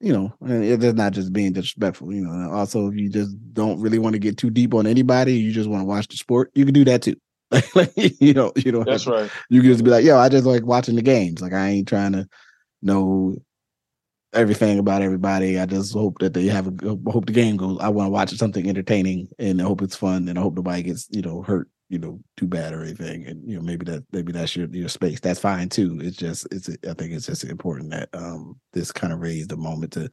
you 0.00 0.14
know, 0.14 0.32
and 0.40 0.64
it's 0.64 0.96
not 0.96 1.12
just 1.12 1.32
being 1.32 1.52
disrespectful. 1.52 2.12
You 2.12 2.22
know, 2.22 2.50
also 2.52 2.88
if 2.88 2.96
you 2.96 3.10
just 3.10 3.36
don't 3.52 3.80
really 3.80 3.98
want 3.98 4.14
to 4.14 4.18
get 4.18 4.38
too 4.38 4.50
deep 4.50 4.74
on 4.74 4.86
anybody, 4.86 5.34
you 5.34 5.52
just 5.52 5.68
want 5.68 5.82
to 5.82 5.86
watch 5.86 6.08
the 6.08 6.16
sport, 6.16 6.50
you 6.54 6.64
can 6.64 6.74
do 6.74 6.84
that 6.86 7.02
too. 7.02 7.16
like, 7.74 7.92
you 7.96 8.32
know, 8.32 8.52
you 8.56 8.72
know. 8.72 8.84
That's 8.84 9.06
right. 9.06 9.30
You 9.50 9.60
can 9.60 9.72
just 9.72 9.84
be 9.84 9.90
like, 9.90 10.04
yo, 10.04 10.16
I 10.16 10.28
just 10.28 10.46
like 10.46 10.64
watching 10.64 10.96
the 10.96 11.02
games. 11.02 11.42
Like 11.42 11.52
I 11.52 11.68
ain't 11.68 11.88
trying 11.88 12.12
to 12.12 12.26
know 12.80 13.36
everything 14.32 14.78
about 14.78 15.02
everybody. 15.02 15.58
I 15.58 15.66
just 15.66 15.92
hope 15.92 16.18
that 16.20 16.34
they 16.34 16.46
have 16.46 16.66
a 16.66 17.10
hope 17.10 17.26
the 17.26 17.32
game 17.32 17.56
goes. 17.56 17.78
I 17.80 17.88
want 17.88 18.06
to 18.06 18.10
watch 18.10 18.30
something 18.30 18.68
entertaining 18.68 19.28
and 19.38 19.60
I 19.60 19.64
hope 19.64 19.82
it's 19.82 19.96
fun 19.96 20.28
and 20.28 20.38
I 20.38 20.42
hope 20.42 20.54
nobody 20.54 20.82
gets, 20.82 21.08
you 21.10 21.22
know, 21.22 21.42
hurt, 21.42 21.68
you 21.88 21.98
know, 21.98 22.20
too 22.36 22.46
bad 22.46 22.72
or 22.72 22.82
anything. 22.82 23.26
And 23.26 23.48
you 23.48 23.56
know, 23.56 23.62
maybe 23.62 23.84
that 23.86 24.04
maybe 24.12 24.32
that's 24.32 24.54
your 24.54 24.68
your 24.68 24.88
space. 24.88 25.20
That's 25.20 25.40
fine 25.40 25.68
too. 25.68 25.98
It's 26.02 26.16
just 26.16 26.46
it's 26.52 26.68
I 26.68 26.94
think 26.94 27.12
it's 27.12 27.26
just 27.26 27.44
important 27.44 27.90
that 27.90 28.08
um 28.14 28.58
this 28.72 28.92
kind 28.92 29.12
of 29.12 29.20
raised 29.20 29.52
a 29.52 29.56
moment 29.56 29.92
to, 29.92 30.08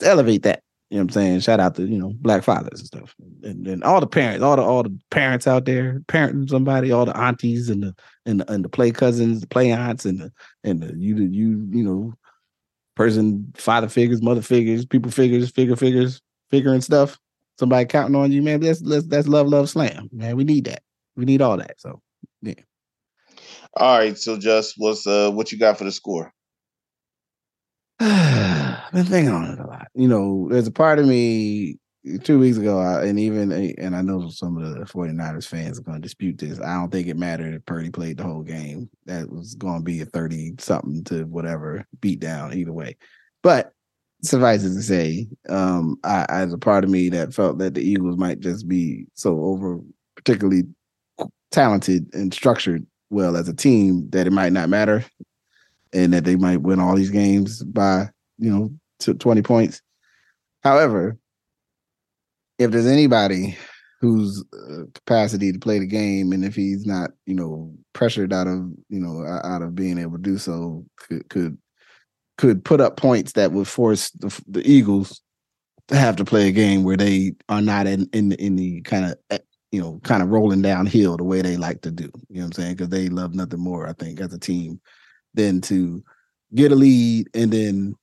to 0.00 0.06
elevate 0.06 0.42
that. 0.44 0.62
You 0.90 0.98
know 0.98 1.02
what 1.02 1.08
I'm 1.08 1.12
saying? 1.14 1.40
Shout 1.40 1.58
out 1.58 1.74
to, 1.74 1.82
you 1.82 1.98
know, 1.98 2.12
black 2.20 2.44
fathers 2.44 2.78
and 2.78 2.86
stuff. 2.86 3.12
And 3.42 3.66
then 3.66 3.82
all 3.82 3.98
the 3.98 4.06
parents, 4.06 4.44
all 4.44 4.54
the 4.54 4.62
all 4.62 4.84
the 4.84 4.96
parents 5.10 5.48
out 5.48 5.64
there, 5.64 6.00
parenting 6.06 6.48
somebody, 6.48 6.92
all 6.92 7.04
the 7.04 7.16
aunties 7.16 7.68
and 7.68 7.82
the 7.82 7.96
and 8.24 8.40
the, 8.40 8.52
and 8.52 8.64
the 8.64 8.68
play 8.68 8.92
cousins, 8.92 9.40
the 9.40 9.48
play 9.48 9.72
aunts 9.72 10.04
and 10.04 10.20
the 10.20 10.32
and 10.62 10.80
the 10.80 10.96
you 10.96 11.16
you 11.16 11.66
you 11.72 11.82
know 11.82 12.14
person, 12.96 13.52
father 13.56 13.88
figures, 13.88 14.22
mother 14.22 14.42
figures, 14.42 14.84
people 14.84 15.10
figures, 15.12 15.50
figure 15.50 15.76
figures, 15.76 16.20
figuring 16.50 16.80
stuff. 16.80 17.18
Somebody 17.58 17.86
counting 17.86 18.16
on 18.16 18.32
you, 18.32 18.42
man. 18.42 18.60
That's 18.60 18.82
let's 18.82 19.06
that's 19.06 19.28
love, 19.28 19.46
love, 19.48 19.70
slam, 19.70 20.08
man. 20.12 20.36
We 20.36 20.44
need 20.44 20.64
that. 20.64 20.82
We 21.16 21.24
need 21.24 21.40
all 21.40 21.56
that. 21.56 21.80
So 21.80 22.02
yeah. 22.42 22.54
All 23.76 23.98
right. 23.98 24.18
So 24.18 24.36
just 24.38 24.74
what's 24.76 25.06
uh 25.06 25.30
what 25.30 25.52
you 25.52 25.58
got 25.58 25.78
for 25.78 25.84
the 25.84 25.92
score? 25.92 26.32
I've 28.00 28.92
been 28.92 29.04
thinking 29.04 29.32
on 29.32 29.52
it 29.52 29.58
a 29.58 29.66
lot. 29.66 29.88
You 29.94 30.08
know, 30.08 30.48
there's 30.50 30.66
a 30.66 30.72
part 30.72 30.98
of 30.98 31.06
me 31.06 31.78
two 32.22 32.38
weeks 32.38 32.56
ago, 32.56 32.80
and 32.80 33.18
even 33.18 33.52
and 33.52 33.96
I 33.96 34.02
know 34.02 34.28
some 34.28 34.56
of 34.56 34.74
the 34.74 34.84
49ers 34.84 35.46
fans 35.46 35.78
are 35.78 35.82
going 35.82 35.96
to 35.96 36.02
dispute 36.02 36.38
this. 36.38 36.60
I 36.60 36.74
don't 36.74 36.90
think 36.90 37.08
it 37.08 37.16
mattered 37.16 37.54
if 37.54 37.64
Purdy 37.66 37.90
played 37.90 38.18
the 38.18 38.24
whole 38.24 38.42
game. 38.42 38.88
That 39.06 39.30
was 39.30 39.54
going 39.54 39.78
to 39.78 39.84
be 39.84 40.00
a 40.00 40.06
30 40.06 40.54
something 40.58 41.04
to 41.04 41.24
whatever 41.24 41.86
beat 42.00 42.20
down 42.20 42.54
either 42.54 42.72
way. 42.72 42.96
But 43.42 43.72
suffice 44.22 44.64
it 44.64 44.74
to 44.74 44.82
say, 44.82 45.28
um, 45.48 45.98
I, 46.04 46.26
as 46.28 46.52
a 46.52 46.58
part 46.58 46.84
of 46.84 46.90
me 46.90 47.08
that 47.10 47.34
felt 47.34 47.58
that 47.58 47.74
the 47.74 47.82
Eagles 47.82 48.16
might 48.16 48.40
just 48.40 48.68
be 48.68 49.06
so 49.14 49.40
over 49.40 49.80
particularly 50.14 50.64
talented 51.50 52.12
and 52.14 52.32
structured 52.32 52.86
well 53.10 53.36
as 53.36 53.48
a 53.48 53.54
team 53.54 54.08
that 54.10 54.26
it 54.26 54.32
might 54.32 54.52
not 54.52 54.68
matter 54.68 55.04
and 55.92 56.12
that 56.12 56.24
they 56.24 56.36
might 56.36 56.62
win 56.62 56.80
all 56.80 56.96
these 56.96 57.10
games 57.10 57.62
by, 57.62 58.08
you 58.38 58.50
know, 58.50 58.70
20 59.00 59.42
points. 59.42 59.82
However, 60.62 61.16
if 62.58 62.70
there's 62.70 62.86
anybody 62.86 63.56
whose 64.00 64.44
uh, 64.52 64.84
capacity 64.94 65.52
to 65.52 65.58
play 65.58 65.78
the 65.78 65.86
game, 65.86 66.32
and 66.32 66.44
if 66.44 66.54
he's 66.54 66.86
not, 66.86 67.10
you 67.24 67.34
know, 67.34 67.72
pressured 67.92 68.32
out 68.32 68.46
of, 68.46 68.70
you 68.88 69.00
know, 69.00 69.24
out 69.44 69.62
of 69.62 69.74
being 69.74 69.98
able 69.98 70.12
to 70.12 70.22
do 70.22 70.38
so, 70.38 70.84
could 70.96 71.28
could 71.28 71.58
could 72.38 72.64
put 72.64 72.80
up 72.80 72.96
points 72.96 73.32
that 73.32 73.52
would 73.52 73.66
force 73.66 74.10
the, 74.10 74.42
the 74.46 74.68
Eagles 74.70 75.22
to 75.88 75.96
have 75.96 76.16
to 76.16 76.24
play 76.24 76.48
a 76.48 76.52
game 76.52 76.84
where 76.84 76.96
they 76.96 77.32
are 77.48 77.62
not 77.62 77.86
in 77.86 78.08
in 78.12 78.30
the, 78.30 78.42
in 78.42 78.56
the 78.56 78.80
kind 78.82 79.04
of 79.06 79.40
you 79.72 79.80
know 79.80 80.00
kind 80.04 80.22
of 80.22 80.28
rolling 80.28 80.62
downhill 80.62 81.16
the 81.16 81.24
way 81.24 81.42
they 81.42 81.56
like 81.56 81.80
to 81.82 81.90
do. 81.90 82.10
You 82.28 82.40
know 82.40 82.40
what 82.40 82.46
I'm 82.46 82.52
saying? 82.52 82.76
Because 82.76 82.88
they 82.90 83.08
love 83.08 83.34
nothing 83.34 83.60
more, 83.60 83.88
I 83.88 83.92
think, 83.94 84.20
as 84.20 84.32
a 84.32 84.38
team, 84.38 84.80
than 85.34 85.60
to 85.62 86.02
get 86.54 86.72
a 86.72 86.76
lead 86.76 87.28
and 87.34 87.50
then 87.50 87.94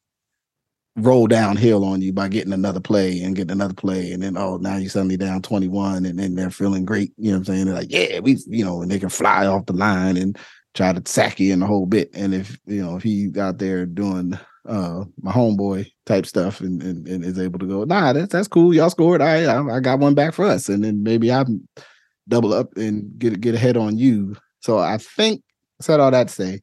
roll 0.96 1.26
downhill 1.28 1.84
on 1.84 2.02
you 2.02 2.14
by 2.14 2.28
getting 2.28 2.54
another 2.54 2.80
play 2.80 3.22
and 3.22 3.36
getting 3.36 3.52
another 3.52 3.74
play. 3.74 4.12
And 4.12 4.22
then 4.22 4.38
oh 4.38 4.58
now 4.58 4.78
you're 4.78 4.90
suddenly 4.90 5.18
down 5.18 5.42
21 5.42 6.06
and 6.06 6.20
then 6.20 6.36
they're 6.36 6.52
feeling 6.52 6.86
great. 6.86 7.12
You 7.18 7.32
know 7.32 7.40
what 7.40 7.50
i'm 7.50 7.56
saying? 7.56 7.66
They're 7.66 7.76
like 7.76 7.92
yeah 7.92 8.20
we 8.20 8.38
you 8.48 8.64
know 8.64 8.82
and 8.82 8.92
they 8.92 9.00
can 9.00 9.10
fly 9.10 9.48
off 9.48 9.66
the 9.66 9.74
line 9.74 10.18
and 10.18 10.38
try 10.76 10.94
to 10.94 11.02
sack 11.10 11.40
you 11.40 11.54
in 11.54 11.60
the 11.60 11.66
whole 11.66 11.86
bit. 11.86 12.10
And 12.14 12.34
if 12.34 12.58
you 12.66 12.84
know 12.84 12.96
if 12.96 13.04
he's 13.04 13.38
out 13.38 13.58
there 13.58 13.86
doing 13.86 14.38
uh 14.68 15.04
my 15.22 15.32
homeboy 15.32 15.92
type 16.06 16.26
stuff 16.26 16.62
and, 16.62 16.82
and, 16.82 17.06
and 17.08 17.26
is 17.26 17.38
able 17.38 17.60
to 17.60 17.66
go 17.66 17.84
nah 17.86 18.14
that's 18.14 18.32
that's 18.32 18.48
cool. 18.48 18.74
Y'all 18.74 18.90
scored. 18.90 19.22
I, 19.22 19.46
I 19.46 19.78
i 19.78 19.80
got 19.80 20.00
one 20.00 20.14
back 20.14 20.34
for 20.34 20.46
us. 20.46 20.70
And 20.70 20.84
then 20.84 21.02
maybe 21.04 21.32
i'm 21.32 21.68
double 22.30 22.54
up 22.54 22.78
and 22.78 23.18
get 23.18 23.42
get 23.42 23.56
ahead 23.56 23.78
on 23.78 23.98
you. 23.98 24.36
So 24.60 24.78
i 24.78 24.98
think 24.98 25.42
I 25.82 25.86
said 25.86 26.00
all 26.00 26.12
that 26.12 26.28
to 26.28 26.34
say 26.34 26.62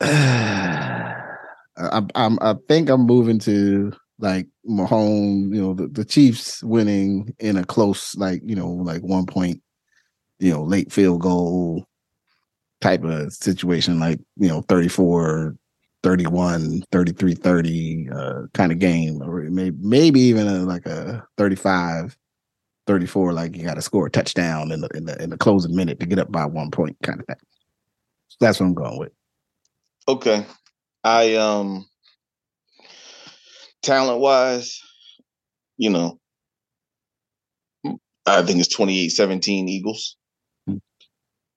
I, 1.76 2.02
I'm, 2.14 2.38
I 2.40 2.54
think 2.68 2.90
I'm 2.90 3.02
moving 3.02 3.38
to 3.40 3.92
like 4.18 4.46
Mahomes, 4.68 5.54
you 5.54 5.60
know, 5.60 5.74
the, 5.74 5.88
the 5.88 6.04
Chiefs 6.04 6.62
winning 6.62 7.34
in 7.38 7.56
a 7.56 7.64
close, 7.64 8.14
like, 8.16 8.42
you 8.44 8.54
know, 8.54 8.68
like 8.68 9.02
one 9.02 9.26
point, 9.26 9.62
you 10.38 10.52
know, 10.52 10.62
late 10.62 10.92
field 10.92 11.22
goal 11.22 11.86
type 12.80 13.02
of 13.02 13.32
situation, 13.32 13.98
like, 13.98 14.20
you 14.36 14.48
know, 14.48 14.62
34, 14.62 15.56
31, 16.02 16.82
33, 16.92 17.34
30 17.34 18.08
uh, 18.14 18.40
kind 18.54 18.72
of 18.72 18.78
game, 18.78 19.22
or 19.22 19.42
maybe, 19.50 19.76
maybe 19.80 20.20
even 20.20 20.46
a, 20.46 20.60
like 20.60 20.86
a 20.86 21.24
35, 21.38 22.16
34, 22.86 23.32
like 23.32 23.56
you 23.56 23.64
got 23.64 23.74
to 23.74 23.82
score 23.82 24.06
a 24.06 24.10
touchdown 24.10 24.70
in 24.72 24.80
the, 24.80 24.88
in 24.94 25.04
the, 25.06 25.22
in 25.22 25.30
the 25.30 25.38
closing 25.38 25.74
minute 25.74 26.00
to 26.00 26.06
get 26.06 26.18
up 26.18 26.30
by 26.30 26.44
one 26.44 26.70
point 26.70 26.96
kind 27.02 27.20
of 27.20 27.26
thing. 27.26 27.36
So 28.28 28.36
That's 28.40 28.60
what 28.60 28.66
I'm 28.66 28.74
going 28.74 28.98
with. 28.98 29.12
Okay. 30.08 30.44
I 31.04 31.36
um 31.36 31.86
talent 33.82 34.20
wise, 34.20 34.80
you 35.76 35.90
know, 35.90 36.18
I 38.26 38.42
think 38.42 38.60
it's 38.60 38.74
28-17 38.74 39.68
Eagles. 39.68 40.16
Hmm. 40.66 40.76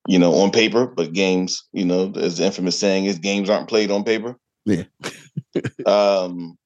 You 0.07 0.19
know, 0.19 0.33
on 0.35 0.51
paper, 0.51 0.87
but 0.87 1.13
games, 1.13 1.63
you 1.71 1.85
know, 1.85 2.11
as 2.15 2.37
the 2.37 2.45
infamous 2.45 2.79
saying 2.79 3.05
is 3.05 3.19
games 3.19 3.49
aren't 3.49 3.69
played 3.69 3.91
on 3.91 4.03
paper. 4.03 4.37
Yeah. 4.65 4.83
um 5.85 6.57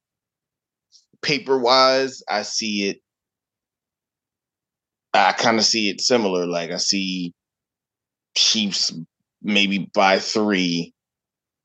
paper 1.21 1.57
wise, 1.57 2.21
I 2.29 2.43
see 2.43 2.89
it 2.89 2.97
I 5.13 5.31
kind 5.33 5.57
of 5.57 5.65
see 5.65 5.89
it 5.89 6.01
similar. 6.01 6.45
Like 6.45 6.71
I 6.71 6.77
see 6.77 7.33
Chiefs 8.35 8.93
maybe 9.41 9.89
by 9.93 10.19
three 10.19 10.93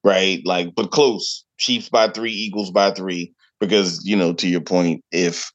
right? 0.05 0.40
Like, 0.44 0.74
but 0.74 0.90
close. 0.90 1.44
Chiefs 1.59 1.88
by 1.88 2.09
three, 2.09 2.32
Eagles 2.32 2.70
by 2.70 2.90
three. 2.92 3.32
Because 3.61 4.00
you 4.05 4.16
know, 4.16 4.32
to 4.34 4.48
your 4.48 4.61
point, 4.61 5.05
if 5.12 5.50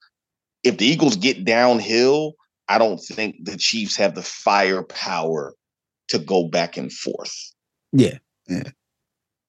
if 0.64 0.78
the 0.78 0.86
Eagles 0.86 1.18
get 1.18 1.44
downhill, 1.44 2.34
I 2.70 2.78
don't 2.78 3.00
think 3.00 3.36
the 3.44 3.58
Chiefs 3.58 3.98
have 3.98 4.16
the 4.16 4.22
firepower 4.22 5.54
to 6.10 6.20
go 6.20 6.48
back 6.48 6.78
and 6.78 6.92
forth. 6.92 7.36
Yeah, 7.92 8.18
yeah. 8.48 8.70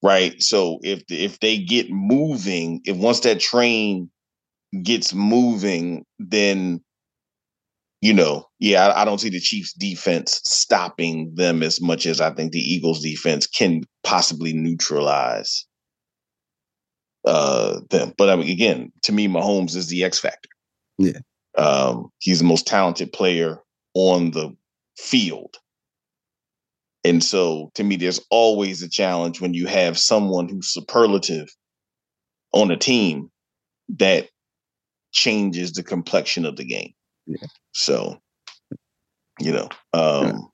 Right. 0.03 0.43
So 0.43 0.79
if 0.83 1.03
if 1.09 1.39
they 1.41 1.59
get 1.59 1.91
moving, 1.91 2.81
if 2.85 2.97
once 2.97 3.21
that 3.21 3.41
train 3.41 4.11
gets 4.83 5.15
moving, 5.15 6.05
then 6.19 6.81
you 8.01 8.13
know, 8.13 8.47
yeah, 8.59 8.87
I, 8.87 9.03
I, 9.03 9.05
don't 9.05 9.21
see 9.21 9.29
the 9.29 9.41
Chiefs 9.41 9.73
defense 9.73 10.41
stopping 10.45 11.35
them 11.35 11.63
as 11.63 11.81
much 11.81 12.07
as 12.07 12.21
I 12.21 12.31
think 12.31 12.53
the 12.53 12.61
Eagles 12.61 13.03
defense 13.03 13.47
can 13.47 13.83
possibly 14.05 14.53
neutralize 14.53 15.67
uh 17.25 17.81
them. 17.91 18.13
But 18.17 18.31
I 18.31 18.37
mean, 18.37 18.51
again, 18.51 18.93
to 19.03 19.13
me, 19.13 19.27
Mahomes 19.27 19.75
is 19.75 19.89
the 19.89 20.05
X 20.05 20.19
factor. 20.19 20.49
Yeah. 20.99 21.19
Um, 21.57 22.11
he's 22.19 22.39
the 22.39 22.45
most 22.45 22.67
talented 22.67 23.13
player 23.13 23.59
on 23.95 24.31
the 24.31 24.55
field. 24.97 25.57
And 27.05 27.23
so 27.23 27.71
to 27.75 27.83
me, 27.83 27.97
there's 27.97 28.21
always 28.31 28.83
a 28.83 28.89
challenge 28.89 29.41
when 29.41 29.55
you 29.55 29.67
have 29.67 29.99
someone 29.99 30.49
who's 30.49 30.69
superlative 30.69 31.49
on 32.53 32.71
a 32.71 32.77
team 32.77 33.31
that 33.89 34.29
changes 35.13 35.73
the 35.73 35.83
complexion 35.83 36.45
of 36.45 36.57
the 36.57 36.65
game. 36.65 36.93
Yeah. 37.29 37.47
So, 37.73 38.21
you 39.39 39.53
know, 39.53 39.69
um, 39.93 40.49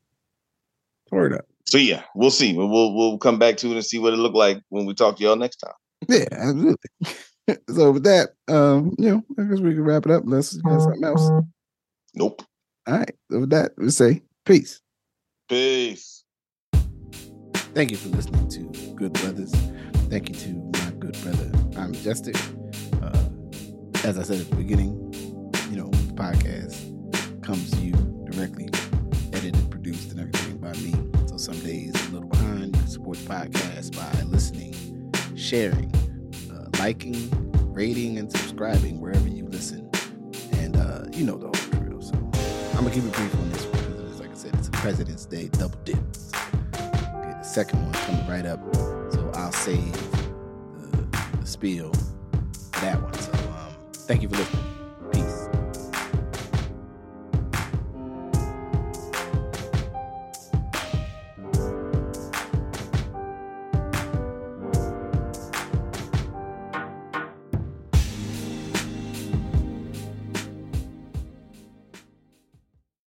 word 1.10 1.34
up. 1.34 1.46
So 1.66 1.78
yeah, 1.78 2.02
we'll 2.14 2.30
see. 2.30 2.52
We'll 2.52 2.94
we'll 2.94 3.18
come 3.18 3.38
back 3.38 3.56
to 3.58 3.68
it 3.68 3.74
and 3.74 3.84
see 3.84 3.98
what 3.98 4.12
it 4.12 4.16
looked 4.16 4.36
like 4.36 4.60
when 4.68 4.84
we 4.84 4.94
talk 4.94 5.16
to 5.16 5.22
y'all 5.22 5.36
next 5.36 5.56
time. 5.56 5.72
Yeah, 6.08 6.26
absolutely. 6.32 6.76
so 7.74 7.92
with 7.92 8.04
that, 8.04 8.30
um, 8.48 8.94
you 8.98 9.10
know, 9.10 9.22
I 9.38 9.48
guess 9.48 9.60
we 9.60 9.72
can 9.72 9.84
wrap 9.84 10.04
it 10.04 10.12
up. 10.12 10.24
Let's 10.26 10.56
get 10.56 10.80
something 10.80 11.04
else. 11.04 11.30
Nope. 12.14 12.42
All 12.86 12.98
right. 12.98 13.14
So 13.30 13.40
with 13.40 13.50
that, 13.50 13.72
we 13.78 13.90
say 13.90 14.22
peace. 14.44 14.80
Peace. 15.48 16.24
Thank 17.74 17.90
you 17.90 17.96
for 17.96 18.08
listening 18.08 18.48
to 18.48 18.94
Good 18.94 19.12
Brothers. 19.14 19.52
Thank 20.10 20.28
you 20.28 20.34
to 20.34 20.48
my 20.80 20.90
good 20.98 21.16
brother, 21.22 21.50
I'm 21.76 21.92
Majestic. 21.92 22.36
Uh, 23.02 23.28
as 24.04 24.18
I 24.18 24.22
said 24.22 24.40
at 24.40 24.50
the 24.50 24.56
beginning, 24.56 25.12
you 25.12 25.12
know, 25.12 25.20
the 25.20 25.23
podcast 26.14 27.42
comes 27.42 27.70
to 27.72 27.76
you 27.78 27.92
directly, 28.30 28.68
edited, 29.32 29.70
produced, 29.70 30.12
and 30.12 30.20
everything 30.20 30.56
by 30.58 30.72
me. 30.74 30.94
So 31.26 31.36
some 31.36 31.58
days 31.60 31.92
a 32.08 32.12
little 32.12 32.28
behind. 32.28 32.66
You 32.66 32.72
can 32.82 32.88
support 32.88 33.18
the 33.18 33.28
podcast 33.28 33.96
by 33.96 34.22
listening, 34.22 35.12
sharing, 35.36 35.92
uh, 36.52 36.68
liking, 36.78 37.30
rating, 37.72 38.18
and 38.18 38.30
subscribing 38.30 39.00
wherever 39.00 39.28
you 39.28 39.46
listen. 39.46 39.90
And 40.52 40.76
uh, 40.76 41.04
you 41.12 41.24
know 41.24 41.36
the 41.36 41.46
whole 41.46 41.80
drill. 41.80 42.00
So 42.00 42.14
I'm 42.14 42.84
gonna 42.84 42.90
keep 42.90 43.04
it 43.04 43.12
brief 43.12 43.34
on 43.34 43.50
this 43.50 43.64
one. 43.66 43.82
Because, 43.96 44.20
like 44.20 44.30
I 44.30 44.34
said, 44.34 44.54
it's 44.54 44.68
a 44.68 44.72
President's 44.72 45.26
Day 45.26 45.48
double 45.48 45.78
dip. 45.84 45.96
Okay, 45.96 47.32
the 47.32 47.42
second 47.42 47.82
one 47.82 47.92
coming 47.92 48.26
right 48.28 48.46
up. 48.46 48.60
So 49.12 49.30
I'll 49.34 49.52
save 49.52 49.92
the, 49.92 51.08
the 51.40 51.46
spiel 51.46 51.92
for 51.92 52.80
that 52.80 53.02
one. 53.02 53.12
So 53.14 53.32
um, 53.32 53.74
thank 53.92 54.22
you 54.22 54.28
for 54.28 54.36
listening. 54.36 54.73